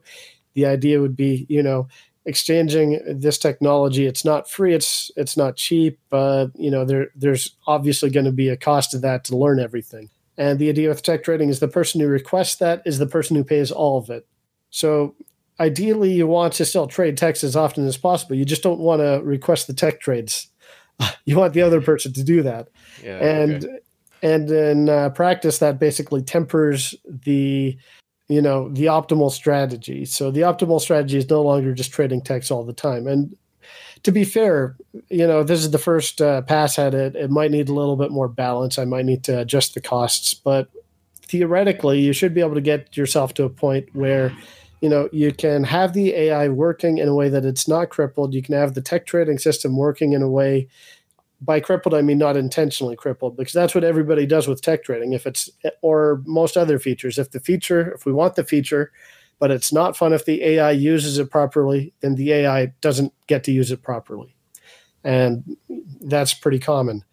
the 0.53 0.67
idea 0.67 1.01
would 1.01 1.15
be, 1.15 1.47
you 1.49 1.63
know, 1.63 1.87
exchanging 2.25 3.01
this 3.07 3.37
technology. 3.39 4.05
It's 4.05 4.23
not 4.23 4.49
free. 4.49 4.73
It's 4.75 5.09
it's 5.15 5.35
not 5.35 5.55
cheap. 5.55 5.99
You 6.11 6.51
know, 6.55 6.85
there 6.85 7.07
there's 7.15 7.55
obviously 7.65 8.11
going 8.11 8.25
to 8.25 8.31
be 8.31 8.49
a 8.49 8.57
cost 8.57 8.91
to 8.91 8.99
that 8.99 9.23
to 9.25 9.37
learn 9.37 9.59
everything. 9.59 10.09
And 10.37 10.59
the 10.59 10.69
idea 10.69 10.89
with 10.89 11.03
tech 11.03 11.23
trading 11.23 11.49
is 11.49 11.59
the 11.59 11.67
person 11.67 12.01
who 12.01 12.07
requests 12.07 12.55
that 12.55 12.81
is 12.85 12.97
the 12.97 13.05
person 13.05 13.35
who 13.35 13.43
pays 13.43 13.71
all 13.71 13.97
of 13.97 14.09
it. 14.09 14.27
So 14.69 15.15
ideally, 15.59 16.11
you 16.11 16.27
want 16.27 16.53
to 16.53 16.65
still 16.65 16.87
trade 16.87 17.17
techs 17.17 17.43
as 17.43 17.55
often 17.55 17.85
as 17.87 17.97
possible. 17.97 18.35
You 18.35 18.45
just 18.45 18.63
don't 18.63 18.79
want 18.79 19.01
to 19.01 19.21
request 19.23 19.67
the 19.67 19.73
tech 19.73 19.99
trades. 19.99 20.47
you 21.25 21.37
want 21.37 21.53
the 21.53 21.61
other 21.61 21.81
person 21.81 22.13
to 22.13 22.23
do 22.23 22.43
that. 22.43 22.69
Yeah, 23.03 23.23
and 23.23 23.65
okay. 23.65 23.79
and 24.21 24.49
in 24.49 24.89
uh, 24.89 25.09
practice, 25.09 25.59
that 25.59 25.79
basically 25.79 26.21
tempers 26.21 26.95
the 27.05 27.77
you 28.27 28.41
know 28.41 28.69
the 28.69 28.85
optimal 28.85 29.31
strategy. 29.31 30.05
So 30.05 30.31
the 30.31 30.41
optimal 30.41 30.81
strategy 30.81 31.17
is 31.17 31.29
no 31.29 31.41
longer 31.41 31.73
just 31.73 31.91
trading 31.91 32.21
techs 32.21 32.49
all 32.51 32.63
the 32.63 32.73
time. 32.73 33.07
And 33.07 33.35
to 34.03 34.11
be 34.11 34.25
fair, 34.25 34.75
you 35.09 35.25
know, 35.25 35.43
this 35.43 35.61
is 35.61 35.71
the 35.71 35.77
first 35.77 36.21
uh, 36.21 36.41
pass 36.41 36.77
at 36.77 36.93
it. 36.93 37.15
It 37.15 37.31
might 37.31 37.51
need 37.51 37.69
a 37.69 37.73
little 37.73 37.95
bit 37.95 38.11
more 38.11 38.27
balance. 38.27 38.77
I 38.77 38.85
might 38.85 39.05
need 39.05 39.23
to 39.25 39.39
adjust 39.39 39.73
the 39.73 39.81
costs, 39.81 40.33
but 40.33 40.69
theoretically, 41.23 41.99
you 41.99 42.11
should 42.11 42.33
be 42.33 42.41
able 42.41 42.55
to 42.55 42.61
get 42.61 42.97
yourself 42.97 43.33
to 43.35 43.43
a 43.43 43.49
point 43.49 43.87
where, 43.93 44.35
you 44.81 44.89
know, 44.89 45.07
you 45.13 45.31
can 45.31 45.63
have 45.63 45.93
the 45.93 46.13
AI 46.13 46.49
working 46.49 46.97
in 46.97 47.07
a 47.07 47.15
way 47.15 47.29
that 47.29 47.45
it's 47.45 47.67
not 47.67 47.89
crippled. 47.89 48.33
You 48.33 48.43
can 48.43 48.55
have 48.55 48.73
the 48.73 48.81
tech 48.81 49.05
trading 49.05 49.37
system 49.37 49.77
working 49.77 50.11
in 50.11 50.21
a 50.21 50.29
way. 50.29 50.67
By 51.41 51.59
crippled, 51.59 51.93
I 51.93 52.01
mean 52.01 52.17
not 52.17 52.37
intentionally 52.37 52.95
crippled, 52.95 53.35
because 53.35 53.53
that's 53.53 53.75
what 53.75 53.83
everybody 53.83 54.25
does 54.25 54.47
with 54.47 54.61
tech 54.61 54.83
trading. 54.83 55.13
If 55.13 55.25
it's 55.25 55.49
or 55.81 56.21
most 56.25 56.55
other 56.55 56.79
features, 56.79 57.17
if 57.17 57.31
the 57.31 57.39
feature, 57.39 57.91
if 57.93 58.05
we 58.05 58.13
want 58.13 58.35
the 58.35 58.45
feature, 58.45 58.91
but 59.43 59.51
it's 59.51 59.73
not 59.73 59.97
fun 59.97 60.13
if 60.13 60.23
the 60.23 60.41
AI 60.41 60.71
uses 60.71 61.17
it 61.17 61.29
properly, 61.29 61.91
then 61.99 62.15
the 62.15 62.31
AI 62.31 62.67
doesn't 62.79 63.11
get 63.27 63.43
to 63.43 63.51
use 63.51 63.71
it 63.71 63.83
properly. 63.83 64.37
And 65.03 65.57
that's 65.99 66.33
pretty 66.33 66.59
common. 66.59 67.03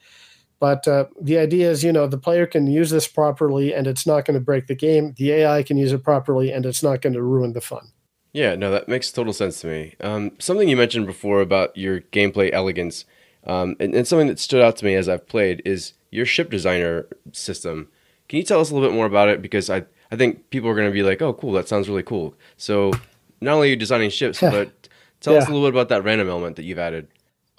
But 0.60 0.86
uh, 0.86 1.06
the 1.20 1.38
idea 1.38 1.68
is, 1.68 1.82
you 1.82 1.92
know, 1.92 2.06
the 2.06 2.18
player 2.18 2.46
can 2.46 2.68
use 2.68 2.90
this 2.90 3.08
properly 3.08 3.74
and 3.74 3.88
it's 3.88 4.06
not 4.06 4.26
going 4.26 4.38
to 4.38 4.44
break 4.44 4.68
the 4.68 4.76
game. 4.76 5.12
The 5.16 5.32
AI 5.32 5.64
can 5.64 5.76
use 5.76 5.90
it 5.90 6.04
properly 6.04 6.52
and 6.52 6.64
it's 6.64 6.84
not 6.84 7.02
going 7.02 7.14
to 7.14 7.22
ruin 7.24 7.52
the 7.52 7.60
fun. 7.60 7.90
Yeah, 8.32 8.54
no, 8.54 8.70
that 8.70 8.86
makes 8.86 9.10
total 9.10 9.32
sense 9.32 9.60
to 9.62 9.66
me. 9.66 9.96
Um, 10.00 10.30
something 10.38 10.68
you 10.68 10.76
mentioned 10.76 11.06
before 11.06 11.40
about 11.40 11.76
your 11.76 12.00
gameplay 12.00 12.50
elegance, 12.52 13.06
um, 13.42 13.74
and, 13.80 13.92
and, 13.92 14.06
something 14.06 14.28
that 14.28 14.38
stood 14.38 14.62
out 14.62 14.76
to 14.76 14.84
me 14.84 14.94
as 14.94 15.08
I've 15.08 15.26
played 15.26 15.62
is 15.64 15.94
your 16.12 16.26
ship 16.26 16.48
designer 16.48 17.08
system. 17.32 17.88
Can 18.28 18.36
you 18.36 18.44
tell 18.44 18.60
us 18.60 18.70
a 18.70 18.74
little 18.74 18.88
bit 18.88 18.94
more 18.94 19.06
about 19.06 19.28
it? 19.30 19.42
Because 19.42 19.68
I 19.68 19.86
I 20.10 20.16
think 20.16 20.50
people 20.50 20.68
are 20.68 20.74
going 20.74 20.88
to 20.88 20.92
be 20.92 21.02
like, 21.02 21.22
"Oh, 21.22 21.32
cool, 21.32 21.52
that 21.52 21.68
sounds 21.68 21.88
really 21.88 22.02
cool." 22.02 22.34
So, 22.56 22.92
not 23.40 23.54
only 23.54 23.68
are 23.68 23.70
you 23.70 23.76
designing 23.76 24.10
ships, 24.10 24.40
but 24.40 24.88
tell 25.20 25.34
yeah. 25.34 25.40
us 25.40 25.48
a 25.48 25.52
little 25.52 25.66
bit 25.66 25.74
about 25.74 25.88
that 25.90 26.04
random 26.04 26.28
element 26.28 26.56
that 26.56 26.64
you've 26.64 26.78
added. 26.78 27.08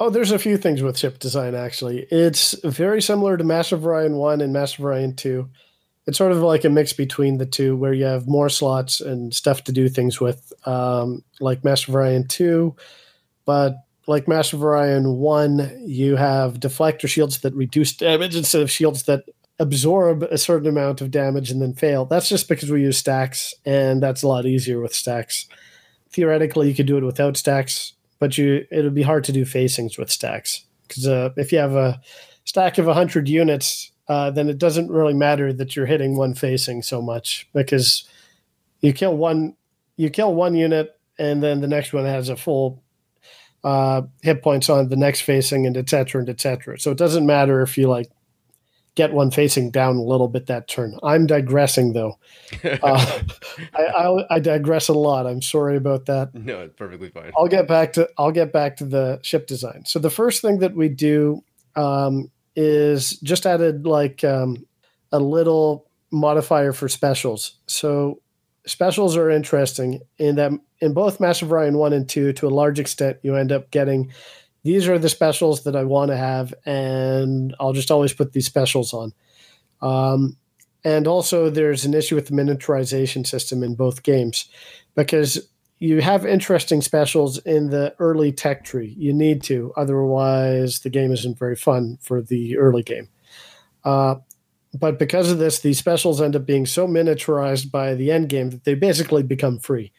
Oh, 0.01 0.09
there's 0.09 0.31
a 0.31 0.39
few 0.39 0.57
things 0.57 0.81
with 0.81 0.97
ship 0.97 1.19
design 1.19 1.53
actually. 1.53 2.07
It's 2.09 2.55
very 2.63 3.03
similar 3.03 3.37
to 3.37 3.43
Master 3.43 3.75
Orion 3.75 4.15
1 4.15 4.41
and 4.41 4.51
Master 4.51 4.81
Orion 4.81 5.15
2. 5.15 5.47
It's 6.07 6.17
sort 6.17 6.31
of 6.31 6.39
like 6.39 6.65
a 6.65 6.71
mix 6.71 6.91
between 6.91 7.37
the 7.37 7.45
two 7.45 7.75
where 7.75 7.93
you 7.93 8.05
have 8.05 8.27
more 8.27 8.49
slots 8.49 8.99
and 8.99 9.31
stuff 9.31 9.63
to 9.65 9.71
do 9.71 9.89
things 9.89 10.19
with, 10.19 10.51
um, 10.65 11.23
like 11.39 11.63
Master 11.63 11.91
Orion 11.91 12.27
2. 12.27 12.75
But 13.45 13.75
like 14.07 14.27
Master 14.27 14.57
Orion 14.57 15.17
1, 15.17 15.83
you 15.85 16.15
have 16.15 16.55
deflector 16.55 17.07
shields 17.07 17.41
that 17.41 17.53
reduce 17.53 17.95
damage 17.95 18.35
instead 18.35 18.63
of 18.63 18.71
shields 18.71 19.03
that 19.03 19.25
absorb 19.61 20.23
a 20.23 20.39
certain 20.39 20.67
amount 20.67 21.01
of 21.01 21.11
damage 21.11 21.51
and 21.51 21.61
then 21.61 21.73
fail. 21.73 22.05
That's 22.05 22.27
just 22.27 22.49
because 22.49 22.71
we 22.71 22.81
use 22.81 22.97
stacks, 22.97 23.53
and 23.63 24.01
that's 24.01 24.23
a 24.23 24.27
lot 24.27 24.47
easier 24.47 24.81
with 24.81 24.93
stacks. 24.93 25.47
Theoretically, 26.11 26.67
you 26.67 26.73
could 26.73 26.87
do 26.87 26.97
it 26.97 27.03
without 27.03 27.37
stacks, 27.37 27.93
but 28.19 28.37
you 28.37 28.65
it 28.71 28.83
would 28.83 28.95
be 28.95 29.03
hard 29.03 29.23
to 29.25 29.31
do 29.31 29.45
facings 29.45 29.97
with 29.97 30.11
stacks 30.11 30.65
because 30.87 31.07
uh, 31.07 31.29
if 31.37 31.51
you 31.51 31.59
have 31.59 31.75
a 31.75 32.01
stack 32.43 32.79
of 32.79 32.87
100 32.87 33.29
units, 33.29 33.91
uh, 34.09 34.31
then 34.31 34.49
it 34.49 34.57
doesn't 34.57 34.91
really 34.91 35.13
matter 35.13 35.53
that 35.53 35.75
you're 35.75 35.85
hitting 35.85 36.17
one 36.17 36.33
facing 36.33 36.81
so 36.81 37.01
much 37.01 37.47
because 37.53 38.03
you 38.81 38.91
kill 38.91 39.15
one 39.15 39.55
you 39.95 40.09
kill 40.09 40.33
one 40.33 40.55
unit 40.55 40.99
and 41.19 41.43
then 41.43 41.61
the 41.61 41.67
next 41.67 41.93
one 41.93 42.05
has 42.05 42.29
a 42.29 42.35
full 42.35 42.83
uh, 43.63 44.01
hit 44.23 44.41
points 44.41 44.69
on 44.69 44.89
the 44.89 44.95
next 44.95 45.21
facing 45.21 45.67
and 45.67 45.77
etc 45.77 46.19
and 46.19 46.29
etc. 46.29 46.79
So 46.79 46.89
it 46.89 46.97
doesn't 46.97 47.27
matter 47.27 47.61
if 47.61 47.77
you 47.77 47.87
like 47.87 48.09
get 48.95 49.13
one 49.13 49.31
facing 49.31 49.71
down 49.71 49.95
a 49.95 50.03
little 50.03 50.27
bit 50.27 50.47
that 50.47 50.67
turn. 50.67 50.97
I'm 51.03 51.25
digressing 51.25 51.93
though. 51.93 52.17
Uh, 52.63 53.21
I, 53.73 53.83
I, 53.83 54.35
I, 54.35 54.39
digress 54.39 54.87
a 54.87 54.93
lot. 54.93 55.25
I'm 55.25 55.41
sorry 55.41 55.77
about 55.77 56.05
that. 56.07 56.33
No, 56.33 56.61
it's 56.61 56.75
perfectly 56.75 57.09
fine. 57.09 57.31
I'll 57.37 57.47
get 57.47 57.67
back 57.67 57.93
to 57.93 58.09
I'll 58.17 58.31
get 58.31 58.51
back 58.51 58.77
to 58.77 58.85
the 58.85 59.19
ship 59.23 59.47
design. 59.47 59.83
So 59.85 59.99
the 59.99 60.09
first 60.09 60.41
thing 60.41 60.59
that 60.59 60.75
we 60.75 60.89
do 60.89 61.43
um, 61.75 62.29
is 62.55 63.11
just 63.21 63.45
added 63.45 63.85
like 63.85 64.23
um, 64.23 64.65
a 65.11 65.19
little 65.19 65.87
modifier 66.11 66.73
for 66.73 66.89
specials. 66.89 67.57
So 67.67 68.21
specials 68.65 69.15
are 69.15 69.29
interesting 69.29 70.01
in 70.17 70.35
that 70.35 70.51
in 70.81 70.93
both 70.93 71.19
Master 71.19 71.45
of 71.45 71.51
Orion 71.51 71.77
one 71.77 71.93
and 71.93 72.07
two, 72.07 72.33
to 72.33 72.47
a 72.47 72.49
large 72.49 72.79
extent, 72.79 73.17
you 73.21 73.35
end 73.35 73.51
up 73.51 73.71
getting 73.71 74.11
these 74.63 74.87
are 74.87 74.99
the 74.99 75.09
specials 75.09 75.63
that 75.63 75.75
I 75.75 75.83
want 75.83 76.11
to 76.11 76.17
have, 76.17 76.53
and 76.65 77.55
I'll 77.59 77.73
just 77.73 77.91
always 77.91 78.13
put 78.13 78.33
these 78.33 78.45
specials 78.45 78.93
on. 78.93 79.13
Um, 79.81 80.37
and 80.83 81.07
also, 81.07 81.49
there's 81.49 81.85
an 81.85 81.93
issue 81.93 82.15
with 82.15 82.27
the 82.27 82.33
miniaturization 82.33 83.25
system 83.25 83.63
in 83.63 83.75
both 83.75 84.03
games 84.03 84.49
because 84.95 85.47
you 85.79 86.01
have 86.01 86.25
interesting 86.25 86.81
specials 86.81 87.39
in 87.39 87.69
the 87.69 87.95
early 87.97 88.31
tech 88.31 88.63
tree. 88.63 88.93
You 88.97 89.13
need 89.13 89.41
to, 89.43 89.73
otherwise, 89.75 90.79
the 90.79 90.89
game 90.89 91.11
isn't 91.11 91.39
very 91.39 91.55
fun 91.55 91.97
for 92.01 92.21
the 92.21 92.57
early 92.57 92.83
game. 92.83 93.09
Uh, 93.83 94.15
but 94.73 94.99
because 94.99 95.31
of 95.31 95.39
this, 95.39 95.59
these 95.59 95.79
specials 95.79 96.21
end 96.21 96.35
up 96.35 96.45
being 96.45 96.65
so 96.65 96.87
miniaturized 96.87 97.71
by 97.71 97.95
the 97.95 98.11
end 98.11 98.29
game 98.29 98.51
that 98.51 98.63
they 98.63 98.75
basically 98.75 99.23
become 99.23 99.59
free. 99.59 99.91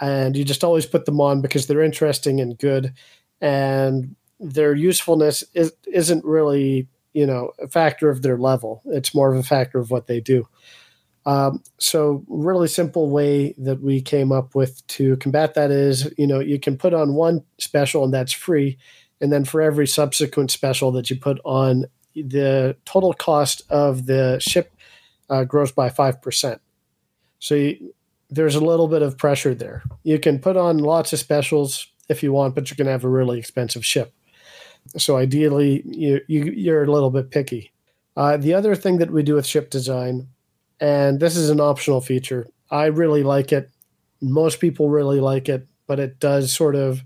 And 0.00 0.36
you 0.36 0.44
just 0.44 0.64
always 0.64 0.84
put 0.84 1.06
them 1.06 1.20
on 1.20 1.40
because 1.40 1.66
they're 1.66 1.80
interesting 1.80 2.40
and 2.40 2.58
good 2.58 2.92
and 3.44 4.16
their 4.40 4.74
usefulness 4.74 5.44
is, 5.52 5.72
isn't 5.86 6.24
really 6.24 6.88
you 7.12 7.26
know 7.26 7.52
a 7.60 7.68
factor 7.68 8.08
of 8.08 8.22
their 8.22 8.38
level. 8.38 8.82
It's 8.86 9.14
more 9.14 9.32
of 9.32 9.38
a 9.38 9.42
factor 9.42 9.78
of 9.78 9.90
what 9.90 10.06
they 10.06 10.20
do. 10.20 10.48
Um, 11.26 11.62
so 11.78 12.24
really 12.26 12.68
simple 12.68 13.10
way 13.10 13.54
that 13.58 13.80
we 13.80 14.00
came 14.00 14.32
up 14.32 14.54
with 14.54 14.86
to 14.88 15.16
combat 15.18 15.54
that 15.54 15.70
is 15.70 16.12
you 16.16 16.26
know 16.26 16.40
you 16.40 16.58
can 16.58 16.76
put 16.78 16.94
on 16.94 17.14
one 17.14 17.44
special 17.58 18.02
and 18.02 18.14
that's 18.14 18.32
free. 18.32 18.78
And 19.20 19.30
then 19.32 19.44
for 19.44 19.62
every 19.62 19.86
subsequent 19.86 20.50
special 20.50 20.90
that 20.92 21.08
you 21.08 21.16
put 21.16 21.38
on 21.44 21.84
the 22.14 22.76
total 22.84 23.12
cost 23.12 23.62
of 23.70 24.06
the 24.06 24.38
ship 24.40 24.72
uh, 25.30 25.44
grows 25.44 25.72
by 25.72 25.88
5% 25.88 26.58
so 27.38 27.54
you, 27.54 27.94
there's 28.30 28.54
a 28.54 28.64
little 28.64 28.88
bit 28.88 29.02
of 29.02 29.18
pressure 29.18 29.54
there. 29.54 29.82
You 30.02 30.18
can 30.18 30.38
put 30.38 30.56
on 30.56 30.78
lots 30.78 31.12
of 31.12 31.18
specials 31.18 31.88
if 32.08 32.22
you 32.22 32.32
want, 32.32 32.54
but 32.54 32.68
you're 32.68 32.76
going 32.76 32.86
to 32.86 32.92
have 32.92 33.04
a 33.04 33.08
really 33.08 33.38
expensive 33.38 33.84
ship. 33.84 34.12
So 34.96 35.16
ideally, 35.16 35.82
you, 35.86 36.20
you 36.28 36.44
you're 36.44 36.84
a 36.84 36.92
little 36.92 37.10
bit 37.10 37.30
picky. 37.30 37.72
Uh, 38.16 38.36
the 38.36 38.54
other 38.54 38.74
thing 38.74 38.98
that 38.98 39.10
we 39.10 39.22
do 39.22 39.34
with 39.34 39.46
ship 39.46 39.70
design, 39.70 40.28
and 40.80 41.18
this 41.18 41.36
is 41.36 41.50
an 41.50 41.60
optional 41.60 42.00
feature, 42.00 42.46
I 42.70 42.86
really 42.86 43.22
like 43.22 43.52
it. 43.52 43.70
Most 44.20 44.60
people 44.60 44.90
really 44.90 45.20
like 45.20 45.48
it, 45.48 45.66
but 45.86 45.98
it 45.98 46.20
does 46.20 46.52
sort 46.52 46.76
of 46.76 47.02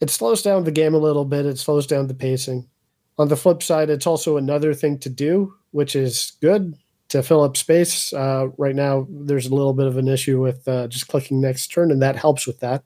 it 0.00 0.10
slows 0.10 0.42
down 0.42 0.64
the 0.64 0.70
game 0.70 0.94
a 0.94 0.98
little 0.98 1.24
bit. 1.24 1.46
It 1.46 1.58
slows 1.58 1.86
down 1.86 2.06
the 2.06 2.14
pacing. 2.14 2.66
On 3.18 3.28
the 3.28 3.36
flip 3.36 3.62
side, 3.62 3.90
it's 3.90 4.06
also 4.06 4.36
another 4.36 4.72
thing 4.72 4.98
to 5.00 5.10
do, 5.10 5.54
which 5.72 5.94
is 5.94 6.32
good 6.40 6.74
to 7.10 7.22
fill 7.22 7.42
up 7.42 7.56
space. 7.56 8.12
Uh, 8.12 8.48
right 8.56 8.74
now, 8.74 9.06
there's 9.10 9.46
a 9.46 9.54
little 9.54 9.74
bit 9.74 9.86
of 9.86 9.98
an 9.98 10.08
issue 10.08 10.40
with 10.40 10.66
uh, 10.66 10.88
just 10.88 11.08
clicking 11.08 11.40
next 11.40 11.68
turn, 11.68 11.90
and 11.90 12.00
that 12.00 12.16
helps 12.16 12.46
with 12.46 12.60
that 12.60 12.82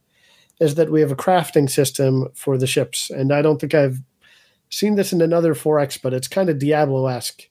is 0.61 0.77
that 0.77 0.91
we 0.91 1.01
have 1.01 1.13
a 1.13 1.17
crafting 1.17 1.69
system 1.69 2.29
for 2.35 2.57
the 2.57 2.67
ships. 2.67 3.11
And 3.11 3.33
I 3.33 3.43
don't 3.43 3.61
think 3.61 3.75
I've 3.75 4.01
seen 4.71 4.95
this 4.95 5.13
in 5.13 5.21
another 5.21 5.55
4X, 5.55 6.01
but 6.03 6.15
it's 6.15 6.29
kind 6.29 6.49
of 6.49 6.59
Diablo 6.59 7.07
esque, 7.07 7.49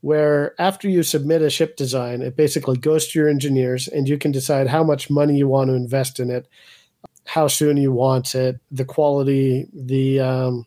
where 0.00 0.60
after 0.60 0.88
you 0.88 1.02
submit 1.02 1.42
a 1.42 1.50
ship 1.50 1.76
design, 1.76 2.22
it 2.22 2.36
basically 2.36 2.76
goes 2.76 3.08
to 3.08 3.18
your 3.18 3.28
engineers 3.28 3.88
and 3.88 4.08
you 4.08 4.18
can 4.18 4.32
decide 4.32 4.68
how 4.68 4.84
much 4.84 5.10
money 5.10 5.36
you 5.36 5.48
want 5.48 5.68
to 5.68 5.74
invest 5.74 6.20
in 6.20 6.30
it, 6.30 6.46
how 7.26 7.48
soon 7.48 7.76
you 7.76 7.92
want 7.92 8.34
it, 8.34 8.60
the 8.70 8.84
quality, 8.84 9.66
the, 9.72 10.20
um, 10.20 10.66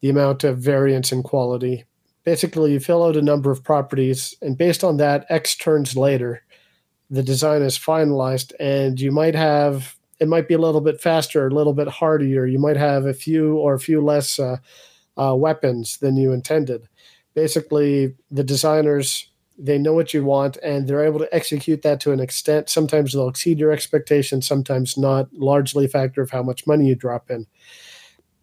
the 0.00 0.10
amount 0.10 0.44
of 0.44 0.58
variance 0.58 1.12
in 1.12 1.22
quality. 1.22 1.84
Basically, 2.24 2.72
you 2.72 2.80
fill 2.80 3.04
out 3.04 3.16
a 3.16 3.22
number 3.22 3.50
of 3.50 3.64
properties, 3.64 4.34
and 4.42 4.58
based 4.58 4.84
on 4.84 4.98
that, 4.98 5.24
X 5.30 5.56
turns 5.56 5.96
later, 5.96 6.42
the 7.10 7.22
design 7.22 7.62
is 7.62 7.78
finalized, 7.78 8.52
and 8.60 9.00
you 9.00 9.10
might 9.10 9.34
have 9.34 9.97
it 10.20 10.28
might 10.28 10.48
be 10.48 10.54
a 10.54 10.58
little 10.58 10.80
bit 10.80 11.00
faster, 11.00 11.46
a 11.46 11.54
little 11.54 11.74
bit 11.74 11.88
hardier. 11.88 12.46
You 12.46 12.58
might 12.58 12.76
have 12.76 13.06
a 13.06 13.14
few 13.14 13.56
or 13.56 13.74
a 13.74 13.80
few 13.80 14.00
less 14.00 14.38
uh, 14.38 14.56
uh, 15.16 15.34
weapons 15.34 15.98
than 15.98 16.16
you 16.16 16.32
intended. 16.32 16.88
Basically, 17.34 18.14
the 18.30 18.44
designers 18.44 19.28
they 19.58 19.76
know 19.76 19.92
what 19.92 20.14
you 20.14 20.24
want 20.24 20.56
and 20.62 20.86
they're 20.86 21.04
able 21.04 21.18
to 21.18 21.34
execute 21.34 21.82
that 21.82 21.98
to 22.00 22.12
an 22.12 22.20
extent. 22.20 22.68
Sometimes 22.68 23.12
they'll 23.12 23.28
exceed 23.28 23.58
your 23.58 23.72
expectations, 23.72 24.46
sometimes 24.46 24.96
not. 24.96 25.28
Largely 25.34 25.86
a 25.86 25.88
factor 25.88 26.22
of 26.22 26.30
how 26.30 26.42
much 26.42 26.66
money 26.66 26.86
you 26.86 26.94
drop 26.94 27.28
in. 27.28 27.46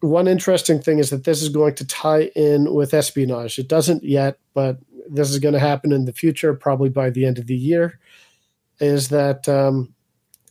One 0.01 0.27
interesting 0.27 0.81
thing 0.81 0.99
is 0.99 1.09
that 1.09 1.23
this 1.23 1.41
is 1.41 1.49
going 1.49 1.75
to 1.75 1.87
tie 1.87 2.23
in 2.35 2.73
with 2.73 2.93
espionage. 2.93 3.57
It 3.57 3.69
doesn't 3.69 4.03
yet, 4.03 4.37
but 4.53 4.77
this 5.09 5.29
is 5.29 5.39
going 5.39 5.53
to 5.53 5.59
happen 5.59 5.93
in 5.93 6.05
the 6.05 6.13
future, 6.13 6.53
probably 6.53 6.89
by 6.89 7.09
the 7.09 7.25
end 7.25 7.39
of 7.39 7.47
the 7.47 7.55
year. 7.55 7.99
Is 8.81 9.07
that 9.09 9.47
um, 9.47 9.94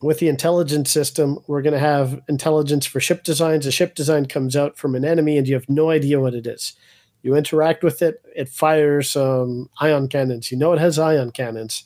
with 0.04 0.18
the 0.18 0.28
intelligence 0.28 0.90
system, 0.90 1.38
we're 1.46 1.62
going 1.62 1.72
to 1.72 1.78
have 1.78 2.20
intelligence 2.28 2.84
for 2.84 3.00
ship 3.00 3.24
designs. 3.24 3.64
A 3.64 3.72
ship 3.72 3.94
design 3.94 4.26
comes 4.26 4.54
out 4.54 4.76
from 4.76 4.94
an 4.94 5.04
enemy, 5.04 5.38
and 5.38 5.48
you 5.48 5.54
have 5.54 5.68
no 5.68 5.88
idea 5.88 6.20
what 6.20 6.34
it 6.34 6.46
is. 6.46 6.74
You 7.22 7.34
interact 7.34 7.82
with 7.82 8.02
it, 8.02 8.20
it 8.36 8.50
fires 8.50 9.16
um, 9.16 9.70
ion 9.80 10.08
cannons. 10.08 10.52
You 10.52 10.58
know 10.58 10.74
it 10.74 10.78
has 10.78 10.98
ion 10.98 11.30
cannons. 11.30 11.84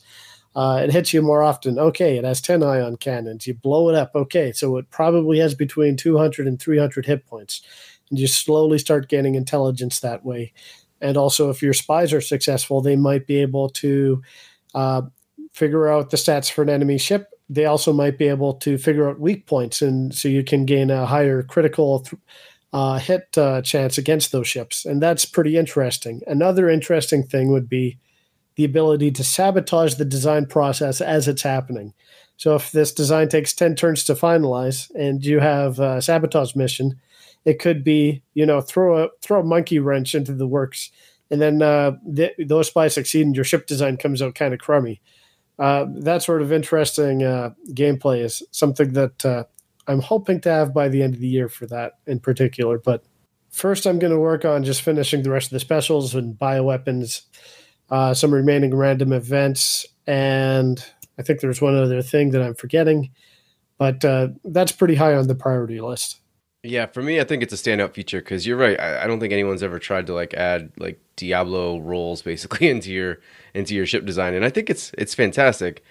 Uh, 0.53 0.81
it 0.83 0.91
hits 0.91 1.13
you 1.13 1.21
more 1.21 1.41
often. 1.41 1.79
Okay, 1.79 2.17
it 2.17 2.25
has 2.25 2.41
10 2.41 2.61
ion 2.61 2.97
cannons. 2.97 3.47
You 3.47 3.53
blow 3.53 3.87
it 3.87 3.95
up. 3.95 4.11
Okay, 4.13 4.51
so 4.51 4.75
it 4.75 4.89
probably 4.89 5.39
has 5.39 5.55
between 5.55 5.95
200 5.95 6.45
and 6.45 6.59
300 6.59 7.05
hit 7.05 7.25
points. 7.25 7.61
And 8.09 8.19
you 8.19 8.27
slowly 8.27 8.79
start 8.79 9.07
gaining 9.07 9.35
intelligence 9.35 10.01
that 10.01 10.25
way. 10.25 10.51
And 10.99 11.15
also, 11.15 11.49
if 11.49 11.61
your 11.61 11.73
spies 11.73 12.11
are 12.11 12.19
successful, 12.19 12.81
they 12.81 12.97
might 12.97 13.25
be 13.25 13.37
able 13.37 13.69
to 13.69 14.21
uh, 14.75 15.03
figure 15.53 15.87
out 15.87 16.09
the 16.09 16.17
stats 16.17 16.51
for 16.51 16.63
an 16.63 16.69
enemy 16.69 16.97
ship. 16.97 17.29
They 17.49 17.65
also 17.65 17.93
might 17.93 18.17
be 18.17 18.27
able 18.27 18.53
to 18.55 18.77
figure 18.77 19.09
out 19.09 19.19
weak 19.19 19.47
points, 19.47 19.81
and 19.81 20.13
so 20.13 20.27
you 20.27 20.43
can 20.43 20.65
gain 20.65 20.91
a 20.91 21.05
higher 21.05 21.41
critical 21.43 22.01
th- 22.01 22.21
uh, 22.73 22.99
hit 22.99 23.35
uh, 23.37 23.61
chance 23.61 23.97
against 23.97 24.31
those 24.31 24.47
ships, 24.47 24.85
and 24.85 25.01
that's 25.01 25.25
pretty 25.25 25.57
interesting. 25.57 26.21
Another 26.27 26.69
interesting 26.69 27.23
thing 27.23 27.51
would 27.51 27.67
be 27.67 27.97
the 28.55 28.65
ability 28.65 29.11
to 29.11 29.23
sabotage 29.23 29.95
the 29.95 30.05
design 30.05 30.45
process 30.45 31.01
as 31.01 31.27
it's 31.27 31.41
happening. 31.41 31.93
So 32.37 32.55
if 32.55 32.71
this 32.71 32.93
design 32.93 33.29
takes 33.29 33.53
10 33.53 33.75
turns 33.75 34.03
to 34.05 34.13
finalize 34.13 34.89
and 34.95 35.23
you 35.25 35.39
have 35.39 35.79
a 35.79 36.01
sabotage 36.01 36.55
mission, 36.55 36.99
it 37.45 37.59
could 37.59 37.83
be, 37.83 38.21
you 38.33 38.45
know, 38.45 38.61
throw 38.61 39.03
a 39.03 39.09
throw 39.21 39.41
a 39.41 39.43
monkey 39.43 39.79
wrench 39.79 40.13
into 40.13 40.33
the 40.33 40.47
works 40.47 40.91
and 41.31 41.41
then 41.41 41.61
uh, 41.61 41.91
th- 42.15 42.35
those 42.47 42.67
spies 42.67 42.93
succeed 42.93 43.25
and 43.25 43.35
your 43.35 43.45
ship 43.45 43.67
design 43.67 43.97
comes 43.97 44.21
out 44.21 44.35
kind 44.35 44.53
of 44.53 44.59
crummy. 44.59 45.01
Uh, 45.59 45.85
that 45.93 46.23
sort 46.23 46.41
of 46.41 46.53
interesting 46.53 47.21
uh, 47.23 47.49
gameplay 47.71 48.23
is 48.23 48.41
something 48.51 48.93
that 48.93 49.25
uh, 49.25 49.43
I'm 49.87 49.99
hoping 49.99 50.39
to 50.41 50.49
have 50.49 50.73
by 50.73 50.87
the 50.87 51.03
end 51.03 51.15
of 51.15 51.19
the 51.19 51.27
year 51.27 51.49
for 51.49 51.65
that 51.67 51.93
in 52.07 52.19
particular. 52.19 52.77
But 52.77 53.03
first, 53.49 53.85
I'm 53.85 53.99
going 53.99 54.13
to 54.13 54.19
work 54.19 54.45
on 54.45 54.63
just 54.63 54.81
finishing 54.81 55.21
the 55.21 55.31
rest 55.31 55.47
of 55.47 55.51
the 55.51 55.59
specials 55.59 56.15
and 56.15 56.39
bioweapons, 56.39 57.23
uh, 57.89 58.13
some 58.13 58.33
remaining 58.33 58.73
random 58.73 59.11
events, 59.11 59.85
and 60.07 60.83
I 61.17 61.23
think 61.23 61.41
there's 61.41 61.61
one 61.61 61.75
other 61.75 62.01
thing 62.01 62.31
that 62.31 62.41
I'm 62.41 62.55
forgetting, 62.55 63.11
but 63.77 64.05
uh, 64.05 64.29
that's 64.45 64.71
pretty 64.71 64.95
high 64.95 65.15
on 65.15 65.27
the 65.27 65.35
priority 65.35 65.81
list. 65.81 66.18
Yeah, 66.63 66.87
for 66.87 67.01
me, 67.01 67.21
I 67.21 67.23
think 67.23 67.41
it's 67.41 67.53
a 67.53 67.55
standout 67.55 67.93
feature 67.93 68.19
because 68.19 68.45
you're 68.45 68.57
right. 68.57 68.77
I, 68.79 69.03
I, 69.03 69.07
don't 69.07 69.21
think 69.21 69.31
anyone's 69.31 69.63
ever 69.63 69.79
tried 69.79 70.07
to 70.07 70.13
like 70.13 70.33
add 70.33 70.71
like 70.77 70.99
Diablo 71.15 71.79
rolls 71.79 72.21
basically 72.21 72.67
into 72.69 72.91
your 72.91 73.19
into 73.53 73.73
your 73.75 73.85
ship 73.85 74.05
design, 74.05 74.33
and 74.33 74.43
I 74.43 74.49
think 74.49 74.69
it's 74.69 74.91
it's 74.97 75.15
fantastic. 75.15 75.83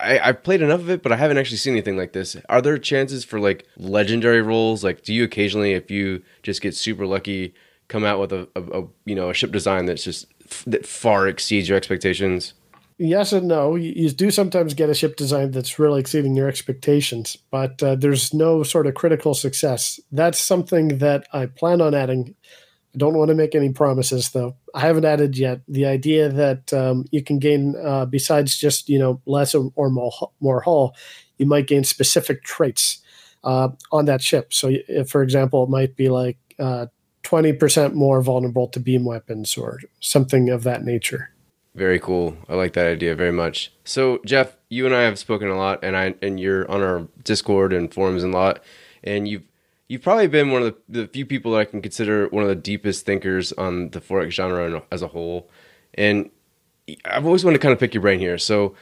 I, 0.00 0.18
I've 0.18 0.42
played 0.42 0.62
enough 0.62 0.80
of 0.80 0.88
it, 0.88 1.02
but 1.02 1.12
I 1.12 1.16
haven't 1.16 1.36
actually 1.36 1.58
seen 1.58 1.74
anything 1.74 1.98
like 1.98 2.14
this. 2.14 2.36
Are 2.48 2.62
there 2.62 2.78
chances 2.78 3.22
for 3.24 3.38
like 3.38 3.66
legendary 3.76 4.40
rolls? 4.40 4.82
Like, 4.82 5.02
do 5.02 5.12
you 5.12 5.24
occasionally, 5.24 5.74
if 5.74 5.90
you 5.90 6.22
just 6.42 6.62
get 6.62 6.74
super 6.74 7.06
lucky, 7.06 7.54
come 7.88 8.04
out 8.04 8.18
with 8.18 8.32
a, 8.32 8.48
a, 8.56 8.62
a 8.80 8.88
you 9.04 9.14
know 9.14 9.28
a 9.28 9.34
ship 9.34 9.52
design 9.52 9.84
that's 9.84 10.04
just 10.04 10.26
that 10.66 10.86
far 10.86 11.28
exceeds 11.28 11.68
your 11.68 11.76
expectations? 11.76 12.54
Yes 12.96 13.32
and 13.32 13.48
no. 13.48 13.74
You, 13.74 13.92
you, 13.96 14.10
do 14.10 14.30
sometimes 14.30 14.72
get 14.72 14.88
a 14.88 14.94
ship 14.94 15.16
design 15.16 15.50
that's 15.50 15.80
really 15.80 15.98
exceeding 16.00 16.36
your 16.36 16.48
expectations, 16.48 17.36
but 17.50 17.82
uh, 17.82 17.96
there's 17.96 18.32
no 18.32 18.62
sort 18.62 18.86
of 18.86 18.94
critical 18.94 19.34
success. 19.34 19.98
That's 20.12 20.38
something 20.38 20.98
that 20.98 21.26
I 21.32 21.46
plan 21.46 21.80
on 21.80 21.94
adding 21.94 22.36
I 22.94 22.98
don't 22.98 23.18
want 23.18 23.30
to 23.30 23.36
make 23.36 23.54
any 23.54 23.72
promises, 23.72 24.30
though. 24.30 24.56
I 24.74 24.80
haven't 24.80 25.04
added 25.06 25.38
yet 25.38 25.62
the 25.68 25.86
idea 25.86 26.28
that 26.30 26.72
um, 26.72 27.06
you 27.12 27.22
can 27.24 27.40
gain, 27.40 27.76
uh, 27.84 28.06
besides 28.06 28.56
just 28.58 28.88
you 28.88 28.98
know 28.98 29.20
less 29.26 29.54
or 29.54 29.90
more 29.90 30.12
more 30.40 30.60
hull, 30.62 30.96
you 31.38 31.46
might 31.46 31.66
gain 31.68 31.84
specific 31.84 32.44
traits 32.44 33.00
uh, 33.44 33.70
on 33.92 34.06
that 34.06 34.22
ship. 34.22 34.54
So, 34.54 34.70
if, 34.72 35.10
for 35.10 35.22
example, 35.22 35.64
it 35.64 35.70
might 35.70 35.96
be 35.96 36.08
like 36.08 36.38
uh, 36.58 36.86
twenty 37.24 37.52
percent 37.52 37.94
more 37.96 38.22
vulnerable 38.22 38.68
to 38.68 38.80
beam 38.80 39.04
weapons 39.04 39.58
or 39.58 39.80
something 40.00 40.50
of 40.50 40.64
that 40.64 40.84
nature. 40.84 41.33
Very 41.74 41.98
cool. 41.98 42.36
I 42.48 42.54
like 42.54 42.74
that 42.74 42.86
idea 42.86 43.16
very 43.16 43.32
much. 43.32 43.72
So, 43.84 44.20
Jeff, 44.24 44.56
you 44.68 44.86
and 44.86 44.94
I 44.94 45.02
have 45.02 45.18
spoken 45.18 45.48
a 45.48 45.56
lot, 45.56 45.80
and 45.82 45.96
I 45.96 46.14
and 46.22 46.38
you're 46.38 46.70
on 46.70 46.82
our 46.82 47.08
Discord 47.24 47.72
and 47.72 47.92
forums 47.92 48.22
a 48.22 48.28
lot, 48.28 48.62
and 49.02 49.26
you've 49.26 49.42
you've 49.88 50.02
probably 50.02 50.26
been 50.26 50.50
one 50.50 50.62
of 50.62 50.74
the, 50.88 51.02
the, 51.02 51.08
few 51.08 51.26
people 51.26 51.52
that 51.52 51.58
I 51.58 51.64
can 51.64 51.82
consider 51.82 52.28
one 52.28 52.42
of 52.42 52.48
the 52.48 52.54
deepest 52.54 53.04
thinkers 53.04 53.52
on 53.52 53.90
the 53.90 54.00
4X 54.00 54.30
genre 54.30 54.82
as 54.90 55.02
a 55.02 55.08
whole. 55.08 55.50
And 55.94 56.30
I've 57.04 57.26
always 57.26 57.44
wanted 57.44 57.58
to 57.58 57.62
kind 57.62 57.72
of 57.72 57.78
pick 57.78 57.94
your 57.94 58.00
brain 58.00 58.18
here. 58.18 58.38
So, 58.38 58.74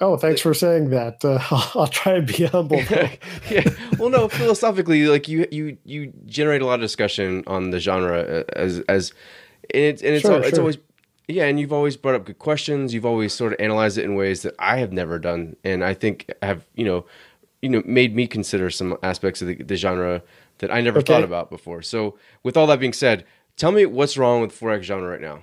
oh, 0.00 0.16
thanks 0.16 0.40
for 0.40 0.54
saying 0.54 0.90
that. 0.90 1.24
Uh, 1.24 1.38
I'll, 1.74 1.86
try 1.86 2.14
to 2.14 2.22
be 2.22 2.46
humble. 2.46 2.76
yeah. 3.50 3.68
Well, 3.98 4.10
no, 4.10 4.28
philosophically, 4.28 5.06
like 5.06 5.28
you, 5.28 5.46
you, 5.50 5.78
you 5.84 6.12
generate 6.26 6.62
a 6.62 6.66
lot 6.66 6.74
of 6.74 6.80
discussion 6.80 7.44
on 7.46 7.70
the 7.70 7.80
genre 7.80 8.20
uh, 8.20 8.44
as, 8.54 8.80
as, 8.80 9.12
and 9.72 9.82
it's, 9.82 10.02
and 10.02 10.14
it's, 10.14 10.22
sure, 10.22 10.40
it's 10.40 10.50
sure. 10.50 10.60
always, 10.60 10.78
yeah. 11.28 11.44
And 11.44 11.58
you've 11.58 11.72
always 11.72 11.96
brought 11.96 12.14
up 12.14 12.24
good 12.24 12.38
questions. 12.38 12.94
You've 12.94 13.06
always 13.06 13.32
sort 13.32 13.52
of 13.52 13.60
analyzed 13.60 13.98
it 13.98 14.04
in 14.04 14.14
ways 14.14 14.42
that 14.42 14.54
I 14.58 14.78
have 14.78 14.92
never 14.92 15.18
done. 15.18 15.56
And 15.64 15.84
I 15.84 15.94
think 15.94 16.30
have, 16.42 16.66
you 16.74 16.84
know, 16.84 17.06
you 17.64 17.70
know 17.70 17.82
made 17.86 18.14
me 18.14 18.26
consider 18.26 18.68
some 18.68 18.98
aspects 19.02 19.40
of 19.40 19.48
the, 19.48 19.54
the 19.54 19.76
genre 19.76 20.22
that 20.58 20.70
I 20.70 20.82
never 20.82 20.98
okay. 20.98 21.14
thought 21.14 21.24
about 21.24 21.50
before. 21.50 21.82
So, 21.82 22.18
with 22.42 22.56
all 22.56 22.66
that 22.66 22.78
being 22.78 22.92
said, 22.92 23.24
tell 23.56 23.72
me 23.72 23.86
what's 23.86 24.16
wrong 24.18 24.42
with 24.42 24.58
4X 24.58 24.82
genre 24.82 25.10
right 25.10 25.20
now. 25.20 25.40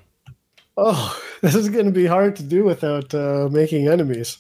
Oh, 0.78 1.20
this 1.42 1.56
is 1.56 1.70
going 1.70 1.86
to 1.86 1.92
be 1.92 2.06
hard 2.06 2.36
to 2.38 2.44
do 2.44 2.64
without 2.64 3.14
uh, 3.14 3.50
making 3.52 3.88
enemies. 3.88 4.38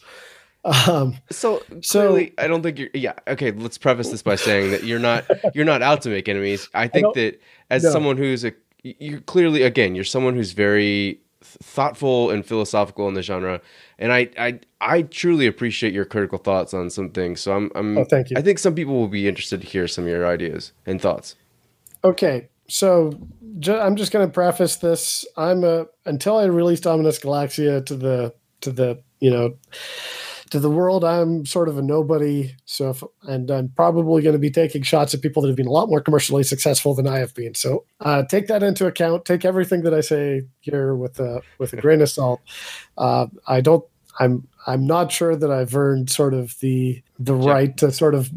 Um, 0.64 1.18
so 1.32 1.58
clearly, 1.82 2.28
so, 2.28 2.44
I 2.44 2.48
don't 2.48 2.62
think 2.62 2.78
you're. 2.78 2.89
Yeah, 2.94 3.14
okay. 3.28 3.52
Let's 3.52 3.80
preface 3.80 4.10
this 4.10 4.22
by 4.22 4.36
saying 4.36 4.70
that 4.72 4.84
you're 4.84 5.00
not 5.00 5.26
you're 5.56 5.66
not 5.66 5.82
out 5.82 6.04
to 6.04 6.10
make 6.10 6.30
enemies. 6.30 6.70
I 6.74 6.88
think 6.88 7.08
I 7.08 7.12
that 7.20 7.42
as 7.72 7.84
no. 7.84 7.92
someone 7.92 8.18
who's 8.18 8.46
a, 8.46 8.54
you're 8.84 9.22
clearly 9.22 9.64
again, 9.64 9.96
you're 9.96 10.04
someone 10.04 10.36
who's 10.36 10.52
very 10.52 11.20
thoughtful 11.62 12.30
and 12.30 12.45
philosophical 12.45 13.08
in 13.08 13.14
the 13.14 13.22
genre, 13.22 13.62
and 13.99 14.12
I 14.12 14.30
I 14.38 14.60
I 14.80 15.02
truly 15.04 15.47
appreciate 15.47 15.93
your 15.93 16.06
critical 16.06 16.38
thoughts 16.38 16.74
on 16.74 16.89
some 16.89 17.10
things. 17.10 17.41
So 17.41 17.54
I'm, 17.54 17.72
I'm 17.76 17.97
oh, 17.97 18.06
thank 18.06 18.30
you. 18.30 18.38
I 18.38 18.41
think 18.41 18.60
some 18.60 18.76
people 18.76 18.95
will 18.95 19.08
be 19.08 19.28
interested 19.28 19.62
to 19.62 19.68
hear 19.68 19.88
some 19.88 20.06
of 20.06 20.10
your 20.10 20.28
ideas 20.28 20.72
and 20.86 21.02
thoughts. 21.02 21.36
Okay, 22.04 22.49
so 22.68 23.14
ju- 23.60 23.78
I'm 23.78 23.95
just 23.95 24.12
going 24.12 24.28
to 24.28 24.34
preface 24.34 24.78
this. 24.78 25.26
I'm 25.38 25.64
a 25.64 25.88
until 26.06 26.38
I 26.38 26.45
release 26.45 26.80
Dominus 26.80 27.20
Galaxia 27.20 27.86
to 27.86 27.95
the 27.95 28.34
to 28.62 28.72
the 28.72 29.02
you 29.20 29.30
know 29.30 29.56
to 30.52 30.60
the 30.60 30.70
world. 30.70 31.04
I'm 31.04 31.45
sort 31.45 31.68
of 31.68 31.78
a 31.78 31.82
nobody. 31.82 32.56
So 32.66 32.91
if, 32.91 33.04
and 33.24 33.49
I'm 33.49 33.70
probably 33.70 34.22
going 34.22 34.34
to 34.34 34.39
be 34.39 34.52
taking 34.52 34.84
shots 34.84 35.14
at 35.14 35.22
people 35.22 35.41
that 35.41 35.47
have 35.47 35.58
been 35.58 35.68
a 35.68 35.72
lot 35.72 35.89
more 35.89 36.02
commercially 36.02 36.43
successful 36.43 36.93
than 36.93 37.08
I 37.08 37.18
have 37.20 37.34
been. 37.34 37.56
So 37.56 37.86
uh, 37.99 38.24
take 38.24 38.47
that 38.47 38.62
into 38.62 38.86
account. 38.86 39.26
Take 39.26 39.45
everything 39.45 39.82
that 39.84 39.93
I 39.93 40.02
say 40.02 40.43
here 40.60 40.93
with 40.93 41.20
a 41.20 41.41
with 41.58 41.74
a 41.74 41.78
grain 41.78 42.02
of 42.02 42.10
salt. 42.10 42.41
Uh, 42.97 43.28
I 43.47 43.62
don't 43.62 43.86
I'm 44.20 44.47
I'm 44.68 44.86
not 44.86 45.12
sure 45.12 45.36
that 45.36 45.52
I've 45.52 45.76
earned 45.76 46.10
sort 46.10 46.34
of 46.34 46.60
the 46.60 47.02
the 47.18 47.36
right 47.36 47.76
to 47.78 47.91
sort 47.91 48.14
of 48.14 48.30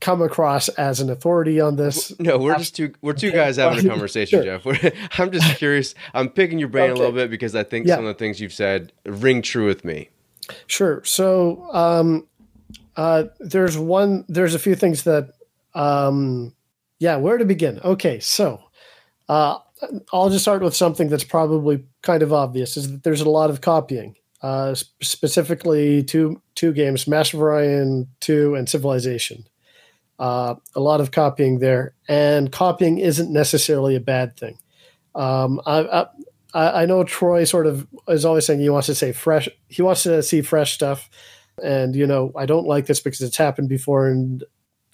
come 0.00 0.22
across 0.22 0.68
as 0.70 1.00
an 1.00 1.10
authority 1.10 1.60
on 1.60 1.76
this. 1.76 2.18
No, 2.20 2.38
we're 2.38 2.58
just 2.58 2.74
two 2.74 2.92
we're 3.00 3.12
two 3.12 3.30
guys 3.30 3.56
having 3.56 3.86
a 3.86 3.88
conversation, 3.88 4.42
sure. 4.42 4.58
Jeff. 4.58 4.64
We're, 4.64 4.92
I'm 5.18 5.30
just 5.30 5.56
curious. 5.56 5.94
I'm 6.14 6.28
picking 6.28 6.58
your 6.58 6.68
brain 6.68 6.90
okay. 6.90 6.92
a 6.92 6.96
little 6.96 7.14
bit 7.14 7.30
because 7.30 7.54
I 7.54 7.62
think 7.62 7.86
yeah. 7.86 7.94
some 7.94 8.06
of 8.06 8.16
the 8.16 8.18
things 8.18 8.40
you've 8.40 8.52
said 8.52 8.92
ring 9.06 9.40
true 9.40 9.66
with 9.66 9.84
me. 9.84 10.10
Sure. 10.66 11.02
So 11.04 11.68
um, 11.72 12.26
uh, 12.96 13.24
there's 13.40 13.78
one. 13.78 14.24
There's 14.28 14.54
a 14.54 14.58
few 14.58 14.74
things 14.74 15.04
that. 15.04 15.32
Um, 15.74 16.54
yeah, 16.98 17.16
where 17.16 17.38
to 17.38 17.44
begin? 17.44 17.78
Okay, 17.84 18.18
so 18.18 18.60
uh, 19.28 19.58
I'll 20.12 20.30
just 20.30 20.44
start 20.44 20.62
with 20.62 20.74
something 20.74 21.08
that's 21.08 21.24
probably 21.24 21.84
kind 22.02 22.22
of 22.22 22.32
obvious: 22.32 22.76
is 22.76 22.90
that 22.90 23.04
there's 23.04 23.20
a 23.20 23.30
lot 23.30 23.50
of 23.50 23.60
copying 23.60 24.16
uh, 24.42 24.74
specifically 24.74 26.02
two 26.02 26.40
two 26.54 26.72
games, 26.72 27.06
Master 27.06 27.38
Orion 27.38 28.08
Two 28.20 28.54
and 28.54 28.68
Civilization. 28.68 29.44
Uh, 30.18 30.56
a 30.74 30.80
lot 30.80 31.00
of 31.00 31.12
copying 31.12 31.60
there, 31.60 31.94
and 32.08 32.50
copying 32.50 32.98
isn't 32.98 33.32
necessarily 33.32 33.94
a 33.94 34.00
bad 34.00 34.36
thing. 34.36 34.58
Um, 35.14 35.60
I, 35.66 35.80
I, 35.80 36.06
I 36.54 36.86
know 36.86 37.04
Troy 37.04 37.44
sort 37.44 37.66
of 37.66 37.86
is 38.08 38.24
always 38.24 38.46
saying 38.46 38.60
he 38.60 38.70
wants 38.70 38.86
to 38.86 38.94
say 38.94 39.12
fresh. 39.12 39.48
He 39.68 39.82
wants 39.82 40.02
to 40.04 40.22
see 40.22 40.40
fresh 40.40 40.72
stuff, 40.72 41.10
and 41.62 41.94
you 41.94 42.06
know 42.06 42.32
I 42.36 42.46
don't 42.46 42.66
like 42.66 42.86
this 42.86 43.00
because 43.00 43.20
it's 43.20 43.36
happened 43.36 43.68
before, 43.68 44.08
and 44.08 44.42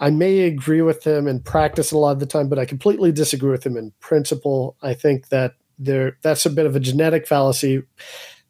I 0.00 0.10
may 0.10 0.40
agree 0.40 0.82
with 0.82 1.04
him 1.04 1.28
in 1.28 1.40
practice 1.40 1.92
a 1.92 1.98
lot 1.98 2.12
of 2.12 2.18
the 2.18 2.26
time, 2.26 2.48
but 2.48 2.58
I 2.58 2.64
completely 2.64 3.12
disagree 3.12 3.50
with 3.50 3.64
him 3.64 3.76
in 3.76 3.92
principle. 4.00 4.76
I 4.82 4.94
think 4.94 5.28
that 5.28 5.54
there 5.78 6.18
that's 6.22 6.46
a 6.46 6.50
bit 6.50 6.66
of 6.66 6.74
a 6.74 6.80
genetic 6.80 7.26
fallacy 7.26 7.82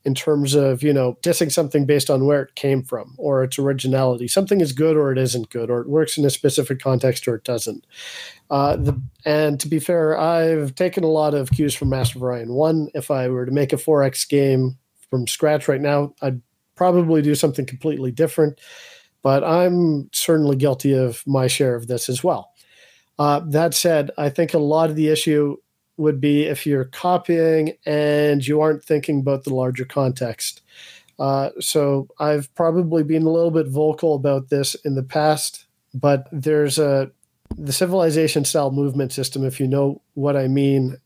in 0.04 0.14
terms 0.14 0.54
of 0.54 0.82
you 0.82 0.92
know 0.92 1.16
dissing 1.22 1.50
something 1.50 1.86
based 1.86 2.10
on 2.10 2.26
where 2.26 2.42
it 2.42 2.54
came 2.54 2.82
from 2.82 3.14
or 3.18 3.42
its 3.42 3.58
originality 3.58 4.28
something 4.28 4.60
is 4.60 4.72
good 4.72 4.96
or 4.96 5.10
it 5.10 5.18
isn't 5.18 5.48
good 5.48 5.70
or 5.70 5.80
it 5.80 5.88
works 5.88 6.18
in 6.18 6.24
a 6.24 6.30
specific 6.30 6.78
context 6.78 7.26
or 7.26 7.36
it 7.36 7.44
doesn't 7.44 7.86
uh, 8.50 8.76
the, 8.76 9.00
and 9.24 9.58
to 9.60 9.68
be 9.68 9.78
fair 9.78 10.18
i've 10.18 10.74
taken 10.74 11.04
a 11.04 11.08
lot 11.08 11.34
of 11.34 11.50
cues 11.50 11.74
from 11.74 11.88
master 11.88 12.18
orion 12.18 12.52
one 12.52 12.88
if 12.94 13.10
i 13.10 13.28
were 13.28 13.46
to 13.46 13.52
make 13.52 13.72
a 13.72 13.76
4x 13.76 14.28
game 14.28 14.76
from 15.10 15.26
scratch 15.26 15.68
right 15.68 15.80
now 15.80 16.14
i'd 16.22 16.40
probably 16.76 17.22
do 17.22 17.34
something 17.34 17.66
completely 17.66 18.10
different 18.10 18.60
but 19.22 19.42
i'm 19.44 20.08
certainly 20.12 20.56
guilty 20.56 20.92
of 20.92 21.22
my 21.26 21.46
share 21.46 21.74
of 21.74 21.86
this 21.86 22.08
as 22.08 22.22
well 22.22 22.52
uh, 23.18 23.40
that 23.46 23.74
said 23.74 24.10
i 24.18 24.28
think 24.28 24.54
a 24.54 24.58
lot 24.58 24.90
of 24.90 24.96
the 24.96 25.08
issue 25.08 25.56
would 25.96 26.20
be 26.20 26.44
if 26.44 26.66
you're 26.66 26.86
copying 26.86 27.76
and 27.86 28.46
you 28.46 28.60
aren't 28.60 28.84
thinking 28.84 29.20
about 29.20 29.44
the 29.44 29.54
larger 29.54 29.84
context. 29.84 30.62
Uh, 31.18 31.50
so 31.60 32.08
I've 32.18 32.52
probably 32.54 33.04
been 33.04 33.22
a 33.22 33.30
little 33.30 33.52
bit 33.52 33.68
vocal 33.68 34.14
about 34.14 34.48
this 34.48 34.74
in 34.84 34.96
the 34.96 35.02
past, 35.02 35.66
but 35.92 36.28
there's 36.32 36.78
a 36.78 37.10
the 37.56 37.72
civilization 37.72 38.44
style 38.44 38.70
movement 38.70 39.12
system, 39.12 39.44
if 39.44 39.60
you 39.60 39.66
know 39.66 40.02
what 40.14 40.36
I 40.36 40.48
mean, 40.48 40.96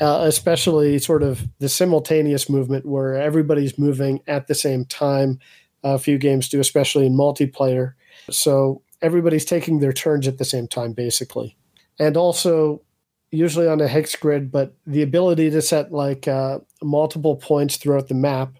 uh, 0.00 0.24
especially 0.26 0.98
sort 0.98 1.22
of 1.22 1.46
the 1.58 1.68
simultaneous 1.68 2.48
movement 2.48 2.86
where 2.86 3.14
everybody's 3.14 3.78
moving 3.78 4.20
at 4.26 4.46
the 4.46 4.54
same 4.54 4.84
time. 4.84 5.38
A 5.82 5.98
few 5.98 6.18
games 6.18 6.48
do, 6.48 6.60
especially 6.60 7.06
in 7.06 7.14
multiplayer. 7.14 7.94
So 8.30 8.82
everybody's 9.00 9.44
taking 9.44 9.80
their 9.80 9.92
turns 9.92 10.26
at 10.26 10.38
the 10.38 10.44
same 10.44 10.66
time, 10.66 10.92
basically. 10.92 11.56
And 11.98 12.16
also, 12.16 12.82
usually 13.30 13.68
on 13.68 13.80
a 13.80 13.88
hex 13.88 14.14
grid, 14.16 14.50
but 14.50 14.74
the 14.86 15.02
ability 15.02 15.50
to 15.50 15.62
set 15.62 15.92
like 15.92 16.28
uh, 16.28 16.58
multiple 16.82 17.36
points 17.36 17.76
throughout 17.76 18.08
the 18.08 18.14
map. 18.14 18.56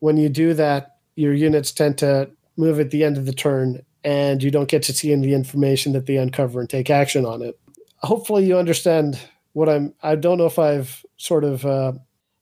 When 0.00 0.16
you 0.16 0.28
do 0.28 0.54
that, 0.54 0.96
your 1.16 1.34
units 1.34 1.72
tend 1.72 1.98
to 1.98 2.30
move 2.56 2.80
at 2.80 2.90
the 2.90 3.04
end 3.04 3.16
of 3.16 3.26
the 3.26 3.32
turn, 3.32 3.82
and 4.04 4.42
you 4.42 4.50
don't 4.50 4.68
get 4.68 4.82
to 4.84 4.92
see 4.92 5.12
any 5.12 5.28
the 5.28 5.34
information 5.34 5.92
that 5.92 6.06
they 6.06 6.16
uncover 6.16 6.60
and 6.60 6.68
take 6.68 6.90
action 6.90 7.24
on 7.24 7.42
it. 7.42 7.58
Hopefully, 7.98 8.46
you 8.46 8.56
understand 8.56 9.18
what 9.52 9.68
I'm. 9.68 9.94
I 10.02 10.16
don't 10.16 10.38
know 10.38 10.46
if 10.46 10.58
I've 10.58 11.04
sort 11.16 11.44
of 11.44 11.64
uh, 11.64 11.92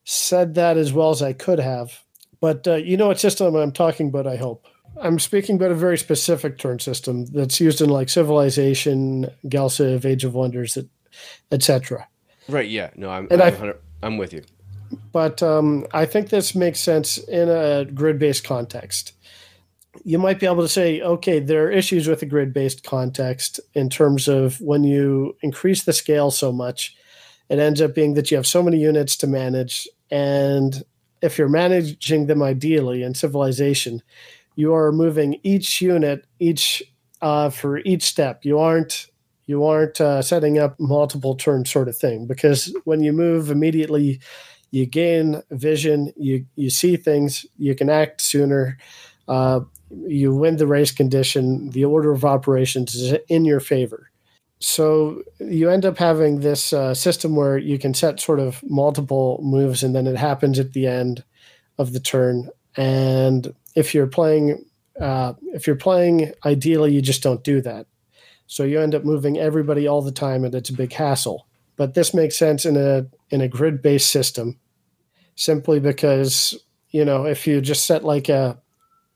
said 0.03 0.55
that 0.55 0.77
as 0.77 0.91
well 0.91 1.11
as 1.11 1.21
I 1.21 1.33
could 1.33 1.59
have, 1.59 2.03
but 2.39 2.67
uh, 2.67 2.75
you 2.75 2.97
know 2.97 3.07
what 3.07 3.19
system 3.19 3.55
I'm 3.55 3.71
talking 3.71 4.07
about. 4.07 4.27
I 4.27 4.37
hope. 4.37 4.65
I'm 4.99 5.19
speaking 5.19 5.55
about 5.55 5.71
a 5.71 5.75
very 5.75 5.97
specific 5.97 6.57
turn 6.57 6.79
system 6.79 7.25
that's 7.25 7.59
used 7.61 7.81
in 7.81 7.89
like 7.89 8.09
Civilization, 8.09 9.29
Galciv, 9.45 10.03
Age 10.03 10.25
of 10.25 10.33
Wonders, 10.33 10.77
etc. 11.51 12.07
Right. 12.49 12.69
Yeah. 12.69 12.89
No, 12.95 13.09
I'm. 13.09 13.27
And 13.31 13.41
I'm, 13.41 13.73
I'm 14.01 14.17
with 14.17 14.33
you. 14.33 14.43
But 15.11 15.41
um, 15.41 15.87
I 15.93 16.05
think 16.05 16.29
this 16.29 16.53
makes 16.55 16.79
sense 16.79 17.17
in 17.17 17.49
a 17.49 17.85
grid-based 17.85 18.43
context. 18.43 19.13
You 20.03 20.19
might 20.19 20.39
be 20.39 20.45
able 20.45 20.61
to 20.61 20.69
say, 20.69 21.01
okay, 21.01 21.39
there 21.39 21.65
are 21.65 21.71
issues 21.71 22.07
with 22.07 22.21
a 22.21 22.25
grid-based 22.25 22.83
context 22.83 23.59
in 23.73 23.89
terms 23.89 24.27
of 24.27 24.59
when 24.61 24.83
you 24.83 25.35
increase 25.41 25.83
the 25.83 25.93
scale 25.93 26.31
so 26.31 26.51
much, 26.51 26.95
it 27.49 27.59
ends 27.59 27.81
up 27.81 27.93
being 27.93 28.13
that 28.13 28.31
you 28.31 28.37
have 28.37 28.47
so 28.47 28.63
many 28.63 28.79
units 28.79 29.17
to 29.17 29.27
manage, 29.27 29.87
and 30.09 30.83
if 31.21 31.37
you're 31.37 31.49
managing 31.49 32.27
them 32.27 32.41
ideally 32.41 33.03
in 33.03 33.13
civilization, 33.13 34.01
you 34.55 34.73
are 34.73 34.91
moving 34.91 35.39
each 35.43 35.81
unit 35.81 36.25
each 36.39 36.81
uh, 37.21 37.49
for 37.49 37.79
each 37.79 38.03
step. 38.03 38.43
You 38.43 38.59
aren't 38.59 39.07
you 39.45 39.65
aren't 39.65 39.99
uh, 39.99 40.21
setting 40.21 40.59
up 40.59 40.79
multiple 40.79 41.35
turn 41.35 41.65
sort 41.65 41.89
of 41.89 41.97
thing 41.97 42.25
because 42.25 42.73
when 42.85 43.01
you 43.01 43.11
move 43.11 43.49
immediately 43.49 44.19
you 44.71 44.85
gain 44.85 45.41
vision 45.51 46.13
you 46.15 46.45
you 46.55 46.69
see 46.69 46.95
things 46.95 47.45
you 47.57 47.75
can 47.75 47.89
act 47.89 48.21
sooner 48.21 48.77
uh, 49.27 49.59
you 50.07 50.33
win 50.33 50.57
the 50.57 50.67
race 50.67 50.91
condition 50.91 51.69
the 51.71 51.85
order 51.85 52.11
of 52.11 52.25
operations 52.25 52.95
is 52.95 53.17
in 53.27 53.45
your 53.45 53.59
favor. 53.59 54.09
So 54.59 55.23
you 55.39 55.69
end 55.69 55.85
up 55.85 55.97
having 55.97 56.41
this 56.41 56.71
uh, 56.71 56.93
system 56.93 57.35
where 57.35 57.57
you 57.57 57.79
can 57.79 57.93
set 57.93 58.19
sort 58.19 58.39
of 58.39 58.61
multiple 58.63 59.39
moves 59.41 59.81
and 59.81 59.95
then 59.95 60.05
it 60.05 60.17
happens 60.17 60.59
at 60.59 60.73
the 60.73 60.85
end 60.85 61.23
of 61.79 61.93
the 61.93 61.99
turn. 61.99 62.49
And 62.77 63.53
if 63.75 63.93
you're 63.93 64.07
playing 64.07 64.65
uh, 64.99 65.33
if 65.53 65.67
you're 65.67 65.75
playing 65.75 66.33
ideally 66.45 66.93
you 66.93 67.01
just 67.01 67.23
don't 67.23 67.43
do 67.43 67.61
that. 67.61 67.87
So 68.51 68.63
you 68.63 68.81
end 68.81 68.93
up 68.93 69.05
moving 69.05 69.37
everybody 69.37 69.87
all 69.87 70.01
the 70.01 70.11
time, 70.11 70.43
and 70.43 70.53
it's 70.53 70.69
a 70.69 70.73
big 70.73 70.91
hassle. 70.91 71.47
But 71.77 71.93
this 71.93 72.13
makes 72.13 72.35
sense 72.35 72.65
in 72.65 72.75
a 72.75 73.07
in 73.29 73.39
a 73.39 73.47
grid 73.47 73.81
based 73.81 74.11
system, 74.11 74.59
simply 75.37 75.79
because 75.79 76.61
you 76.89 77.05
know 77.05 77.23
if 77.23 77.47
you 77.47 77.61
just 77.61 77.85
set 77.85 78.03
like 78.03 78.27
a 78.27 78.59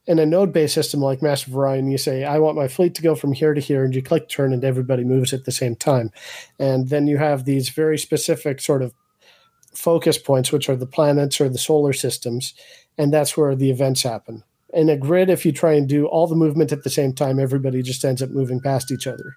in 0.06 0.18
a 0.18 0.26
node 0.26 0.52
based 0.52 0.74
system 0.74 1.00
like 1.00 1.22
of 1.22 1.56
Orion, 1.56 1.90
you 1.90 1.98
say, 1.98 2.24
I 2.24 2.38
want 2.38 2.56
my 2.56 2.68
fleet 2.68 2.94
to 2.96 3.02
go 3.02 3.14
from 3.14 3.32
here 3.32 3.54
to 3.54 3.60
here, 3.60 3.84
and 3.84 3.94
you 3.94 4.02
click 4.02 4.28
turn, 4.28 4.52
and 4.52 4.64
everybody 4.64 5.04
moves 5.04 5.32
at 5.32 5.44
the 5.44 5.52
same 5.52 5.76
time. 5.76 6.10
And 6.58 6.88
then 6.88 7.06
you 7.06 7.18
have 7.18 7.44
these 7.44 7.70
very 7.70 7.98
specific 7.98 8.60
sort 8.60 8.82
of 8.82 8.94
focus 9.74 10.18
points, 10.18 10.52
which 10.52 10.68
are 10.68 10.76
the 10.76 10.86
planets 10.86 11.40
or 11.40 11.48
the 11.48 11.58
solar 11.58 11.92
systems, 11.92 12.54
and 12.96 13.12
that's 13.12 13.36
where 13.36 13.54
the 13.54 13.70
events 13.70 14.02
happen 14.02 14.42
in 14.76 14.90
a 14.90 14.96
grid, 14.96 15.30
if 15.30 15.46
you 15.46 15.52
try 15.52 15.72
and 15.72 15.88
do 15.88 16.06
all 16.06 16.26
the 16.26 16.34
movement 16.34 16.70
at 16.70 16.84
the 16.84 16.90
same 16.90 17.12
time, 17.12 17.40
everybody 17.40 17.82
just 17.82 18.04
ends 18.04 18.22
up 18.22 18.30
moving 18.30 18.60
past 18.60 18.92
each 18.92 19.06
other. 19.06 19.34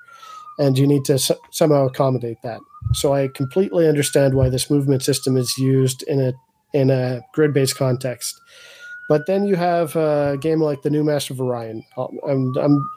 And 0.58 0.78
you 0.78 0.86
need 0.86 1.06
to 1.06 1.14
s- 1.14 1.32
somehow 1.52 1.86
accommodate 1.86 2.42
that. 2.44 2.60
So 2.94 3.14
I 3.14 3.30
completely 3.30 3.88
understand 3.88 4.34
why 4.34 4.50
this 4.50 4.70
movement 4.70 5.04
system 5.04 5.38
is 5.38 5.58
used 5.58 6.04
in 6.04 6.20
a 6.20 6.34
in 6.74 6.92
a 6.92 7.22
grid 7.34 7.54
based 7.54 7.78
context. 7.78 8.40
But 9.10 9.26
then 9.26 9.46
you 9.46 9.56
have 9.58 9.96
a 9.98 10.38
game 10.40 10.62
like 10.62 10.84
the 10.84 10.90
new 10.90 11.04
Master 11.04 11.34
of 11.34 11.42
Orion. 11.42 11.84
I'm, 11.98 12.56
I'm 12.56 12.90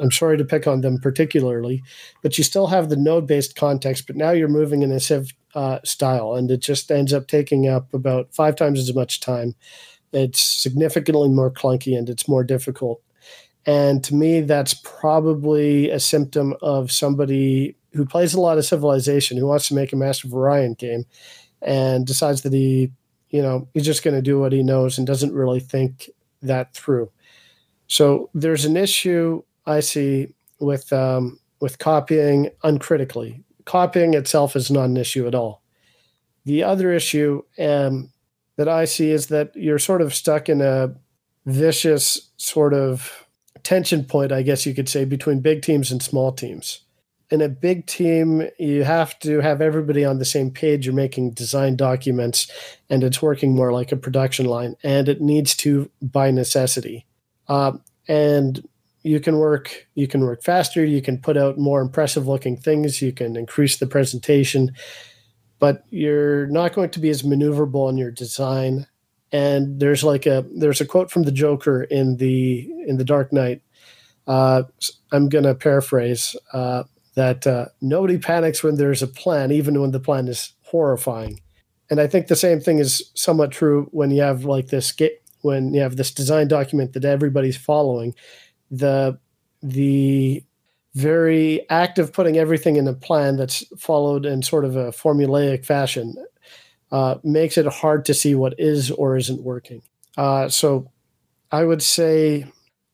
I'm 0.00 0.10
sorry 0.10 0.36
to 0.38 0.44
pick 0.44 0.66
on 0.66 0.80
them 0.80 0.98
particularly, 0.98 1.82
but 2.22 2.36
you 2.36 2.44
still 2.44 2.66
have 2.68 2.88
the 2.88 2.96
node 2.96 3.26
based 3.26 3.56
context. 3.56 4.06
But 4.06 4.16
now 4.16 4.30
you're 4.30 4.48
moving 4.48 4.82
in 4.82 4.90
a 4.90 5.00
Civ 5.00 5.32
uh, 5.54 5.80
style, 5.84 6.34
and 6.34 6.50
it 6.50 6.60
just 6.60 6.90
ends 6.90 7.12
up 7.12 7.26
taking 7.26 7.68
up 7.68 7.92
about 7.92 8.34
five 8.34 8.56
times 8.56 8.78
as 8.78 8.94
much 8.94 9.20
time 9.20 9.54
it's 10.12 10.40
significantly 10.40 11.28
more 11.28 11.50
clunky 11.50 11.96
and 11.96 12.08
it's 12.08 12.28
more 12.28 12.44
difficult. 12.44 13.02
And 13.66 14.02
to 14.04 14.14
me, 14.14 14.40
that's 14.40 14.74
probably 14.74 15.90
a 15.90 16.00
symptom 16.00 16.54
of 16.62 16.90
somebody 16.90 17.76
who 17.92 18.06
plays 18.06 18.34
a 18.34 18.40
lot 18.40 18.58
of 18.58 18.64
Civilization, 18.64 19.36
who 19.36 19.46
wants 19.46 19.68
to 19.68 19.74
make 19.74 19.92
a 19.92 19.96
Master 19.96 20.26
of 20.26 20.34
Orion 20.34 20.74
game, 20.74 21.04
and 21.60 22.06
decides 22.06 22.42
that 22.42 22.52
he, 22.52 22.92
you 23.30 23.42
know, 23.42 23.68
he's 23.74 23.84
just 23.84 24.02
going 24.02 24.14
to 24.14 24.22
do 24.22 24.38
what 24.38 24.52
he 24.52 24.62
knows 24.62 24.98
and 24.98 25.06
doesn't 25.06 25.34
really 25.34 25.60
think 25.60 26.10
that 26.42 26.74
through. 26.74 27.10
So 27.86 28.30
there's 28.34 28.64
an 28.64 28.76
issue 28.76 29.42
I 29.66 29.80
see 29.80 30.34
with 30.60 30.92
um, 30.92 31.38
with 31.60 31.78
copying 31.78 32.50
uncritically. 32.62 33.44
Copying 33.64 34.14
itself 34.14 34.56
is 34.56 34.70
not 34.70 34.84
an 34.84 34.96
issue 34.96 35.26
at 35.26 35.34
all. 35.34 35.62
The 36.44 36.62
other 36.62 36.92
issue, 36.92 37.42
um, 37.58 38.10
that 38.58 38.68
I 38.68 38.84
see 38.84 39.10
is 39.10 39.28
that 39.28 39.54
you're 39.54 39.78
sort 39.78 40.02
of 40.02 40.12
stuck 40.12 40.48
in 40.48 40.60
a 40.60 40.92
vicious 41.46 42.30
sort 42.36 42.74
of 42.74 43.24
tension 43.62 44.04
point, 44.04 44.32
I 44.32 44.42
guess 44.42 44.66
you 44.66 44.74
could 44.74 44.88
say, 44.88 45.04
between 45.04 45.40
big 45.40 45.62
teams 45.62 45.92
and 45.92 46.02
small 46.02 46.32
teams. 46.32 46.80
In 47.30 47.42
a 47.42 47.48
big 47.48 47.86
team, 47.86 48.48
you 48.58 48.84
have 48.84 49.18
to 49.20 49.40
have 49.40 49.60
everybody 49.60 50.04
on 50.04 50.18
the 50.18 50.24
same 50.24 50.50
page. 50.50 50.86
You're 50.86 50.94
making 50.94 51.32
design 51.32 51.76
documents, 51.76 52.50
and 52.88 53.04
it's 53.04 53.20
working 53.20 53.54
more 53.54 53.72
like 53.72 53.92
a 53.92 53.96
production 53.96 54.46
line, 54.46 54.76
and 54.82 55.08
it 55.08 55.20
needs 55.20 55.54
to 55.56 55.90
by 56.00 56.30
necessity. 56.30 57.06
Uh, 57.48 57.72
and 58.08 58.66
you 59.02 59.20
can 59.20 59.38
work 59.38 59.86
you 59.94 60.08
can 60.08 60.22
work 60.22 60.42
faster 60.42 60.84
you 60.84 61.00
can 61.00 61.18
put 61.18 61.36
out 61.36 61.56
more 61.56 61.80
impressive 61.80 62.26
looking 62.26 62.56
things 62.56 63.00
you 63.00 63.12
can 63.12 63.36
increase 63.36 63.76
the 63.76 63.86
presentation 63.86 64.72
but 65.58 65.84
you're 65.90 66.46
not 66.46 66.72
going 66.72 66.90
to 66.90 67.00
be 67.00 67.10
as 67.10 67.22
maneuverable 67.22 67.90
in 67.90 67.96
your 67.96 68.10
design. 68.10 68.86
And 69.32 69.80
there's 69.80 70.04
like 70.04 70.26
a 70.26 70.46
there's 70.54 70.80
a 70.80 70.86
quote 70.86 71.10
from 71.10 71.24
the 71.24 71.32
Joker 71.32 71.82
in 71.82 72.16
the 72.16 72.70
in 72.86 72.96
the 72.96 73.04
Dark 73.04 73.32
Knight. 73.32 73.62
Uh, 74.26 74.64
I'm 75.12 75.28
going 75.28 75.44
to 75.44 75.54
paraphrase 75.54 76.36
uh, 76.52 76.84
that 77.18 77.48
uh, 77.48 77.66
nobody 77.80 78.16
panics 78.16 78.62
when 78.62 78.76
there's 78.76 79.02
a 79.02 79.08
plan, 79.08 79.50
even 79.50 79.80
when 79.80 79.90
the 79.90 79.98
plan 79.98 80.28
is 80.28 80.52
horrifying. 80.62 81.40
And 81.90 82.00
I 82.00 82.06
think 82.06 82.28
the 82.28 82.36
same 82.36 82.60
thing 82.60 82.78
is 82.78 83.10
somewhat 83.14 83.50
true 83.50 83.88
when 83.90 84.12
you 84.12 84.22
have 84.22 84.44
like 84.44 84.68
this 84.68 84.94
when 85.40 85.74
you 85.74 85.80
have 85.80 85.96
this 85.96 86.12
design 86.12 86.46
document 86.46 86.92
that 86.92 87.04
everybody's 87.04 87.56
following. 87.56 88.14
The 88.70 89.18
the 89.62 90.44
very 90.94 91.68
act 91.70 91.98
of 91.98 92.12
putting 92.12 92.38
everything 92.38 92.76
in 92.76 92.86
a 92.86 92.94
plan 92.94 93.36
that's 93.36 93.64
followed 93.76 94.24
in 94.24 94.42
sort 94.42 94.64
of 94.64 94.76
a 94.76 94.92
formulaic 94.92 95.66
fashion 95.66 96.14
uh, 96.92 97.16
makes 97.24 97.58
it 97.58 97.66
hard 97.66 98.04
to 98.04 98.14
see 98.14 98.36
what 98.36 98.54
is 98.58 98.92
or 98.92 99.16
isn't 99.16 99.42
working. 99.42 99.82
Uh, 100.16 100.48
so 100.48 100.88
I 101.50 101.64
would 101.64 101.82
say, 101.82 102.46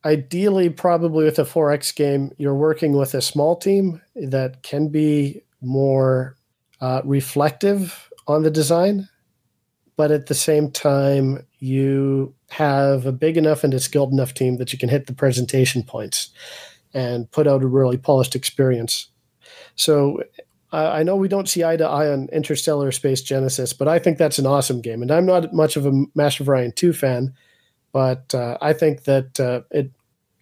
ideally, 0.05 0.69
probably 0.69 1.25
with 1.25 1.39
a 1.39 1.45
4X 1.45 1.95
game, 1.95 2.33
you're 2.37 2.55
working 2.55 2.97
with 2.97 3.15
a 3.15 3.23
small 3.23 3.57
team 3.57 4.01
that 4.15 4.63
can 4.63 4.89
be 4.89 5.43
more 5.61 6.37
uh, 6.81 7.01
reflective 7.05 8.11
on 8.27 8.43
the 8.43 8.51
design. 8.51 9.09
But 9.97 10.11
at 10.11 10.27
the 10.27 10.35
same 10.35 10.71
time, 10.71 11.47
you 11.61 12.35
have 12.51 13.07
a 13.07 13.13
big 13.13 13.37
enough 13.37 13.65
and 13.65 13.73
a 13.73 13.81
skilled 13.81 14.13
enough 14.13 14.35
team 14.35 14.57
that 14.57 14.73
you 14.73 14.79
can 14.79 14.89
hit 14.89 15.07
the 15.07 15.15
presentation 15.15 15.83
points 15.83 16.31
and 16.93 17.31
put 17.31 17.47
out 17.47 17.63
a 17.63 17.67
really 17.67 17.97
polished 17.97 18.35
experience. 18.35 19.09
So 19.77 20.23
I 20.73 21.05
know 21.05 21.15
we 21.15 21.29
don't 21.29 21.49
see 21.49 21.65
eye 21.65 21.77
to 21.77 21.87
eye 21.87 22.09
on 22.09 22.29
Interstellar 22.33 22.91
Space 22.91 23.23
Genesis, 23.23 23.73
but 23.73 23.87
I 23.87 24.01
think 24.01 24.19
that's 24.19 24.39
an 24.39 24.47
awesome 24.47 24.81
game. 24.81 25.03
And 25.03 25.11
I'm 25.13 25.27
not 25.27 25.53
much 25.53 25.77
of 25.77 25.87
a 25.87 26.05
Master 26.15 26.43
of 26.43 26.49
Orion 26.49 26.73
2 26.73 26.93
fan, 26.93 27.33
but 27.95 28.35
uh, 28.35 28.59
I 28.61 28.73
think 28.73 29.05
that 29.05 29.39
uh, 29.39 29.61
it 29.71 29.93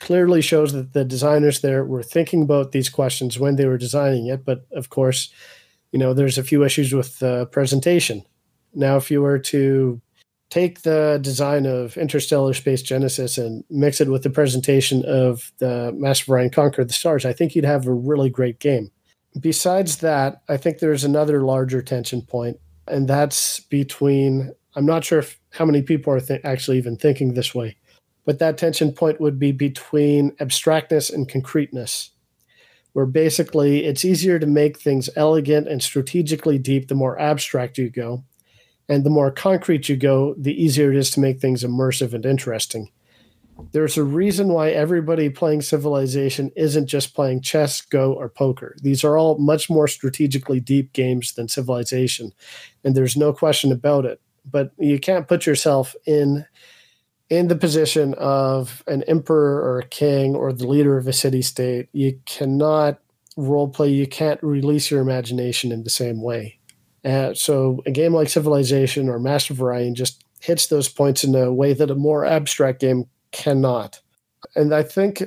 clearly 0.00 0.40
shows 0.40 0.72
that 0.72 0.94
the 0.94 1.04
designers 1.04 1.60
there 1.60 1.84
were 1.84 2.02
thinking 2.02 2.42
about 2.42 2.72
these 2.72 2.88
questions 2.88 3.38
when 3.38 3.56
they 3.56 3.66
were 3.66 3.76
designing 3.76 4.26
it. 4.26 4.42
But 4.42 4.66
of 4.72 4.88
course, 4.88 5.30
you 5.92 5.98
know, 5.98 6.14
there's 6.14 6.38
a 6.38 6.42
few 6.42 6.64
issues 6.64 6.94
with 6.94 7.18
the 7.18 7.44
presentation. 7.52 8.24
Now, 8.74 8.96
if 8.96 9.10
you 9.10 9.20
were 9.20 9.38
to 9.38 10.00
take 10.48 10.80
the 10.80 11.20
design 11.20 11.66
of 11.66 11.98
Interstellar 11.98 12.54
Space 12.54 12.80
Genesis 12.80 13.36
and 13.36 13.64
mix 13.68 14.00
it 14.00 14.08
with 14.08 14.22
the 14.22 14.30
presentation 14.30 15.04
of 15.04 15.52
the 15.58 15.92
Master 15.94 16.24
of 16.24 16.28
Orion 16.30 16.48
Conquer 16.48 16.84
the 16.84 16.94
Stars, 16.94 17.26
I 17.26 17.34
think 17.34 17.54
you'd 17.54 17.66
have 17.66 17.86
a 17.86 17.92
really 17.92 18.30
great 18.30 18.60
game. 18.60 18.90
Besides 19.38 19.98
that, 19.98 20.40
I 20.48 20.56
think 20.56 20.78
there's 20.78 21.04
another 21.04 21.42
larger 21.42 21.82
tension 21.82 22.22
point, 22.22 22.58
and 22.88 23.06
that's 23.06 23.60
between. 23.60 24.54
I'm 24.74 24.86
not 24.86 25.04
sure 25.04 25.18
if, 25.18 25.38
how 25.50 25.64
many 25.64 25.82
people 25.82 26.12
are 26.12 26.20
th- 26.20 26.40
actually 26.44 26.78
even 26.78 26.96
thinking 26.96 27.34
this 27.34 27.54
way, 27.54 27.76
but 28.24 28.38
that 28.38 28.58
tension 28.58 28.92
point 28.92 29.20
would 29.20 29.38
be 29.38 29.52
between 29.52 30.34
abstractness 30.40 31.10
and 31.10 31.28
concreteness, 31.28 32.10
where 32.92 33.06
basically 33.06 33.84
it's 33.84 34.04
easier 34.04 34.38
to 34.38 34.46
make 34.46 34.78
things 34.78 35.10
elegant 35.16 35.68
and 35.68 35.82
strategically 35.82 36.58
deep 36.58 36.88
the 36.88 36.94
more 36.94 37.18
abstract 37.18 37.78
you 37.78 37.90
go 37.90 38.24
and 38.88 39.04
the 39.04 39.10
more 39.10 39.30
concrete 39.30 39.88
you 39.88 39.96
go, 39.96 40.34
the 40.36 40.62
easier 40.62 40.90
it 40.90 40.98
is 40.98 41.10
to 41.12 41.20
make 41.20 41.40
things 41.40 41.64
immersive 41.64 42.12
and 42.12 42.26
interesting. 42.26 42.90
There's 43.72 43.96
a 43.96 44.04
reason 44.04 44.48
why 44.48 44.70
everybody 44.70 45.30
playing 45.30 45.62
Civilization 45.62 46.50
isn't 46.56 46.86
just 46.86 47.14
playing 47.14 47.42
chess, 47.42 47.80
Go, 47.80 48.12
or 48.12 48.28
poker. 48.28 48.76
These 48.82 49.04
are 49.04 49.16
all 49.16 49.38
much 49.38 49.70
more 49.70 49.86
strategically 49.86 50.58
deep 50.58 50.92
games 50.92 51.32
than 51.32 51.48
Civilization, 51.48 52.32
and 52.82 52.94
there's 52.94 53.16
no 53.16 53.32
question 53.32 53.70
about 53.70 54.04
it. 54.04 54.20
But 54.44 54.72
you 54.78 54.98
can't 54.98 55.28
put 55.28 55.46
yourself 55.46 55.94
in 56.06 56.44
in 57.30 57.48
the 57.48 57.56
position 57.56 58.12
of 58.14 58.82
an 58.86 59.02
emperor 59.04 59.62
or 59.62 59.78
a 59.78 59.86
king 59.86 60.34
or 60.34 60.52
the 60.52 60.66
leader 60.66 60.98
of 60.98 61.06
a 61.06 61.12
city 61.14 61.40
state. 61.40 61.88
You 61.92 62.20
cannot 62.26 62.98
role 63.36 63.68
play. 63.68 63.88
You 63.88 64.06
can't 64.06 64.42
release 64.42 64.90
your 64.90 65.00
imagination 65.00 65.72
in 65.72 65.82
the 65.82 65.90
same 65.90 66.20
way. 66.20 66.58
Uh, 67.04 67.34
so 67.34 67.82
a 67.86 67.90
game 67.90 68.12
like 68.14 68.28
Civilization 68.28 69.08
or 69.08 69.18
Master 69.18 69.54
of 69.54 69.62
Orion 69.62 69.94
just 69.94 70.24
hits 70.40 70.66
those 70.66 70.88
points 70.88 71.24
in 71.24 71.34
a 71.34 71.52
way 71.52 71.72
that 71.72 71.90
a 71.90 71.94
more 71.94 72.24
abstract 72.24 72.80
game 72.80 73.04
cannot. 73.30 74.00
And 74.54 74.74
I 74.74 74.82
think 74.82 75.22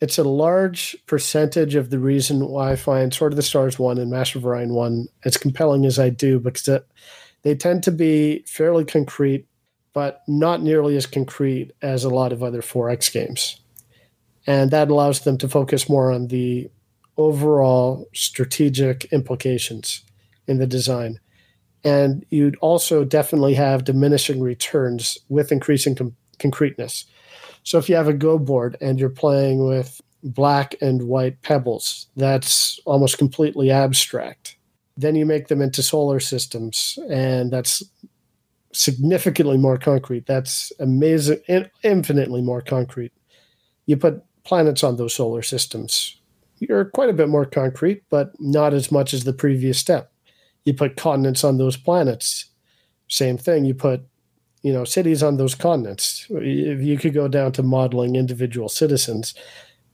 it's 0.00 0.18
a 0.18 0.24
large 0.24 0.96
percentage 1.06 1.74
of 1.74 1.90
the 1.90 1.98
reason 1.98 2.48
why 2.48 2.72
I 2.72 2.76
find 2.76 3.14
Sword 3.14 3.32
of 3.32 3.36
the 3.36 3.42
Stars 3.42 3.78
1 3.78 3.98
and 3.98 4.10
Master 4.10 4.38
of 4.38 4.46
Orion 4.46 4.74
1 4.74 5.06
as 5.24 5.36
compelling 5.36 5.86
as 5.86 5.98
I 5.98 6.10
do, 6.10 6.40
because 6.40 6.66
it, 6.68 6.86
they 7.44 7.54
tend 7.54 7.82
to 7.84 7.92
be 7.92 8.44
fairly 8.46 8.84
concrete, 8.84 9.46
but 9.92 10.22
not 10.26 10.62
nearly 10.62 10.96
as 10.96 11.06
concrete 11.06 11.72
as 11.82 12.02
a 12.02 12.10
lot 12.10 12.32
of 12.32 12.42
other 12.42 12.62
4X 12.62 13.12
games. 13.12 13.60
And 14.46 14.70
that 14.70 14.90
allows 14.90 15.20
them 15.20 15.38
to 15.38 15.48
focus 15.48 15.88
more 15.88 16.10
on 16.10 16.28
the 16.28 16.68
overall 17.16 18.08
strategic 18.12 19.04
implications 19.12 20.02
in 20.48 20.58
the 20.58 20.66
design. 20.66 21.20
And 21.84 22.24
you'd 22.30 22.56
also 22.56 23.04
definitely 23.04 23.54
have 23.54 23.84
diminishing 23.84 24.40
returns 24.40 25.18
with 25.28 25.52
increasing 25.52 25.94
com- 25.94 26.16
concreteness. 26.38 27.04
So 27.62 27.78
if 27.78 27.88
you 27.88 27.96
have 27.96 28.08
a 28.08 28.14
Go 28.14 28.38
board 28.38 28.76
and 28.80 28.98
you're 28.98 29.10
playing 29.10 29.66
with 29.66 30.00
black 30.22 30.74
and 30.80 31.04
white 31.04 31.42
pebbles, 31.42 32.08
that's 32.16 32.80
almost 32.86 33.18
completely 33.18 33.70
abstract. 33.70 34.53
Then 34.96 35.16
you 35.16 35.26
make 35.26 35.48
them 35.48 35.60
into 35.60 35.82
solar 35.82 36.20
systems, 36.20 36.98
and 37.10 37.52
that's 37.52 37.82
significantly 38.72 39.58
more 39.58 39.78
concrete. 39.78 40.26
That's 40.26 40.72
amazing, 40.78 41.40
infinitely 41.82 42.42
more 42.42 42.62
concrete. 42.62 43.12
You 43.86 43.96
put 43.96 44.22
planets 44.44 44.84
on 44.84 44.96
those 44.96 45.14
solar 45.14 45.42
systems. 45.42 46.20
You're 46.58 46.84
quite 46.86 47.10
a 47.10 47.14
bit 47.14 47.28
more 47.28 47.44
concrete, 47.44 48.04
but 48.08 48.32
not 48.40 48.72
as 48.72 48.92
much 48.92 49.12
as 49.12 49.24
the 49.24 49.32
previous 49.32 49.78
step 49.78 50.12
you 50.64 50.74
put 50.74 50.96
continents 50.96 51.44
on 51.44 51.58
those 51.58 51.76
planets. 51.76 52.46
Same 53.08 53.36
thing. 53.36 53.64
You 53.64 53.74
put, 53.74 54.02
you 54.62 54.72
know, 54.72 54.84
cities 54.84 55.22
on 55.22 55.36
those 55.36 55.54
continents. 55.54 56.26
You 56.30 56.98
could 56.98 57.14
go 57.14 57.28
down 57.28 57.52
to 57.52 57.62
modeling 57.62 58.16
individual 58.16 58.68
citizens, 58.68 59.34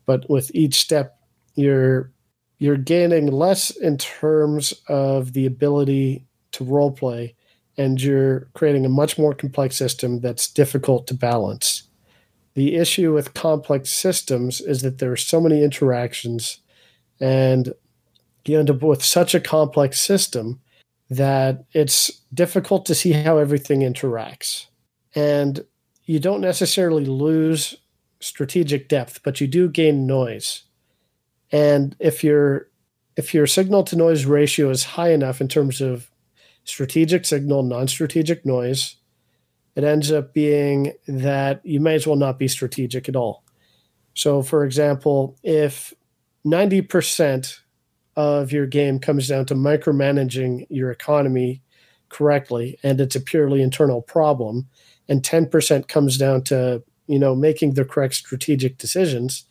but 0.07 0.28
with 0.30 0.51
each 0.55 0.74
step, 0.74 1.18
you're 1.57 2.12
you're 2.61 2.77
gaining 2.77 3.27
less 3.27 3.71
in 3.71 3.97
terms 3.97 4.73
of 4.87 5.33
the 5.33 5.47
ability 5.47 6.25
to 6.53 6.63
role 6.63 6.93
play, 6.93 7.35
and 7.77 8.01
you're 8.01 8.49
creating 8.53 8.85
a 8.85 8.91
much 8.91 9.19
more 9.19 9.35
complex 9.35 9.77
system 9.77 10.21
that's 10.21 10.47
difficult 10.47 11.07
to 11.07 11.15
balance. 11.15 11.85
The 12.55 12.77
issue 12.77 13.15
with 13.15 13.35
complex 13.35 13.91
systems 13.91 14.61
is 14.61 14.83
that 14.83 14.99
there 14.99 15.11
are 15.11 15.17
so 15.17 15.41
many 15.41 15.65
interactions 15.65 16.59
and 17.19 17.73
you 18.45 18.59
end 18.59 18.71
up 18.71 18.83
with 18.83 19.05
such 19.05 19.35
a 19.35 19.41
complex 19.41 20.01
system 20.01 20.61
that 21.09 21.65
it's 21.73 22.11
difficult 22.35 22.85
to 22.87 22.95
see 22.95 23.13
how 23.13 23.39
everything 23.39 23.81
interacts. 23.81 24.67
And 25.15 25.65
you 26.05 26.19
don't 26.19 26.41
necessarily 26.41 27.05
lose 27.05 27.77
strategic 28.21 28.89
depth, 28.89 29.23
but 29.23 29.41
you 29.41 29.47
do 29.47 29.69
gain 29.69 30.07
noise. 30.07 30.65
And 31.53 31.96
if 31.98 32.22
your 32.22 32.68
if 33.16 33.34
your 33.34 33.46
signal 33.46 33.82
to 33.84 33.96
noise 33.96 34.24
ratio 34.24 34.70
is 34.70 34.84
high 34.84 35.11
enough 35.11 35.40
in 35.40 35.48
terms 35.48 35.80
of 35.80 36.11
strategic 36.64 37.26
signal, 37.26 37.62
non-strategic 37.62 38.46
noise, 38.46 38.96
it 39.74 39.84
ends 39.84 40.12
up 40.12 40.32
being 40.32 40.92
that 41.07 41.61
you 41.64 41.80
may 41.80 41.96
as 41.96 42.07
well 42.07 42.16
not 42.16 42.38
be 42.38 42.48
strategic 42.48 43.09
at 43.09 43.16
all. 43.16 43.44
So 44.14 44.42
for 44.42 44.64
example, 44.64 45.36
if 45.42 45.92
90% 46.46 47.59
of 48.16 48.53
your 48.53 48.66
game 48.66 48.98
comes 48.98 49.28
down 49.28 49.46
to 49.46 49.55
micromanaging 49.55 50.66
your 50.68 50.90
economy 50.90 51.62
correctly 52.09 52.78
and 52.82 53.01
it's 53.01 53.16
a 53.16 53.20
purely 53.20 53.62
internal 53.62 54.03
problem 54.03 54.68
and 55.09 55.22
10% 55.22 55.88
comes 55.88 56.18
down 56.18 56.42
to 56.42 56.82
you 57.07 57.18
know 57.18 57.34
making 57.34 57.74
the 57.74 57.84
correct 57.84 58.14
strategic 58.14 58.78
decisions 58.78 59.44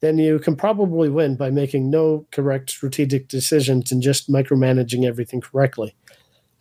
then 0.00 0.18
you 0.18 0.38
can 0.38 0.54
probably 0.56 1.08
win 1.08 1.36
by 1.36 1.50
making 1.50 1.90
no 1.90 2.26
correct 2.30 2.70
strategic 2.70 3.28
decisions 3.28 3.90
and 3.90 4.02
just 4.02 4.30
micromanaging 4.30 5.04
everything 5.04 5.40
correctly 5.40 5.94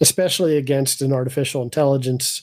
especially 0.02 0.58
against 0.58 1.02
an 1.02 1.14
artificial 1.14 1.62
intelligence 1.62 2.42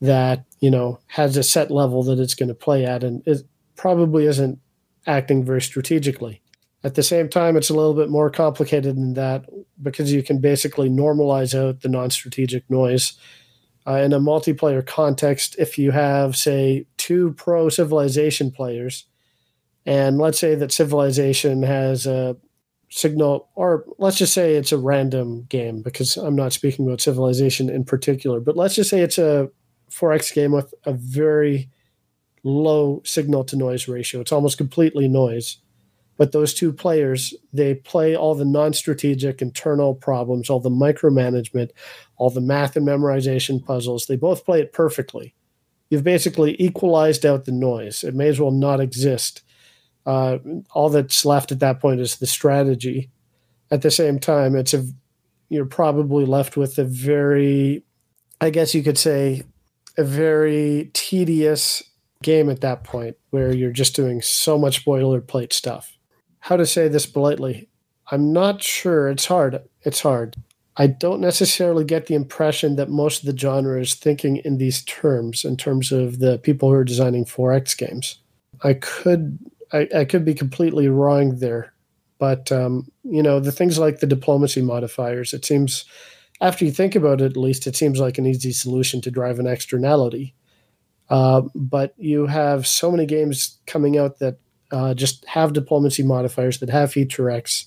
that 0.00 0.44
you 0.60 0.70
know 0.70 0.98
has 1.08 1.36
a 1.36 1.42
set 1.42 1.70
level 1.70 2.02
that 2.02 2.18
it's 2.18 2.34
going 2.34 2.48
to 2.48 2.54
play 2.54 2.84
at 2.84 3.02
and 3.02 3.22
it 3.26 3.42
probably 3.76 4.26
isn't 4.26 4.58
acting 5.06 5.44
very 5.44 5.60
strategically 5.60 6.42
at 6.86 6.94
the 6.94 7.02
same 7.02 7.28
time, 7.28 7.56
it's 7.56 7.68
a 7.68 7.74
little 7.74 7.94
bit 7.94 8.10
more 8.10 8.30
complicated 8.30 8.94
than 8.94 9.14
that 9.14 9.44
because 9.82 10.12
you 10.12 10.22
can 10.22 10.40
basically 10.40 10.88
normalize 10.88 11.52
out 11.52 11.80
the 11.80 11.88
non 11.88 12.10
strategic 12.10 12.70
noise. 12.70 13.14
Uh, 13.88 13.94
in 13.94 14.12
a 14.12 14.20
multiplayer 14.20 14.86
context, 14.86 15.56
if 15.58 15.78
you 15.78 15.90
have, 15.90 16.36
say, 16.36 16.86
two 16.96 17.32
pro 17.32 17.68
civilization 17.68 18.52
players, 18.52 19.04
and 19.86 20.18
let's 20.18 20.38
say 20.38 20.54
that 20.56 20.72
civilization 20.72 21.62
has 21.62 22.06
a 22.06 22.36
signal, 22.90 23.48
or 23.54 23.84
let's 23.98 24.18
just 24.18 24.34
say 24.34 24.54
it's 24.54 24.72
a 24.72 24.78
random 24.78 25.44
game 25.48 25.82
because 25.82 26.16
I'm 26.16 26.36
not 26.36 26.52
speaking 26.52 26.86
about 26.86 27.00
civilization 27.00 27.70
in 27.70 27.84
particular, 27.84 28.40
but 28.40 28.56
let's 28.56 28.74
just 28.74 28.90
say 28.90 29.00
it's 29.00 29.18
a 29.18 29.48
4X 29.90 30.34
game 30.34 30.52
with 30.52 30.74
a 30.84 30.92
very 30.92 31.70
low 32.42 33.00
signal 33.04 33.44
to 33.44 33.56
noise 33.56 33.88
ratio. 33.88 34.20
It's 34.20 34.32
almost 34.32 34.58
completely 34.58 35.08
noise 35.08 35.58
but 36.16 36.32
those 36.32 36.54
two 36.54 36.72
players, 36.72 37.34
they 37.52 37.74
play 37.74 38.16
all 38.16 38.34
the 38.34 38.44
non 38.44 38.72
strategic 38.72 39.42
internal 39.42 39.94
problems, 39.94 40.48
all 40.48 40.60
the 40.60 40.70
micromanagement, 40.70 41.70
all 42.16 42.30
the 42.30 42.40
math 42.40 42.76
and 42.76 42.86
memorization 42.86 43.64
puzzles. 43.64 44.06
They 44.06 44.16
both 44.16 44.44
play 44.44 44.60
it 44.60 44.72
perfectly. 44.72 45.34
You've 45.90 46.04
basically 46.04 46.60
equalized 46.60 47.24
out 47.24 47.44
the 47.44 47.52
noise. 47.52 48.02
It 48.02 48.14
may 48.14 48.28
as 48.28 48.40
well 48.40 48.50
not 48.50 48.80
exist 48.80 49.42
Uh, 50.06 50.38
all 50.72 50.88
that's 50.88 51.24
left 51.24 51.52
at 51.52 51.58
that 51.58 51.80
point 51.80 52.00
is 52.00 52.16
the 52.16 52.26
strategy. 52.26 53.10
At 53.70 53.82
the 53.82 53.90
same 53.90 54.20
time, 54.20 54.54
it's 54.54 54.72
a 54.72 54.84
you're 55.48 55.66
probably 55.66 56.24
left 56.24 56.56
with 56.56 56.78
a 56.78 56.84
very, 56.84 57.84
I 58.40 58.50
guess 58.50 58.74
you 58.74 58.82
could 58.82 58.98
say, 58.98 59.42
a 59.96 60.04
very 60.04 60.90
tedious 60.92 61.82
game 62.22 62.50
at 62.50 62.60
that 62.60 62.84
point 62.84 63.16
where 63.30 63.54
you're 63.54 63.72
just 63.72 63.94
doing 63.94 64.22
so 64.22 64.58
much 64.58 64.84
boilerplate 64.84 65.52
stuff. 65.52 65.96
How 66.40 66.56
to 66.56 66.66
say 66.66 66.88
this 66.88 67.06
politely? 67.06 67.68
I'm 68.10 68.32
not 68.32 68.62
sure. 68.62 69.08
It's 69.08 69.26
hard. 69.26 69.60
It's 69.82 70.00
hard. 70.00 70.36
I 70.76 70.86
don't 70.86 71.20
necessarily 71.20 71.84
get 71.84 72.06
the 72.06 72.14
impression 72.14 72.76
that 72.76 72.90
most 72.90 73.20
of 73.20 73.26
the 73.26 73.38
genre 73.38 73.80
is 73.80 73.94
thinking 73.94 74.36
in 74.38 74.58
these 74.58 74.84
terms, 74.84 75.44
in 75.44 75.56
terms 75.56 75.90
of 75.90 76.18
the 76.18 76.38
people 76.38 76.68
who 76.68 76.74
are 76.74 76.84
designing 76.84 77.24
4X 77.24 77.76
games. 77.76 78.18
I 78.62 78.74
could 78.74 79.38
I, 79.72 79.88
I 79.94 80.04
could 80.04 80.24
be 80.24 80.34
completely 80.34 80.88
wrong 80.88 81.38
there, 81.38 81.72
but 82.18 82.50
um, 82.52 82.88
you 83.02 83.22
know 83.22 83.40
the 83.40 83.52
things 83.52 83.78
like 83.78 84.00
the 84.00 84.06
diplomacy 84.06 84.62
modifiers. 84.62 85.32
It 85.34 85.44
seems 85.44 85.84
after 86.40 86.64
you 86.64 86.70
think 86.70 86.94
about 86.94 87.20
it, 87.20 87.32
at 87.32 87.36
least 87.36 87.66
it 87.66 87.76
seems 87.76 87.98
like 87.98 88.18
an 88.18 88.26
easy 88.26 88.52
solution 88.52 89.00
to 89.02 89.10
drive 89.10 89.38
an 89.38 89.46
externality. 89.46 90.34
Uh, 91.08 91.42
but 91.54 91.94
you 91.96 92.26
have 92.26 92.66
so 92.66 92.90
many 92.90 93.06
games 93.06 93.58
coming 93.66 93.96
out 93.96 94.18
that 94.18 94.38
uh, 94.72 94.92
just 94.92 95.24
have 95.26 95.52
diplomacy 95.52 96.02
modifiers 96.02 96.58
that 96.58 96.70
have 96.70 96.92
feature 96.92 97.30
X, 97.30 97.66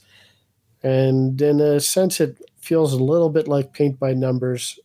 and 0.84 1.42
in 1.42 1.60
a 1.60 1.80
sense, 1.80 2.20
it 2.20 2.38
feels 2.60 2.94
a 2.94 3.04
little 3.04 3.30
bit 3.30 3.48
like 3.48 3.74
paint 3.74 4.00
by 4.00 4.14
numbers. 4.14 4.80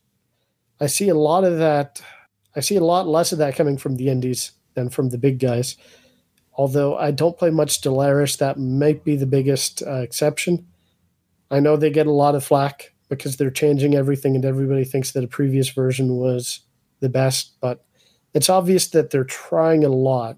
I 0.79 0.87
see 0.87 1.09
a 1.09 1.15
lot 1.15 1.43
of 1.43 1.57
that. 1.59 2.01
I 2.55 2.61
see 2.61 2.75
a 2.75 2.83
lot 2.83 3.07
less 3.07 3.31
of 3.31 3.37
that 3.39 3.55
coming 3.55 3.77
from 3.77 3.97
the 3.97 4.09
indies 4.09 4.51
than 4.75 4.89
from 4.89 5.09
the 5.09 5.17
big 5.17 5.39
guys. 5.39 5.77
Although 6.57 6.97
I 6.97 7.11
don't 7.11 7.37
play 7.37 7.49
much 7.49 7.81
Stellaris, 7.81 8.37
that 8.37 8.57
might 8.57 9.03
be 9.03 9.15
the 9.15 9.25
biggest 9.25 9.83
uh, 9.83 9.95
exception. 9.95 10.65
I 11.51 11.59
know 11.59 11.75
they 11.75 11.89
get 11.89 12.07
a 12.07 12.11
lot 12.11 12.35
of 12.35 12.45
flack 12.45 12.93
because 13.09 13.37
they're 13.37 13.51
changing 13.51 13.95
everything 13.95 14.35
and 14.35 14.45
everybody 14.45 14.83
thinks 14.83 15.11
that 15.11 15.23
a 15.23 15.27
previous 15.27 15.69
version 15.69 16.15
was 16.15 16.61
the 17.01 17.09
best, 17.09 17.59
but 17.59 17.85
it's 18.33 18.49
obvious 18.49 18.87
that 18.87 19.11
they're 19.11 19.23
trying 19.23 19.83
a 19.83 19.89
lot 19.89 20.37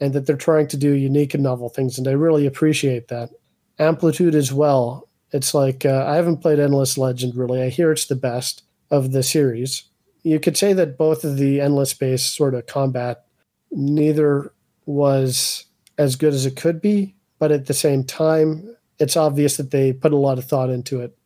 and 0.00 0.12
that 0.14 0.26
they're 0.26 0.36
trying 0.36 0.68
to 0.68 0.76
do 0.76 0.92
unique 0.92 1.34
and 1.34 1.42
novel 1.42 1.68
things, 1.68 1.98
and 1.98 2.06
I 2.06 2.12
really 2.12 2.46
appreciate 2.46 3.08
that. 3.08 3.30
Amplitude 3.78 4.34
as 4.34 4.52
well. 4.52 5.08
It's 5.32 5.54
like 5.54 5.84
uh, 5.84 6.04
I 6.06 6.16
haven't 6.16 6.38
played 6.38 6.58
Endless 6.58 6.96
Legend 6.96 7.34
really. 7.36 7.62
I 7.62 7.68
hear 7.68 7.92
it's 7.92 8.06
the 8.06 8.16
best 8.16 8.62
of 8.90 9.12
the 9.12 9.22
series. 9.22 9.84
You 10.22 10.40
could 10.40 10.56
say 10.56 10.72
that 10.72 10.98
both 10.98 11.24
of 11.24 11.36
the 11.36 11.60
endless 11.60 11.90
space 11.90 12.24
sort 12.24 12.54
of 12.54 12.66
combat, 12.66 13.24
neither 13.70 14.52
was 14.88 15.66
as 15.98 16.16
good 16.16 16.32
as 16.32 16.46
it 16.46 16.56
could 16.56 16.80
be, 16.80 17.14
but 17.38 17.52
at 17.52 17.66
the 17.66 17.74
same 17.74 18.02
time, 18.02 18.74
it's 18.98 19.18
obvious 19.18 19.58
that 19.58 19.70
they 19.70 19.92
put 19.92 20.14
a 20.14 20.16
lot 20.16 20.38
of 20.38 20.46
thought 20.46 20.70
into 20.70 21.00
it 21.00 21.16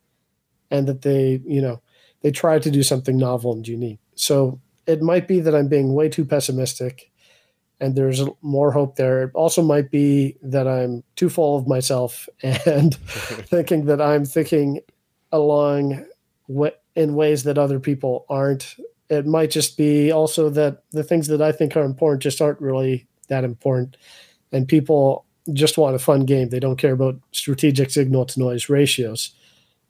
and 0.71 0.89
that 0.89 1.03
they, 1.03 1.41
you 1.47 1.63
know, 1.63 1.81
they 2.23 2.33
tried 2.33 2.63
to 2.63 2.73
do 2.73 2.83
something 2.83 3.17
novel 3.17 3.53
and 3.53 3.67
unique. 3.69 4.01
So 4.17 4.61
it 4.87 5.01
might 5.01 5.29
be 5.29 5.39
that 5.41 5.55
I'm 5.55 5.69
being 5.69 5.95
way 5.95 6.09
too 6.09 6.25
pessimistic 6.25 7.13
and 7.79 7.95
there's 7.95 8.21
more 8.43 8.73
hope 8.73 8.97
there. 8.97 9.25
It 9.25 9.31
also 9.33 9.63
might 9.63 9.93
be 9.93 10.37
that 10.43 10.67
I'm 10.67 11.05
too 11.15 11.29
full 11.29 11.57
of 11.57 11.69
myself 11.69 12.29
and 12.43 12.95
thinking 13.07 13.87
that 13.87 14.01
I'm 14.01 14.25
thinking 14.25 14.81
along 15.31 16.05
in 16.97 17.15
ways 17.15 17.45
that 17.45 17.59
other 17.59 17.79
people 17.79 18.27
aren't. 18.29 18.75
It 19.09 19.25
might 19.25 19.53
just 19.53 19.77
be 19.77 20.11
also 20.11 20.51
that 20.51 20.83
the 20.91 21.05
things 21.05 21.29
that 21.29 21.41
I 21.41 21.53
think 21.53 21.77
are 21.77 21.85
important 21.85 22.23
just 22.23 22.41
aren't 22.41 22.61
really 22.61 23.07
that 23.33 23.45
important. 23.45 23.97
And 24.53 24.69
people 24.69 25.25
just 25.53 25.79
want 25.79 25.97
a 25.97 25.99
fun 25.99 26.25
game. 26.27 26.51
They 26.51 26.61
don't 26.61 26.77
care 26.77 26.93
about 26.93 27.17
strategic 27.33 27.91
signal 27.91 28.27
to 28.27 28.39
noise 28.39 28.69
ratios. 28.69 29.35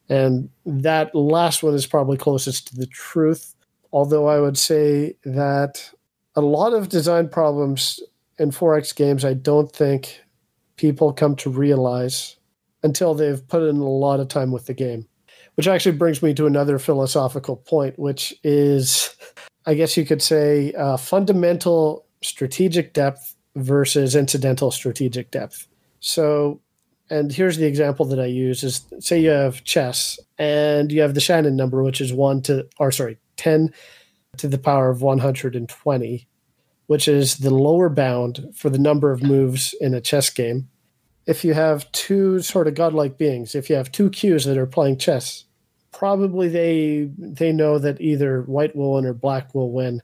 And 0.08 0.48
that 0.64 1.14
last 1.14 1.62
one 1.62 1.74
is 1.74 1.86
probably 1.86 2.16
closest 2.16 2.68
to 2.68 2.76
the 2.76 2.86
truth. 2.86 3.54
Although 3.92 4.28
I 4.28 4.40
would 4.40 4.56
say 4.56 5.16
that 5.24 5.90
a 6.34 6.40
lot 6.40 6.72
of 6.72 6.88
design 6.88 7.28
problems 7.28 8.00
in 8.38 8.50
4X 8.50 8.94
games, 8.94 9.24
I 9.24 9.34
don't 9.34 9.70
think 9.70 10.20
people 10.76 11.12
come 11.12 11.36
to 11.36 11.50
realize 11.50 12.36
until 12.82 13.14
they've 13.14 13.46
put 13.48 13.62
in 13.62 13.76
a 13.76 13.88
lot 13.88 14.20
of 14.20 14.28
time 14.28 14.50
with 14.52 14.66
the 14.66 14.74
game. 14.74 15.06
Which 15.56 15.68
actually 15.68 15.98
brings 15.98 16.22
me 16.22 16.32
to 16.34 16.46
another 16.46 16.78
philosophical 16.78 17.56
point, 17.56 17.98
which 17.98 18.34
is, 18.42 19.14
I 19.66 19.74
guess 19.74 19.98
you 19.98 20.06
could 20.06 20.22
say, 20.22 20.72
uh, 20.72 20.96
fundamental 20.96 22.06
strategic 22.22 22.92
depth 22.92 23.34
versus 23.56 24.16
incidental 24.16 24.70
strategic 24.70 25.30
depth. 25.30 25.66
So, 26.00 26.60
and 27.10 27.32
here's 27.32 27.56
the 27.56 27.66
example 27.66 28.06
that 28.06 28.20
I 28.20 28.26
use 28.26 28.62
is 28.62 28.84
say 29.00 29.20
you 29.20 29.30
have 29.30 29.64
chess 29.64 30.18
and 30.38 30.90
you 30.90 31.00
have 31.02 31.14
the 31.14 31.20
Shannon 31.20 31.56
number, 31.56 31.82
which 31.82 32.00
is 32.00 32.12
one 32.12 32.42
to, 32.42 32.66
or 32.78 32.90
sorry, 32.90 33.18
10 33.36 33.72
to 34.38 34.48
the 34.48 34.58
power 34.58 34.88
of 34.88 35.02
120, 35.02 36.26
which 36.86 37.08
is 37.08 37.38
the 37.38 37.54
lower 37.54 37.88
bound 37.88 38.46
for 38.54 38.70
the 38.70 38.78
number 38.78 39.12
of 39.12 39.22
moves 39.22 39.74
in 39.80 39.94
a 39.94 40.00
chess 40.00 40.30
game. 40.30 40.68
If 41.26 41.44
you 41.44 41.54
have 41.54 41.90
two 41.92 42.40
sort 42.40 42.66
of 42.66 42.74
godlike 42.74 43.18
beings, 43.18 43.54
if 43.54 43.70
you 43.70 43.76
have 43.76 43.92
two 43.92 44.10
Qs 44.10 44.46
that 44.46 44.58
are 44.58 44.66
playing 44.66 44.98
chess, 44.98 45.44
probably 45.92 46.48
they 46.48 47.10
they 47.16 47.52
know 47.52 47.78
that 47.78 48.00
either 48.00 48.42
white 48.42 48.74
will 48.74 48.94
win 48.94 49.06
or 49.06 49.12
black 49.12 49.54
will 49.54 49.70
win 49.70 50.02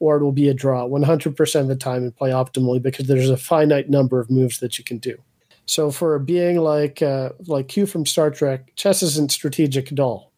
or 0.00 0.16
it 0.16 0.24
will 0.24 0.32
be 0.32 0.48
a 0.48 0.54
draw 0.54 0.86
100% 0.86 1.60
of 1.60 1.68
the 1.68 1.76
time 1.76 2.02
and 2.02 2.16
play 2.16 2.30
optimally 2.30 2.82
because 2.82 3.06
there's 3.06 3.30
a 3.30 3.36
finite 3.36 3.88
number 3.88 4.18
of 4.18 4.30
moves 4.30 4.58
that 4.58 4.78
you 4.78 4.84
can 4.84 4.98
do. 4.98 5.16
So 5.66 5.92
for 5.92 6.16
a 6.16 6.20
being 6.20 6.56
like 6.56 7.00
uh, 7.00 7.30
like 7.46 7.68
Q 7.68 7.86
from 7.86 8.04
Star 8.04 8.30
Trek, 8.30 8.74
chess 8.74 9.04
isn't 9.04 9.30
strategic 9.30 9.92
at 9.92 10.00
all. 10.00 10.32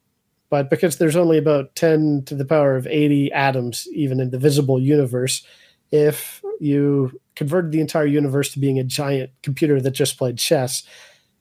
But 0.50 0.68
because 0.68 0.98
there's 0.98 1.16
only 1.16 1.38
about 1.38 1.74
10 1.76 2.24
to 2.26 2.34
the 2.34 2.44
power 2.44 2.76
of 2.76 2.86
80 2.86 3.32
atoms 3.32 3.88
even 3.94 4.20
in 4.20 4.30
the 4.30 4.38
visible 4.38 4.78
universe, 4.78 5.42
if 5.90 6.42
you 6.60 7.18
converted 7.36 7.72
the 7.72 7.80
entire 7.80 8.04
universe 8.04 8.52
to 8.52 8.58
being 8.58 8.78
a 8.78 8.84
giant 8.84 9.30
computer 9.42 9.80
that 9.80 9.92
just 9.92 10.18
played 10.18 10.36
chess, 10.36 10.82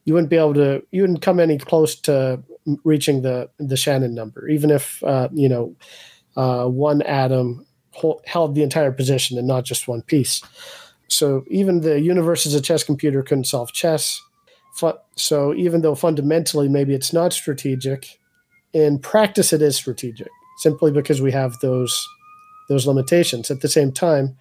you 0.05 0.13
wouldn't 0.13 0.29
be 0.29 0.37
able 0.37 0.53
to 0.53 0.81
you 0.91 1.01
wouldn't 1.01 1.21
come 1.21 1.39
any 1.39 1.57
close 1.57 1.95
to 1.95 2.41
reaching 2.85 3.23
the 3.23 3.49
the 3.59 3.75
Shannon 3.75 4.15
number, 4.15 4.47
even 4.47 4.69
if 4.69 5.03
uh, 5.03 5.27
you 5.33 5.49
know 5.49 5.75
uh, 6.37 6.65
one 6.67 7.01
atom 7.01 7.65
held 8.25 8.55
the 8.55 8.63
entire 8.63 8.91
position 8.91 9.37
and 9.37 9.47
not 9.47 9.65
just 9.65 9.87
one 9.87 10.01
piece. 10.01 10.41
So 11.07 11.43
even 11.47 11.81
the 11.81 11.99
universe 11.99 12.45
as 12.45 12.53
a 12.53 12.61
chess 12.61 12.83
computer 12.83 13.21
couldn't 13.21 13.43
solve 13.45 13.73
chess. 13.73 14.21
So 15.15 15.53
even 15.53 15.81
though 15.81 15.95
fundamentally 15.95 16.69
maybe 16.69 16.93
it's 16.93 17.11
not 17.11 17.33
strategic, 17.33 18.17
in 18.73 18.99
practice 18.99 19.51
it 19.51 19.61
is 19.61 19.75
strategic, 19.75 20.29
simply 20.57 20.91
because 20.91 21.21
we 21.21 21.31
have 21.31 21.59
those 21.59 22.07
those 22.69 22.87
limitations. 22.87 23.51
At 23.51 23.59
the 23.59 23.67
same 23.67 23.91
time, 23.91 24.37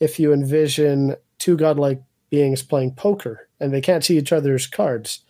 if 0.00 0.18
you 0.18 0.32
envision 0.32 1.16
two 1.38 1.56
godlike 1.58 2.02
beings 2.30 2.62
playing 2.62 2.94
poker 2.94 3.48
and 3.60 3.72
they 3.72 3.82
can't 3.82 4.02
see 4.02 4.16
each 4.16 4.32
other's 4.32 4.66
cards, 4.66 5.20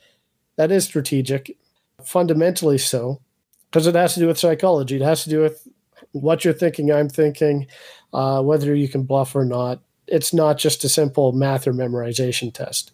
that 0.57 0.71
is 0.71 0.85
strategic, 0.85 1.57
fundamentally 2.05 2.79
so, 2.79 3.21
because 3.69 3.89
it 3.89 3.97
has 3.97 4.15
to 4.15 4.21
do 4.21 4.29
with 4.29 4.39
psychology. 4.39 4.97
It 4.97 5.03
has 5.03 5.25
to 5.25 5.31
do 5.31 5.41
with 5.41 5.67
what 6.13 6.45
you're 6.45 6.55
thinking, 6.55 6.93
I'm 6.93 7.09
thinking, 7.09 7.67
uh, 8.13 8.43
whether 8.43 8.75
you 8.75 8.89
can 8.89 9.05
bluff 9.05 9.35
or 9.35 9.45
not. 9.45 9.81
It's 10.07 10.35
not 10.35 10.59
just 10.59 10.85
a 10.85 10.89
simple 10.89 11.33
math 11.33 11.67
or 11.67 11.73
memorization 11.73 12.53
test. 12.53 12.93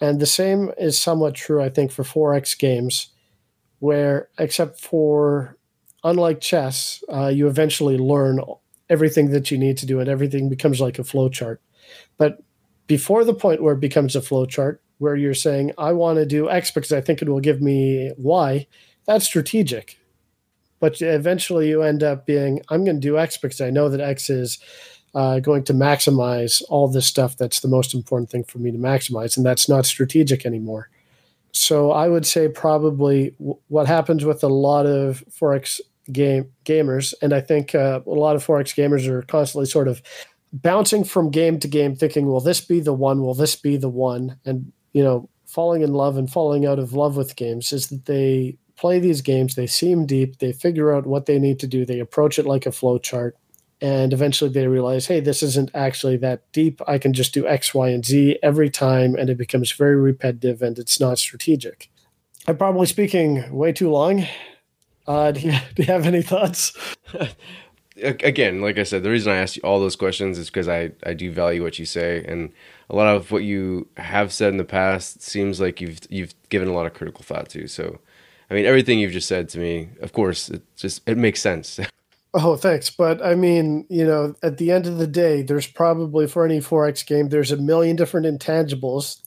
And 0.00 0.20
the 0.20 0.26
same 0.26 0.70
is 0.78 0.98
somewhat 0.98 1.34
true, 1.34 1.62
I 1.62 1.68
think, 1.68 1.92
for 1.92 2.02
4X 2.02 2.58
games, 2.58 3.08
where, 3.80 4.28
except 4.38 4.80
for, 4.80 5.58
unlike 6.02 6.40
chess, 6.40 7.04
uh, 7.12 7.28
you 7.28 7.46
eventually 7.46 7.98
learn 7.98 8.40
everything 8.88 9.30
that 9.30 9.50
you 9.50 9.58
need 9.58 9.76
to 9.78 9.86
do, 9.86 10.00
and 10.00 10.08
everything 10.08 10.48
becomes 10.48 10.80
like 10.80 10.98
a 10.98 11.04
flow 11.04 11.28
chart. 11.28 11.60
But 12.16 12.42
before 12.86 13.24
the 13.24 13.34
point 13.34 13.62
where 13.62 13.74
it 13.74 13.80
becomes 13.80 14.16
a 14.16 14.22
flow 14.22 14.46
chart, 14.46 14.82
where 14.98 15.16
you're 15.16 15.34
saying, 15.34 15.72
I 15.78 15.92
want 15.92 16.18
to 16.18 16.26
do 16.26 16.50
X 16.50 16.70
because 16.70 16.92
I 16.92 17.00
think 17.00 17.22
it 17.22 17.28
will 17.28 17.40
give 17.40 17.60
me 17.62 18.12
Y, 18.18 18.66
that's 19.06 19.24
strategic 19.24 19.98
but 20.80 21.00
eventually 21.00 21.68
you 21.68 21.82
end 21.82 22.02
up 22.02 22.26
being 22.26 22.60
i'm 22.70 22.84
going 22.84 22.96
to 22.96 23.08
do 23.08 23.18
x 23.18 23.36
because 23.36 23.60
i 23.60 23.70
know 23.70 23.88
that 23.88 24.00
x 24.00 24.30
is 24.30 24.58
uh, 25.12 25.40
going 25.40 25.64
to 25.64 25.74
maximize 25.74 26.62
all 26.68 26.86
this 26.86 27.06
stuff 27.06 27.36
that's 27.36 27.60
the 27.60 27.68
most 27.68 27.94
important 27.94 28.30
thing 28.30 28.44
for 28.44 28.58
me 28.58 28.70
to 28.70 28.78
maximize 28.78 29.36
and 29.36 29.44
that's 29.44 29.68
not 29.68 29.84
strategic 29.84 30.46
anymore. 30.46 30.88
So 31.52 31.90
i 31.90 32.08
would 32.08 32.24
say 32.24 32.46
probably 32.48 33.30
w- 33.40 33.58
what 33.66 33.88
happens 33.88 34.24
with 34.24 34.44
a 34.44 34.48
lot 34.48 34.86
of 34.86 35.24
4x 35.30 35.80
game 36.12 36.48
gamers 36.64 37.12
and 37.22 37.32
i 37.32 37.40
think 37.40 37.74
uh, 37.74 38.00
a 38.06 38.10
lot 38.10 38.36
of 38.36 38.46
4x 38.46 38.76
gamers 38.76 39.08
are 39.08 39.22
constantly 39.22 39.66
sort 39.66 39.88
of 39.88 40.00
bouncing 40.52 41.04
from 41.04 41.30
game 41.30 41.58
to 41.60 41.68
game 41.68 41.94
thinking 41.94 42.26
will 42.26 42.40
this 42.40 42.60
be 42.60 42.80
the 42.80 42.92
one? 42.92 43.22
Will 43.22 43.34
this 43.34 43.56
be 43.56 43.76
the 43.76 43.88
one? 43.88 44.36
And 44.44 44.72
you 44.92 45.02
know 45.02 45.28
falling 45.46 45.82
in 45.82 45.92
love 45.92 46.16
and 46.16 46.30
falling 46.30 46.66
out 46.66 46.78
of 46.78 46.92
love 46.92 47.16
with 47.16 47.36
games 47.36 47.72
is 47.72 47.88
that 47.88 48.06
they 48.06 48.56
play 48.80 48.98
these 48.98 49.20
games, 49.20 49.54
they 49.54 49.66
seem 49.66 50.06
deep, 50.06 50.38
they 50.38 50.52
figure 50.52 50.92
out 50.92 51.06
what 51.06 51.26
they 51.26 51.38
need 51.38 51.60
to 51.60 51.66
do, 51.66 51.84
they 51.84 52.00
approach 52.00 52.38
it 52.38 52.46
like 52.46 52.64
a 52.64 52.72
flow 52.72 52.98
chart, 52.98 53.36
And 53.82 54.12
eventually 54.12 54.50
they 54.50 54.66
realize, 54.66 55.06
hey, 55.06 55.20
this 55.20 55.42
isn't 55.42 55.70
actually 55.74 56.16
that 56.18 56.50
deep. 56.52 56.80
I 56.86 56.98
can 56.98 57.12
just 57.12 57.32
do 57.32 57.46
X, 57.46 57.74
Y, 57.74 57.88
and 57.88 58.04
Z 58.04 58.38
every 58.42 58.70
time, 58.70 59.14
and 59.14 59.30
it 59.30 59.38
becomes 59.38 59.72
very 59.72 59.96
repetitive 59.96 60.60
and 60.62 60.78
it's 60.78 60.98
not 60.98 61.18
strategic. 61.18 61.90
I'm 62.46 62.56
probably 62.56 62.86
speaking 62.86 63.54
way 63.54 63.72
too 63.72 63.90
long. 63.90 64.26
Uh, 65.06 65.32
do, 65.32 65.40
you, 65.40 65.52
do 65.74 65.82
you 65.82 65.92
have 65.92 66.06
any 66.06 66.22
thoughts? 66.22 66.72
Again, 68.02 68.62
like 68.62 68.78
I 68.78 68.84
said, 68.84 69.02
the 69.02 69.10
reason 69.10 69.32
I 69.32 69.36
asked 69.36 69.56
you 69.56 69.62
all 69.62 69.78
those 69.78 69.96
questions 69.96 70.38
is 70.38 70.48
because 70.48 70.68
I, 70.68 70.92
I 71.04 71.12
do 71.12 71.30
value 71.30 71.62
what 71.62 71.78
you 71.78 71.84
say, 71.84 72.24
and 72.26 72.50
a 72.88 72.96
lot 72.96 73.14
of 73.14 73.30
what 73.30 73.44
you 73.44 73.88
have 73.98 74.32
said 74.32 74.52
in 74.52 74.56
the 74.56 74.64
past 74.64 75.20
seems 75.20 75.60
like 75.60 75.82
you've 75.82 76.00
you've 76.08 76.34
given 76.48 76.68
a 76.68 76.72
lot 76.72 76.86
of 76.86 76.94
critical 76.94 77.22
thought 77.22 77.50
to. 77.50 77.66
So, 77.66 78.00
I 78.50 78.54
mean, 78.54 78.66
everything 78.66 78.98
you've 78.98 79.12
just 79.12 79.28
said 79.28 79.48
to 79.50 79.58
me, 79.58 79.90
of 80.00 80.12
course, 80.12 80.48
it 80.48 80.62
just 80.76 81.02
it 81.08 81.16
makes 81.16 81.40
sense. 81.40 81.78
Oh, 82.32 82.54
thanks. 82.54 82.90
But 82.90 83.20
I 83.24 83.34
mean, 83.34 83.86
you 83.90 84.06
know, 84.06 84.36
at 84.40 84.58
the 84.58 84.70
end 84.70 84.86
of 84.86 84.98
the 84.98 85.06
day, 85.08 85.42
there's 85.42 85.66
probably 85.66 86.28
for 86.28 86.44
any 86.44 86.60
4X 86.60 87.04
game, 87.04 87.28
there's 87.28 87.50
a 87.50 87.56
million 87.56 87.96
different 87.96 88.24
intangibles 88.24 89.20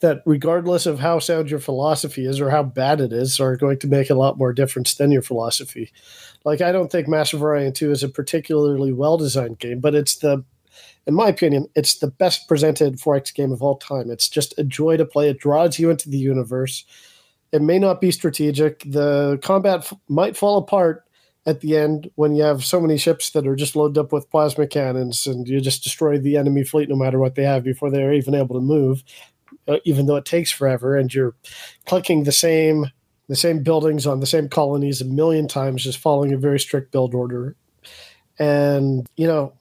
that, 0.00 0.22
regardless 0.26 0.84
of 0.84 1.00
how 1.00 1.18
sound 1.18 1.50
your 1.50 1.58
philosophy 1.58 2.26
is 2.26 2.38
or 2.38 2.50
how 2.50 2.62
bad 2.62 3.00
it 3.00 3.14
is, 3.14 3.40
are 3.40 3.56
going 3.56 3.78
to 3.78 3.86
make 3.86 4.10
a 4.10 4.14
lot 4.14 4.36
more 4.36 4.52
difference 4.52 4.94
than 4.94 5.10
your 5.10 5.22
philosophy. 5.22 5.90
Like, 6.44 6.60
I 6.60 6.70
don't 6.70 6.92
think 6.92 7.08
Massive 7.08 7.42
Orion 7.42 7.72
2 7.72 7.90
is 7.90 8.02
a 8.02 8.08
particularly 8.10 8.92
well 8.92 9.16
designed 9.16 9.58
game, 9.58 9.80
but 9.80 9.94
it's 9.94 10.16
the, 10.16 10.44
in 11.06 11.14
my 11.14 11.28
opinion, 11.28 11.66
it's 11.74 11.98
the 11.98 12.08
best 12.08 12.46
presented 12.46 12.98
4X 12.98 13.34
game 13.34 13.52
of 13.52 13.62
all 13.62 13.78
time. 13.78 14.10
It's 14.10 14.28
just 14.28 14.52
a 14.58 14.64
joy 14.64 14.98
to 14.98 15.06
play. 15.06 15.28
It 15.30 15.40
draws 15.40 15.78
you 15.78 15.90
into 15.90 16.10
the 16.10 16.18
universe. 16.18 16.84
It 17.52 17.62
may 17.62 17.78
not 17.78 18.00
be 18.00 18.10
strategic. 18.10 18.80
The 18.80 19.38
combat 19.42 19.80
f- 19.80 19.94
might 20.08 20.36
fall 20.36 20.58
apart 20.58 21.04
at 21.46 21.60
the 21.60 21.76
end 21.76 22.10
when 22.16 22.34
you 22.34 22.42
have 22.42 22.64
so 22.64 22.80
many 22.80 22.96
ships 22.96 23.30
that 23.30 23.46
are 23.46 23.56
just 23.56 23.74
loaded 23.74 23.98
up 23.98 24.12
with 24.12 24.30
plasma 24.30 24.66
cannons 24.66 25.26
and 25.26 25.48
you 25.48 25.60
just 25.60 25.82
destroy 25.82 26.18
the 26.18 26.36
enemy 26.36 26.64
fleet 26.64 26.88
no 26.88 26.96
matter 26.96 27.18
what 27.18 27.34
they 27.34 27.42
have 27.42 27.64
before 27.64 27.90
they're 27.90 28.12
even 28.12 28.34
able 28.34 28.54
to 28.54 28.60
move 28.60 29.02
uh, 29.66 29.78
even 29.84 30.06
though 30.06 30.16
it 30.16 30.24
takes 30.24 30.50
forever 30.50 30.96
and 30.96 31.14
you're 31.14 31.34
clicking 31.86 32.24
the 32.24 32.32
same 32.32 32.86
the 33.28 33.36
same 33.36 33.62
buildings 33.62 34.06
on 34.06 34.20
the 34.20 34.26
same 34.26 34.48
colonies 34.48 35.00
a 35.00 35.04
million 35.04 35.48
times 35.48 35.82
just 35.82 35.98
following 35.98 36.32
a 36.32 36.38
very 36.38 36.60
strict 36.60 36.92
build 36.92 37.14
order 37.14 37.56
and 38.38 39.08
you 39.16 39.26
know 39.26 39.52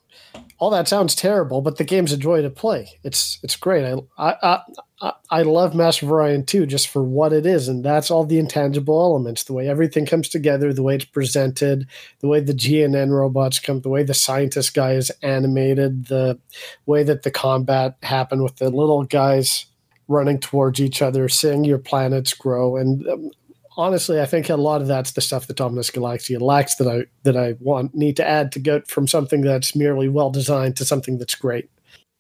all 0.59 0.69
that 0.71 0.89
sounds 0.89 1.15
terrible, 1.15 1.61
but 1.61 1.77
the 1.77 1.85
game's 1.85 2.11
a 2.11 2.17
joy 2.17 2.41
to 2.41 2.49
play. 2.49 2.99
It's 3.03 3.39
it's 3.43 3.55
great. 3.55 3.85
I 4.17 4.35
I 4.43 4.61
I, 5.01 5.13
I 5.31 5.41
love 5.43 5.73
Master 5.73 6.05
of 6.05 6.11
Orion 6.11 6.45
2 6.45 6.65
just 6.65 6.89
for 6.89 7.01
what 7.01 7.31
it 7.31 7.45
is, 7.45 7.69
and 7.69 7.83
that's 7.83 8.11
all 8.11 8.25
the 8.25 8.37
intangible 8.37 8.99
elements, 9.01 9.45
the 9.45 9.53
way 9.53 9.69
everything 9.69 10.05
comes 10.05 10.27
together, 10.27 10.73
the 10.73 10.83
way 10.83 10.95
it's 10.95 11.05
presented, 11.05 11.87
the 12.19 12.27
way 12.27 12.41
the 12.41 12.53
GNN 12.53 13.11
robots 13.11 13.59
come, 13.59 13.79
the 13.79 13.89
way 13.89 14.03
the 14.03 14.13
scientist 14.13 14.73
guy 14.73 14.93
is 14.93 15.09
animated, 15.23 16.07
the 16.07 16.37
way 16.85 17.03
that 17.03 17.23
the 17.23 17.31
combat 17.31 17.95
happened 18.03 18.43
with 18.43 18.57
the 18.57 18.69
little 18.69 19.03
guys 19.03 19.65
running 20.09 20.39
towards 20.39 20.81
each 20.81 21.01
other, 21.01 21.29
seeing 21.29 21.63
your 21.63 21.77
planets 21.77 22.33
grow, 22.33 22.75
and 22.75 23.07
um, 23.07 23.31
honestly, 23.79 24.19
I 24.19 24.25
think 24.25 24.49
a 24.49 24.55
lot 24.55 24.81
of 24.81 24.87
that's 24.87 25.13
the 25.13 25.21
stuff 25.21 25.47
that 25.47 25.57
Dominus 25.57 25.89
Galaxia 25.89 26.39
lacks 26.39 26.75
that 26.75 26.87
I 26.87 27.05
that 27.23 27.37
I 27.37 27.55
want 27.59 27.95
need 27.95 28.17
to 28.17 28.27
add 28.27 28.51
to 28.53 28.59
go 28.59 28.81
from 28.87 29.07
something 29.07 29.41
that's 29.41 29.75
merely 29.75 30.09
well 30.09 30.29
designed 30.29 30.75
to 30.77 30.85
something 30.85 31.17
that's 31.17 31.35
great. 31.35 31.69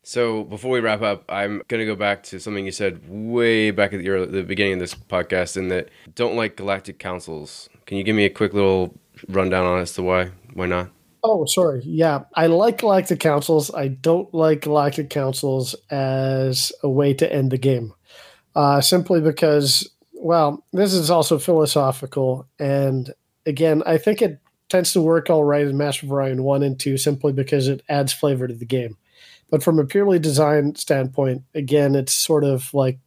So 0.03 0.43
before 0.45 0.71
we 0.71 0.79
wrap 0.79 1.01
up, 1.01 1.25
I'm 1.29 1.61
gonna 1.67 1.85
go 1.85 1.95
back 1.95 2.23
to 2.23 2.39
something 2.39 2.65
you 2.65 2.71
said 2.71 3.01
way 3.07 3.71
back 3.71 3.93
at 3.93 3.99
the, 3.99 4.09
early, 4.09 4.27
the 4.27 4.43
beginning 4.43 4.73
of 4.73 4.79
this 4.79 4.95
podcast, 4.95 5.57
and 5.57 5.69
that 5.71 5.89
don't 6.15 6.35
like 6.35 6.55
galactic 6.55 6.97
councils. 6.97 7.69
Can 7.85 7.97
you 7.97 8.03
give 8.03 8.15
me 8.15 8.25
a 8.25 8.29
quick 8.29 8.53
little 8.53 8.97
rundown 9.27 9.65
on 9.65 9.79
as 9.79 9.93
to 9.93 10.03
why? 10.03 10.31
Why 10.53 10.65
not? 10.65 10.89
Oh, 11.21 11.45
sorry. 11.45 11.81
Yeah, 11.83 12.23
I 12.35 12.47
like 12.47 12.77
galactic 12.77 13.19
councils. 13.19 13.73
I 13.73 13.89
don't 13.89 14.33
like 14.33 14.61
galactic 14.61 15.09
councils 15.09 15.75
as 15.91 16.71
a 16.81 16.89
way 16.89 17.13
to 17.15 17.31
end 17.31 17.51
the 17.51 17.57
game, 17.57 17.93
uh, 18.55 18.79
simply 18.79 19.19
because 19.19 19.89
well, 20.19 20.65
this 20.73 20.93
is 20.93 21.09
also 21.09 21.39
philosophical. 21.39 22.45
And 22.59 23.13
again, 23.45 23.81
I 23.85 23.97
think 23.97 24.21
it 24.21 24.39
tends 24.67 24.91
to 24.93 25.01
work 25.01 25.29
all 25.29 25.45
right 25.45 25.65
in 25.65 25.77
Master 25.77 26.05
of 26.05 26.11
Orion 26.11 26.43
1 26.43 26.61
and 26.61 26.79
2 26.79 26.97
simply 26.97 27.31
because 27.31 27.67
it 27.67 27.81
adds 27.89 28.13
flavor 28.13 28.47
to 28.47 28.53
the 28.53 28.65
game. 28.65 28.97
But 29.49 29.63
from 29.63 29.79
a 29.79 29.85
purely 29.85 30.19
design 30.19 30.75
standpoint, 30.75 31.43
again, 31.55 31.95
it's 31.95 32.13
sort 32.13 32.43
of 32.43 32.71
like 32.73 32.99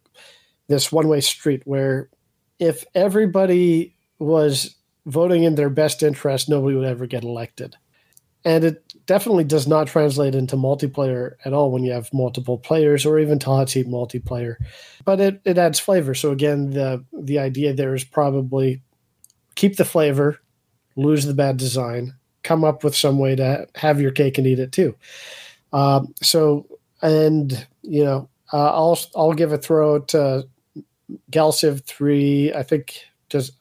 this 0.67 0.91
one 0.91 1.07
way 1.07 1.21
street 1.21 1.61
where 1.65 2.09
if 2.59 2.83
everybody 2.95 3.95
was 4.19 4.75
voting 5.05 5.43
in 5.43 5.55
their 5.55 5.69
best 5.69 6.01
interest, 6.01 6.49
nobody 6.49 6.75
would 6.75 6.87
ever 6.87 7.05
get 7.05 7.23
elected. 7.23 7.75
And 8.43 8.63
it 8.63 8.82
definitely 9.05 9.43
does 9.43 9.67
not 9.67 9.87
translate 9.87 10.35
into 10.35 10.55
multiplayer 10.55 11.35
at 11.45 11.53
all 11.53 11.71
when 11.71 11.83
you 11.83 11.91
have 11.91 12.13
multiple 12.13 12.57
players 12.57 13.05
or 13.05 13.19
even 13.19 13.39
hot 13.39 13.69
seat 13.69 13.87
multiplayer. 13.87 14.55
But 15.05 15.19
it, 15.19 15.41
it 15.45 15.57
adds 15.57 15.79
flavor. 15.79 16.13
So 16.13 16.31
again, 16.31 16.71
the 16.71 17.03
the 17.13 17.39
idea 17.39 17.73
there 17.73 17.95
is 17.95 18.03
probably 18.03 18.81
keep 19.55 19.77
the 19.77 19.85
flavor, 19.85 20.39
lose 20.95 21.25
the 21.25 21.33
bad 21.33 21.57
design, 21.57 22.13
come 22.43 22.63
up 22.63 22.83
with 22.83 22.95
some 22.95 23.19
way 23.19 23.35
to 23.35 23.67
have 23.75 23.99
your 23.99 24.11
cake 24.11 24.37
and 24.37 24.47
eat 24.47 24.59
it 24.59 24.71
too. 24.71 24.95
Um, 25.71 26.13
so 26.21 26.67
and 27.01 27.67
you 27.81 28.03
know, 28.03 28.29
uh, 28.51 28.71
I'll 28.71 28.99
I'll 29.15 29.33
give 29.33 29.51
a 29.51 29.57
throw 29.57 29.99
to 29.99 30.47
Galciv 31.31 31.83
three. 31.83 32.53
I 32.53 32.63
think 32.63 33.01
does 33.29 33.51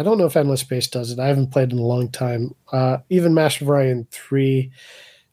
I 0.00 0.02
don't 0.02 0.16
know 0.16 0.24
if 0.24 0.34
Endless 0.34 0.62
Space 0.62 0.86
does 0.86 1.10
it. 1.10 1.18
I 1.18 1.26
haven't 1.26 1.50
played 1.52 1.72
in 1.72 1.78
a 1.78 1.82
long 1.82 2.08
time. 2.08 2.54
Uh, 2.72 2.98
even 3.10 3.34
Master 3.34 3.66
Orion 3.66 4.06
3, 4.10 4.72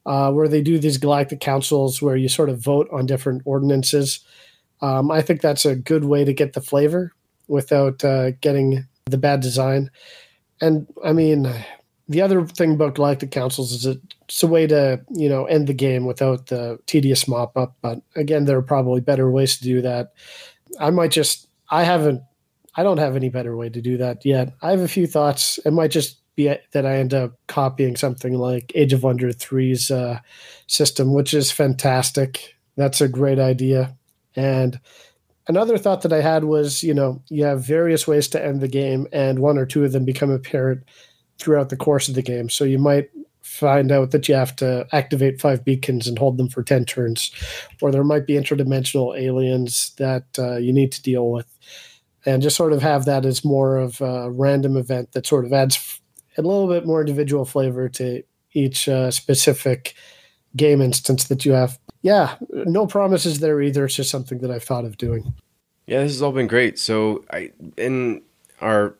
uh, 0.04 0.30
where 0.30 0.46
they 0.46 0.60
do 0.60 0.78
these 0.78 0.98
galactic 0.98 1.40
councils 1.40 2.02
where 2.02 2.16
you 2.16 2.28
sort 2.28 2.50
of 2.50 2.62
vote 2.62 2.86
on 2.92 3.06
different 3.06 3.40
ordinances. 3.46 4.20
Um, 4.82 5.10
I 5.10 5.22
think 5.22 5.40
that's 5.40 5.64
a 5.64 5.74
good 5.74 6.04
way 6.04 6.22
to 6.22 6.34
get 6.34 6.52
the 6.52 6.60
flavor 6.60 7.14
without 7.46 8.04
uh, 8.04 8.32
getting 8.42 8.86
the 9.06 9.16
bad 9.16 9.40
design. 9.40 9.90
And 10.60 10.86
I 11.02 11.14
mean, 11.14 11.50
the 12.06 12.20
other 12.20 12.44
thing 12.44 12.74
about 12.74 12.94
galactic 12.94 13.30
councils 13.30 13.72
is 13.72 13.86
it's 13.86 14.42
a 14.42 14.46
way 14.46 14.66
to 14.66 15.00
you 15.08 15.30
know 15.30 15.46
end 15.46 15.66
the 15.66 15.72
game 15.72 16.04
without 16.04 16.48
the 16.48 16.78
tedious 16.84 17.26
mop 17.26 17.56
up. 17.56 17.74
But 17.80 18.02
again, 18.16 18.44
there 18.44 18.58
are 18.58 18.62
probably 18.62 19.00
better 19.00 19.30
ways 19.30 19.56
to 19.56 19.64
do 19.64 19.80
that. 19.80 20.12
I 20.78 20.90
might 20.90 21.10
just 21.10 21.48
I 21.70 21.84
haven't 21.84 22.20
I 22.78 22.84
don't 22.84 22.98
have 22.98 23.16
any 23.16 23.28
better 23.28 23.56
way 23.56 23.68
to 23.70 23.82
do 23.82 23.96
that 23.96 24.24
yet. 24.24 24.54
I 24.62 24.70
have 24.70 24.78
a 24.78 24.86
few 24.86 25.08
thoughts. 25.08 25.58
It 25.66 25.72
might 25.72 25.90
just 25.90 26.20
be 26.36 26.54
that 26.70 26.86
I 26.86 26.98
end 26.98 27.12
up 27.12 27.34
copying 27.48 27.96
something 27.96 28.34
like 28.34 28.70
Age 28.76 28.92
of 28.92 29.02
Wonder 29.02 29.30
3's 29.30 29.90
uh, 29.90 30.20
system, 30.68 31.12
which 31.12 31.34
is 31.34 31.50
fantastic. 31.50 32.54
That's 32.76 33.00
a 33.00 33.08
great 33.08 33.40
idea. 33.40 33.96
And 34.36 34.78
another 35.48 35.76
thought 35.76 36.02
that 36.02 36.12
I 36.12 36.20
had 36.20 36.44
was, 36.44 36.84
you 36.84 36.94
know, 36.94 37.20
you 37.28 37.42
have 37.42 37.64
various 37.64 38.06
ways 38.06 38.28
to 38.28 38.44
end 38.44 38.60
the 38.60 38.68
game, 38.68 39.08
and 39.12 39.40
one 39.40 39.58
or 39.58 39.66
two 39.66 39.84
of 39.84 39.90
them 39.90 40.04
become 40.04 40.30
apparent 40.30 40.84
throughout 41.40 41.70
the 41.70 41.76
course 41.76 42.08
of 42.08 42.14
the 42.14 42.22
game. 42.22 42.48
So 42.48 42.62
you 42.62 42.78
might 42.78 43.10
find 43.42 43.90
out 43.90 44.12
that 44.12 44.28
you 44.28 44.36
have 44.36 44.54
to 44.54 44.86
activate 44.92 45.40
five 45.40 45.64
beacons 45.64 46.06
and 46.06 46.16
hold 46.16 46.36
them 46.36 46.48
for 46.48 46.62
10 46.62 46.84
turns, 46.84 47.32
or 47.82 47.90
there 47.90 48.04
might 48.04 48.28
be 48.28 48.34
interdimensional 48.34 49.18
aliens 49.18 49.94
that 49.98 50.26
uh, 50.38 50.58
you 50.58 50.72
need 50.72 50.92
to 50.92 51.02
deal 51.02 51.32
with 51.32 51.52
and 52.28 52.42
just 52.42 52.56
sort 52.56 52.74
of 52.74 52.82
have 52.82 53.06
that 53.06 53.24
as 53.24 53.42
more 53.42 53.78
of 53.78 54.02
a 54.02 54.30
random 54.30 54.76
event 54.76 55.12
that 55.12 55.26
sort 55.26 55.46
of 55.46 55.52
adds 55.52 56.00
a 56.36 56.42
little 56.42 56.68
bit 56.68 56.84
more 56.86 57.00
individual 57.00 57.46
flavor 57.46 57.88
to 57.88 58.22
each 58.52 58.86
uh, 58.86 59.10
specific 59.10 59.94
game 60.54 60.82
instance 60.82 61.24
that 61.24 61.46
you 61.46 61.52
have. 61.52 61.78
Yeah, 62.02 62.36
no 62.50 62.86
promises 62.86 63.40
there 63.40 63.62
either. 63.62 63.86
It's 63.86 63.94
just 63.94 64.10
something 64.10 64.38
that 64.38 64.50
I've 64.50 64.62
thought 64.62 64.84
of 64.84 64.98
doing. 64.98 65.34
Yeah, 65.86 66.02
this 66.02 66.12
has 66.12 66.22
all 66.22 66.32
been 66.32 66.46
great. 66.46 66.78
So, 66.78 67.24
I 67.32 67.50
in 67.78 68.22
our 68.60 68.94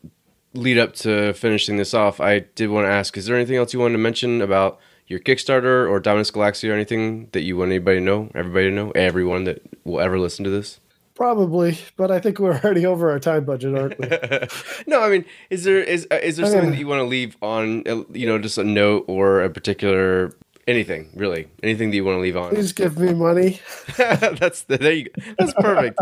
lead 0.54 0.78
up 0.78 0.94
to 0.94 1.34
finishing 1.34 1.76
this 1.76 1.92
off, 1.92 2.20
I 2.20 2.40
did 2.40 2.70
want 2.70 2.86
to 2.86 2.90
ask: 2.90 3.16
Is 3.16 3.26
there 3.26 3.36
anything 3.36 3.56
else 3.56 3.74
you 3.74 3.78
wanted 3.78 3.92
to 3.92 3.98
mention 3.98 4.40
about 4.40 4.80
your 5.06 5.20
Kickstarter 5.20 5.88
or 5.88 6.00
Dominus 6.00 6.30
Galaxia 6.30 6.70
or 6.70 6.74
anything 6.74 7.28
that 7.32 7.42
you 7.42 7.58
want 7.58 7.70
anybody 7.70 7.98
to 7.98 8.04
know, 8.04 8.30
everybody 8.34 8.70
to 8.70 8.74
know, 8.74 8.90
everyone 8.92 9.44
that 9.44 9.62
will 9.84 10.00
ever 10.00 10.18
listen 10.18 10.44
to 10.44 10.50
this? 10.50 10.80
Probably, 11.18 11.76
but 11.96 12.12
I 12.12 12.20
think 12.20 12.38
we're 12.38 12.54
already 12.64 12.86
over 12.86 13.10
our 13.10 13.18
time 13.18 13.44
budget, 13.44 13.76
aren't 13.76 13.98
we? 13.98 14.06
no, 14.86 15.02
I 15.02 15.10
mean, 15.10 15.24
is 15.50 15.64
there 15.64 15.82
is 15.82 16.06
uh, 16.12 16.20
is 16.22 16.36
there 16.36 16.46
something 16.46 16.70
that 16.70 16.78
you 16.78 16.86
want 16.86 17.00
to 17.00 17.06
leave 17.06 17.36
on, 17.42 17.82
uh, 17.88 18.04
you 18.12 18.24
know, 18.24 18.38
just 18.38 18.56
a 18.56 18.62
note 18.62 19.04
or 19.08 19.42
a 19.42 19.50
particular 19.50 20.32
anything 20.68 21.10
really, 21.16 21.48
anything 21.64 21.90
that 21.90 21.96
you 21.96 22.04
want 22.04 22.18
to 22.18 22.20
leave 22.20 22.36
on? 22.36 22.50
Please 22.50 22.72
give 22.72 22.96
me 23.00 23.14
money. 23.14 23.58
that's 23.96 24.62
the, 24.62 24.78
there 24.78 24.92
you 24.92 25.04
go. 25.06 25.10
That's 25.40 25.54
perfect. 25.54 25.98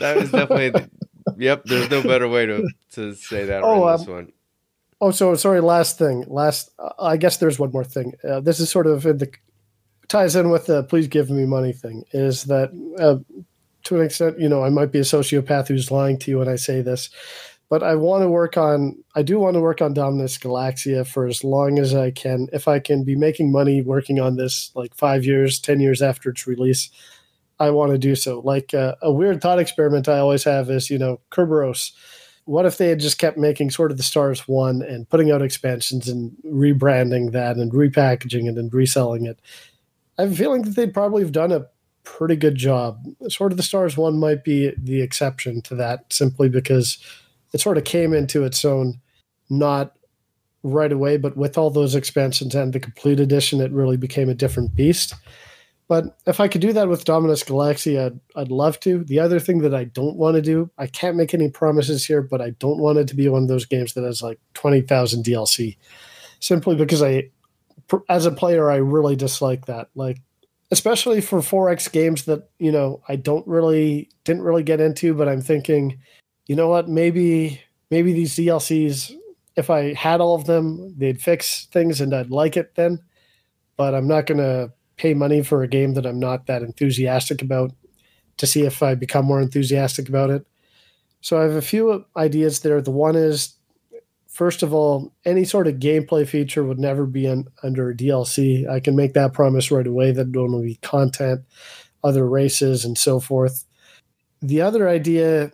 that 0.00 0.16
is 0.16 0.30
definitely. 0.30 0.88
Yep, 1.36 1.64
there's 1.66 1.90
no 1.90 2.02
better 2.02 2.26
way 2.26 2.46
to 2.46 2.66
to 2.92 3.14
say 3.14 3.44
that. 3.44 3.64
Oh, 3.64 3.86
um, 3.86 3.98
this 3.98 4.08
one. 4.08 4.32
Oh, 4.98 5.10
so 5.10 5.34
sorry. 5.34 5.60
Last 5.60 5.98
thing. 5.98 6.24
Last. 6.26 6.70
Uh, 6.78 6.88
I 6.98 7.18
guess 7.18 7.36
there's 7.36 7.58
one 7.58 7.70
more 7.70 7.84
thing. 7.84 8.14
Uh, 8.26 8.40
this 8.40 8.60
is 8.60 8.70
sort 8.70 8.86
of 8.86 9.04
in 9.04 9.18
the 9.18 9.30
ties 10.08 10.36
in 10.36 10.48
with 10.48 10.64
the 10.64 10.84
"please 10.84 11.06
give 11.06 11.28
me 11.28 11.44
money" 11.44 11.74
thing. 11.74 12.04
Is 12.12 12.44
that 12.44 12.70
uh, 12.98 13.18
to 13.86 13.96
an 13.96 14.04
extent, 14.04 14.38
you 14.38 14.48
know, 14.48 14.64
I 14.64 14.68
might 14.68 14.92
be 14.92 14.98
a 14.98 15.02
sociopath 15.02 15.68
who's 15.68 15.90
lying 15.90 16.18
to 16.18 16.30
you 16.30 16.38
when 16.38 16.48
I 16.48 16.56
say 16.56 16.82
this, 16.82 17.08
but 17.68 17.82
I 17.82 17.94
want 17.94 18.22
to 18.22 18.28
work 18.28 18.56
on. 18.56 19.02
I 19.14 19.22
do 19.22 19.38
want 19.38 19.54
to 19.54 19.60
work 19.60 19.80
on 19.80 19.94
Dominus 19.94 20.38
Galaxia 20.38 21.06
for 21.06 21.26
as 21.26 21.42
long 21.42 21.78
as 21.78 21.94
I 21.94 22.10
can. 22.10 22.48
If 22.52 22.68
I 22.68 22.78
can 22.78 23.04
be 23.04 23.16
making 23.16 23.50
money 23.50 23.82
working 23.82 24.20
on 24.20 24.36
this, 24.36 24.70
like 24.74 24.94
five 24.94 25.24
years, 25.24 25.58
ten 25.58 25.80
years 25.80 26.02
after 26.02 26.30
its 26.30 26.46
release, 26.46 26.90
I 27.58 27.70
want 27.70 27.92
to 27.92 27.98
do 27.98 28.14
so. 28.14 28.40
Like 28.40 28.74
uh, 28.74 28.96
a 29.02 29.12
weird 29.12 29.40
thought 29.40 29.58
experiment 29.58 30.08
I 30.08 30.18
always 30.18 30.44
have 30.44 30.68
is, 30.70 30.90
you 30.90 30.98
know, 30.98 31.20
Kerberos. 31.30 31.92
What 32.44 32.66
if 32.66 32.78
they 32.78 32.88
had 32.88 33.00
just 33.00 33.18
kept 33.18 33.38
making 33.38 33.70
sort 33.70 33.90
of 33.90 33.96
the 33.96 34.04
Stars 34.04 34.46
one 34.46 34.80
and 34.82 35.08
putting 35.08 35.32
out 35.32 35.42
expansions 35.42 36.08
and 36.08 36.36
rebranding 36.44 37.32
that 37.32 37.56
and 37.56 37.72
repackaging 37.72 38.48
it 38.48 38.56
and 38.56 38.72
reselling 38.72 39.26
it? 39.26 39.40
I 40.18 40.22
have 40.22 40.32
a 40.32 40.36
feeling 40.36 40.62
that 40.62 40.76
they'd 40.76 40.94
probably 40.94 41.22
have 41.22 41.32
done 41.32 41.50
a 41.50 41.66
pretty 42.06 42.36
good 42.36 42.54
job. 42.54 43.04
Sword 43.28 43.52
of 43.52 43.56
the 43.58 43.64
Stars 43.64 43.96
one 43.96 44.18
might 44.18 44.44
be 44.44 44.72
the 44.78 45.02
exception 45.02 45.60
to 45.62 45.74
that, 45.74 46.10
simply 46.10 46.48
because 46.48 46.98
it 47.52 47.60
sort 47.60 47.76
of 47.76 47.84
came 47.84 48.14
into 48.14 48.44
its 48.44 48.64
own, 48.64 49.00
not 49.50 49.96
right 50.62 50.92
away, 50.92 51.16
but 51.16 51.36
with 51.36 51.58
all 51.58 51.68
those 51.68 51.94
expansions 51.94 52.54
and 52.54 52.72
the 52.72 52.80
complete 52.80 53.20
edition, 53.20 53.60
it 53.60 53.72
really 53.72 53.96
became 53.96 54.28
a 54.28 54.34
different 54.34 54.74
beast. 54.74 55.14
But 55.88 56.16
if 56.26 56.40
I 56.40 56.48
could 56.48 56.60
do 56.60 56.72
that 56.72 56.88
with 56.88 57.04
Dominus 57.04 57.44
Galaxia, 57.44 58.06
I'd, 58.06 58.20
I'd 58.34 58.50
love 58.50 58.80
to. 58.80 59.04
The 59.04 59.20
other 59.20 59.38
thing 59.38 59.58
that 59.58 59.74
I 59.74 59.84
don't 59.84 60.16
want 60.16 60.36
to 60.36 60.42
do, 60.42 60.70
I 60.78 60.86
can't 60.86 61.16
make 61.16 61.34
any 61.34 61.50
promises 61.50 62.06
here, 62.06 62.22
but 62.22 62.40
I 62.40 62.50
don't 62.50 62.78
want 62.78 62.98
it 62.98 63.08
to 63.08 63.16
be 63.16 63.28
one 63.28 63.42
of 63.42 63.48
those 63.48 63.66
games 63.66 63.94
that 63.94 64.04
has 64.04 64.22
like 64.22 64.40
20,000 64.54 65.24
DLC. 65.24 65.76
Simply 66.40 66.76
because 66.76 67.02
I, 67.02 67.30
as 68.08 68.26
a 68.26 68.32
player, 68.32 68.70
I 68.70 68.76
really 68.76 69.16
dislike 69.16 69.66
that. 69.66 69.88
Like, 69.94 70.18
especially 70.70 71.20
for 71.20 71.40
4X 71.40 71.90
games 71.92 72.24
that, 72.24 72.48
you 72.58 72.72
know, 72.72 73.00
I 73.08 73.16
don't 73.16 73.46
really, 73.46 74.10
didn't 74.24 74.42
really 74.42 74.62
get 74.62 74.80
into, 74.80 75.14
but 75.14 75.28
I'm 75.28 75.42
thinking, 75.42 75.98
you 76.46 76.56
know 76.56 76.68
what, 76.68 76.88
maybe, 76.88 77.60
maybe 77.90 78.12
these 78.12 78.34
DLCs, 78.34 79.12
if 79.56 79.70
I 79.70 79.94
had 79.94 80.20
all 80.20 80.34
of 80.34 80.46
them, 80.46 80.94
they'd 80.98 81.20
fix 81.20 81.66
things 81.66 82.00
and 82.00 82.14
I'd 82.14 82.30
like 82.30 82.56
it 82.56 82.74
then. 82.74 82.98
But 83.76 83.94
I'm 83.94 84.08
not 84.08 84.26
going 84.26 84.38
to 84.38 84.72
pay 84.96 85.14
money 85.14 85.42
for 85.42 85.62
a 85.62 85.68
game 85.68 85.94
that 85.94 86.06
I'm 86.06 86.18
not 86.18 86.46
that 86.46 86.62
enthusiastic 86.62 87.42
about 87.42 87.72
to 88.38 88.46
see 88.46 88.64
if 88.64 88.82
I 88.82 88.94
become 88.94 89.24
more 89.24 89.40
enthusiastic 89.40 90.08
about 90.08 90.30
it. 90.30 90.46
So 91.20 91.38
I 91.38 91.42
have 91.42 91.52
a 91.52 91.62
few 91.62 92.04
ideas 92.16 92.60
there. 92.60 92.80
The 92.80 92.90
one 92.90 93.16
is, 93.16 93.55
first 94.36 94.62
of 94.62 94.74
all, 94.74 95.14
any 95.24 95.44
sort 95.44 95.66
of 95.66 95.76
gameplay 95.76 96.28
feature 96.28 96.62
would 96.62 96.78
never 96.78 97.06
be 97.06 97.26
un, 97.26 97.46
under 97.62 97.94
DLC. 97.94 98.68
I 98.68 98.80
can 98.80 98.94
make 98.94 99.14
that 99.14 99.32
promise 99.32 99.70
right 99.70 99.86
away 99.86 100.12
that 100.12 100.28
it 100.28 100.36
will 100.36 100.62
be 100.62 100.76
content, 100.82 101.40
other 102.04 102.28
races, 102.28 102.84
and 102.84 102.98
so 102.98 103.18
forth. 103.18 103.64
The 104.42 104.60
other 104.60 104.88
idea 104.88 105.52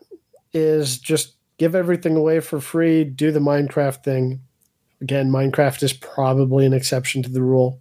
is 0.53 0.99
just 0.99 1.37
give 1.59 1.77
everything 1.77 2.17
away 2.17 2.41
for 2.41 2.61
free, 2.61 3.05
do 3.05 3.31
the 3.31 3.39
Minecraft 3.39 4.03
thing. 4.03 4.41
Again, 5.01 5.31
Minecraft 5.31 5.85
is 5.85 5.93
probably 5.93 6.67
an 6.67 6.73
exception 6.73 7.23
to 7.23 7.29
the 7.29 7.43
rule 7.43 7.81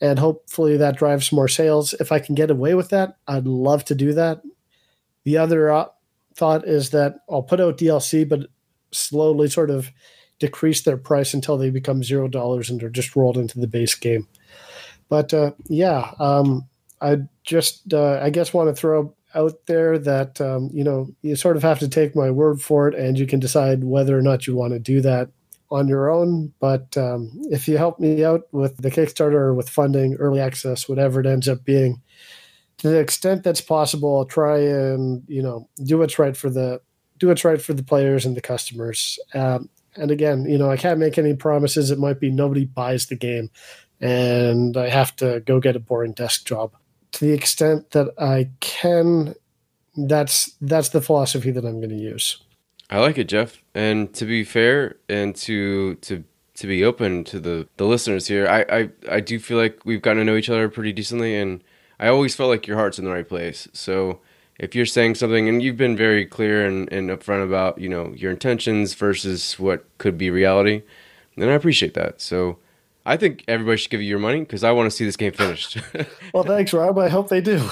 and 0.00 0.18
hopefully 0.18 0.76
that 0.76 0.96
drives 0.96 1.32
more 1.32 1.48
sales. 1.48 1.92
If 1.94 2.12
I 2.12 2.20
can 2.20 2.34
get 2.34 2.50
away 2.50 2.74
with 2.74 2.90
that, 2.90 3.16
I'd 3.26 3.46
love 3.46 3.84
to 3.86 3.94
do 3.94 4.14
that. 4.14 4.42
The 5.24 5.36
other 5.36 5.70
uh, 5.70 5.88
thought 6.36 6.66
is 6.66 6.90
that 6.90 7.16
I'll 7.28 7.42
put 7.42 7.60
out 7.60 7.78
DLC, 7.78 8.26
but 8.26 8.46
slowly 8.92 9.48
sort 9.48 9.70
of 9.70 9.90
decrease 10.40 10.82
their 10.82 10.96
price 10.96 11.32
until 11.32 11.56
they 11.56 11.70
become 11.70 12.02
zero 12.02 12.26
dollars 12.26 12.68
and 12.68 12.82
are 12.82 12.90
just 12.90 13.14
rolled 13.14 13.38
into 13.38 13.60
the 13.60 13.68
base 13.68 13.94
game. 13.94 14.26
But 15.08 15.32
uh, 15.32 15.52
yeah, 15.68 16.12
um, 16.18 16.66
I 17.00 17.18
just 17.44 17.92
uh, 17.94 18.18
I 18.20 18.30
guess 18.30 18.52
want 18.52 18.68
to 18.68 18.74
throw 18.74 19.14
out 19.34 19.66
there 19.66 19.98
that 19.98 20.40
um, 20.40 20.70
you 20.72 20.82
know 20.82 21.08
you 21.22 21.36
sort 21.36 21.56
of 21.56 21.62
have 21.62 21.78
to 21.80 21.88
take 21.88 22.16
my 22.16 22.30
word 22.30 22.60
for 22.60 22.88
it, 22.88 22.94
and 22.94 23.18
you 23.18 23.26
can 23.26 23.38
decide 23.38 23.84
whether 23.84 24.18
or 24.18 24.22
not 24.22 24.46
you 24.46 24.56
want 24.56 24.72
to 24.72 24.78
do 24.78 25.00
that 25.02 25.28
on 25.70 25.88
your 25.88 26.10
own. 26.10 26.52
But 26.58 26.96
um, 26.96 27.30
if 27.50 27.68
you 27.68 27.76
help 27.76 28.00
me 28.00 28.24
out 28.24 28.42
with 28.52 28.76
the 28.78 28.90
Kickstarter 28.90 29.34
or 29.34 29.54
with 29.54 29.68
funding, 29.68 30.14
early 30.14 30.40
access, 30.40 30.88
whatever 30.88 31.20
it 31.20 31.26
ends 31.26 31.48
up 31.48 31.64
being, 31.64 32.00
to 32.78 32.88
the 32.88 32.98
extent 32.98 33.42
that's 33.42 33.60
possible, 33.60 34.18
I'll 34.18 34.24
try 34.24 34.58
and 34.58 35.22
you 35.28 35.42
know 35.42 35.68
do 35.84 35.98
what's 35.98 36.18
right 36.18 36.36
for 36.36 36.50
the 36.50 36.80
do 37.18 37.28
what's 37.28 37.44
right 37.44 37.60
for 37.60 37.74
the 37.74 37.82
players 37.82 38.24
and 38.24 38.36
the 38.36 38.40
customers. 38.40 39.18
Um, 39.34 39.68
and 40.00 40.10
again, 40.10 40.44
you 40.46 40.58
know, 40.58 40.70
I 40.70 40.76
can't 40.76 40.98
make 40.98 41.18
any 41.18 41.34
promises. 41.34 41.90
It 41.90 41.98
might 41.98 42.20
be 42.20 42.30
nobody 42.30 42.64
buys 42.64 43.06
the 43.06 43.16
game, 43.16 43.50
and 44.00 44.76
I 44.76 44.88
have 44.88 45.14
to 45.16 45.40
go 45.40 45.60
get 45.60 45.76
a 45.76 45.80
boring 45.80 46.12
desk 46.12 46.46
job. 46.46 46.74
To 47.12 47.24
the 47.24 47.32
extent 47.32 47.90
that 47.90 48.08
I 48.18 48.50
can, 48.60 49.34
that's 49.96 50.56
that's 50.60 50.90
the 50.90 51.00
philosophy 51.00 51.50
that 51.50 51.64
I'm 51.64 51.80
going 51.80 51.90
to 51.90 51.96
use. 51.96 52.42
I 52.88 52.98
like 52.98 53.18
it, 53.18 53.28
Jeff. 53.28 53.62
And 53.74 54.12
to 54.14 54.24
be 54.24 54.42
fair, 54.44 54.96
and 55.08 55.34
to 55.36 55.94
to 55.96 56.24
to 56.54 56.66
be 56.66 56.84
open 56.84 57.24
to 57.24 57.38
the 57.38 57.68
the 57.76 57.86
listeners 57.86 58.26
here, 58.26 58.46
I 58.48 58.64
I, 58.68 58.90
I 59.16 59.20
do 59.20 59.38
feel 59.38 59.58
like 59.58 59.80
we've 59.84 60.02
gotten 60.02 60.18
to 60.18 60.24
know 60.24 60.36
each 60.36 60.50
other 60.50 60.68
pretty 60.68 60.92
decently, 60.92 61.36
and 61.36 61.62
I 61.98 62.08
always 62.08 62.34
felt 62.34 62.48
like 62.48 62.66
your 62.66 62.76
heart's 62.76 62.98
in 62.98 63.04
the 63.04 63.12
right 63.12 63.28
place. 63.28 63.68
So 63.72 64.20
if 64.60 64.74
you're 64.74 64.86
saying 64.86 65.16
something, 65.16 65.48
and 65.48 65.62
you've 65.62 65.76
been 65.76 65.96
very 65.96 66.24
clear 66.24 66.64
and, 66.64 66.90
and 66.92 67.10
upfront 67.10 67.44
about 67.44 67.78
you 67.78 67.88
know 67.88 68.12
your 68.14 68.30
intentions 68.30 68.94
versus 68.94 69.58
what 69.58 69.84
could 69.98 70.16
be 70.16 70.30
reality, 70.30 70.82
then 71.36 71.48
I 71.48 71.54
appreciate 71.54 71.94
that. 71.94 72.20
So. 72.20 72.58
I 73.06 73.16
think 73.16 73.44
everybody 73.48 73.78
should 73.78 73.90
give 73.90 74.02
you 74.02 74.08
your 74.08 74.18
money 74.18 74.40
because 74.40 74.62
I 74.62 74.72
want 74.72 74.88
to 74.88 74.94
see 74.94 75.06
this 75.06 75.16
game 75.16 75.32
finished. 75.32 75.78
well, 76.34 76.44
thanks, 76.44 76.74
Rob. 76.74 76.98
I 76.98 77.08
hope 77.08 77.30
they 77.30 77.40
do. 77.40 77.68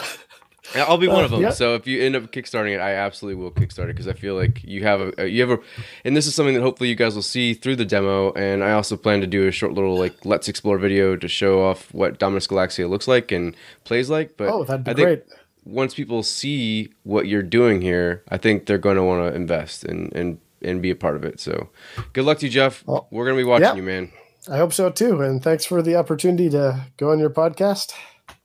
I'll 0.74 0.98
be 0.98 1.08
one 1.08 1.22
uh, 1.22 1.24
of 1.24 1.30
them. 1.30 1.42
Yep. 1.42 1.54
So 1.54 1.74
if 1.74 1.86
you 1.86 2.02
end 2.02 2.16
up 2.16 2.30
kickstarting 2.30 2.74
it, 2.74 2.80
I 2.80 2.94
absolutely 2.94 3.42
will 3.42 3.50
kickstart 3.50 3.84
it 3.84 3.88
because 3.88 4.08
I 4.08 4.12
feel 4.12 4.34
like 4.34 4.62
you 4.64 4.82
have 4.82 5.18
a 5.18 5.28
you 5.28 5.40
have 5.46 5.58
a, 5.58 5.62
and 6.04 6.16
this 6.16 6.26
is 6.26 6.34
something 6.34 6.54
that 6.54 6.60
hopefully 6.60 6.90
you 6.90 6.94
guys 6.94 7.14
will 7.14 7.22
see 7.22 7.54
through 7.54 7.76
the 7.76 7.84
demo. 7.84 8.32
And 8.32 8.62
I 8.62 8.72
also 8.72 8.96
plan 8.96 9.20
to 9.20 9.26
do 9.26 9.48
a 9.48 9.50
short 9.50 9.72
little 9.72 9.96
like 9.96 10.24
let's 10.24 10.48
explore 10.48 10.78
video 10.78 11.16
to 11.16 11.28
show 11.28 11.62
off 11.62 11.92
what 11.94 12.18
Dominus 12.18 12.46
Galaxia 12.46 12.88
looks 12.88 13.08
like 13.08 13.32
and 13.32 13.56
plays 13.84 14.10
like. 14.10 14.36
But 14.36 14.48
oh, 14.48 14.64
that'd 14.64 14.84
be 14.84 14.90
I 14.90 14.94
think 14.94 15.06
great. 15.06 15.24
Once 15.68 15.94
people 15.94 16.22
see 16.22 16.92
what 17.02 17.28
you're 17.28 17.42
doing 17.42 17.82
here, 17.82 18.24
I 18.28 18.38
think 18.38 18.66
they're 18.66 18.78
going 18.78 18.96
to 18.96 19.04
want 19.04 19.30
to 19.30 19.36
invest 19.36 19.84
and 19.84 20.12
and 20.14 20.38
and 20.62 20.82
be 20.82 20.90
a 20.90 20.96
part 20.96 21.14
of 21.14 21.24
it. 21.24 21.40
So 21.40 21.68
good 22.12 22.24
luck 22.24 22.38
to 22.38 22.46
you, 22.46 22.52
Jeff. 22.52 22.84
Well, 22.86 23.06
We're 23.10 23.24
going 23.24 23.36
to 23.36 23.44
be 23.44 23.48
watching 23.48 23.76
you, 23.76 23.82
man. 23.82 24.10
I 24.50 24.56
hope 24.56 24.72
so 24.72 24.90
too. 24.90 25.20
And 25.20 25.42
thanks 25.42 25.64
for 25.64 25.82
the 25.82 25.96
opportunity 25.96 26.48
to 26.50 26.86
go 26.96 27.12
on 27.12 27.18
your 27.18 27.30
podcast. 27.30 27.92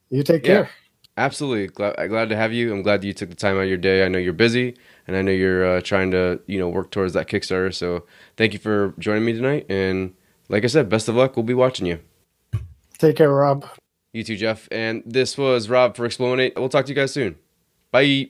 You 0.09 0.23
take 0.23 0.43
care. 0.43 0.69
Absolutely, 1.15 1.67
glad, 1.67 1.95
glad 2.09 2.29
to 2.29 2.35
have 2.35 2.53
you. 2.53 2.73
I'm 2.73 2.81
glad 2.81 3.01
that 3.01 3.07
you 3.07 3.13
took 3.13 3.29
the 3.29 3.35
time 3.35 3.57
out 3.57 3.63
of 3.63 3.69
your 3.69 3.77
day. 3.77 4.03
I 4.03 4.07
know 4.07 4.17
you're 4.17 4.33
busy, 4.33 4.75
and 5.07 5.15
I 5.15 5.21
know 5.21 5.31
you're 5.31 5.77
uh, 5.77 5.81
trying 5.81 6.09
to 6.11 6.41
you 6.47 6.57
know 6.57 6.69
work 6.69 6.91
towards 6.91 7.13
that 7.13 7.27
Kickstarter. 7.27 7.73
So 7.73 8.05
thank 8.35 8.53
you 8.53 8.59
for 8.59 8.93
joining 8.97 9.23
me 9.23 9.33
tonight. 9.33 9.67
And 9.69 10.15
like 10.49 10.63
I 10.63 10.67
said, 10.67 10.89
best 10.89 11.07
of 11.07 11.15
luck. 11.15 11.37
We'll 11.37 11.43
be 11.43 11.53
watching 11.53 11.85
you. 11.85 11.99
Take 12.97 13.17
care, 13.17 13.31
Rob. 13.31 13.65
You 14.13 14.23
too, 14.23 14.37
Jeff. 14.37 14.67
And 14.71 15.03
this 15.05 15.37
was 15.37 15.69
Rob 15.69 15.95
for 15.95 16.05
Explorminate. 16.05 16.53
We'll 16.55 16.69
talk 16.69 16.85
to 16.85 16.89
you 16.89 16.95
guys 16.95 17.11
soon. 17.11 17.35
Bye. 17.91 18.29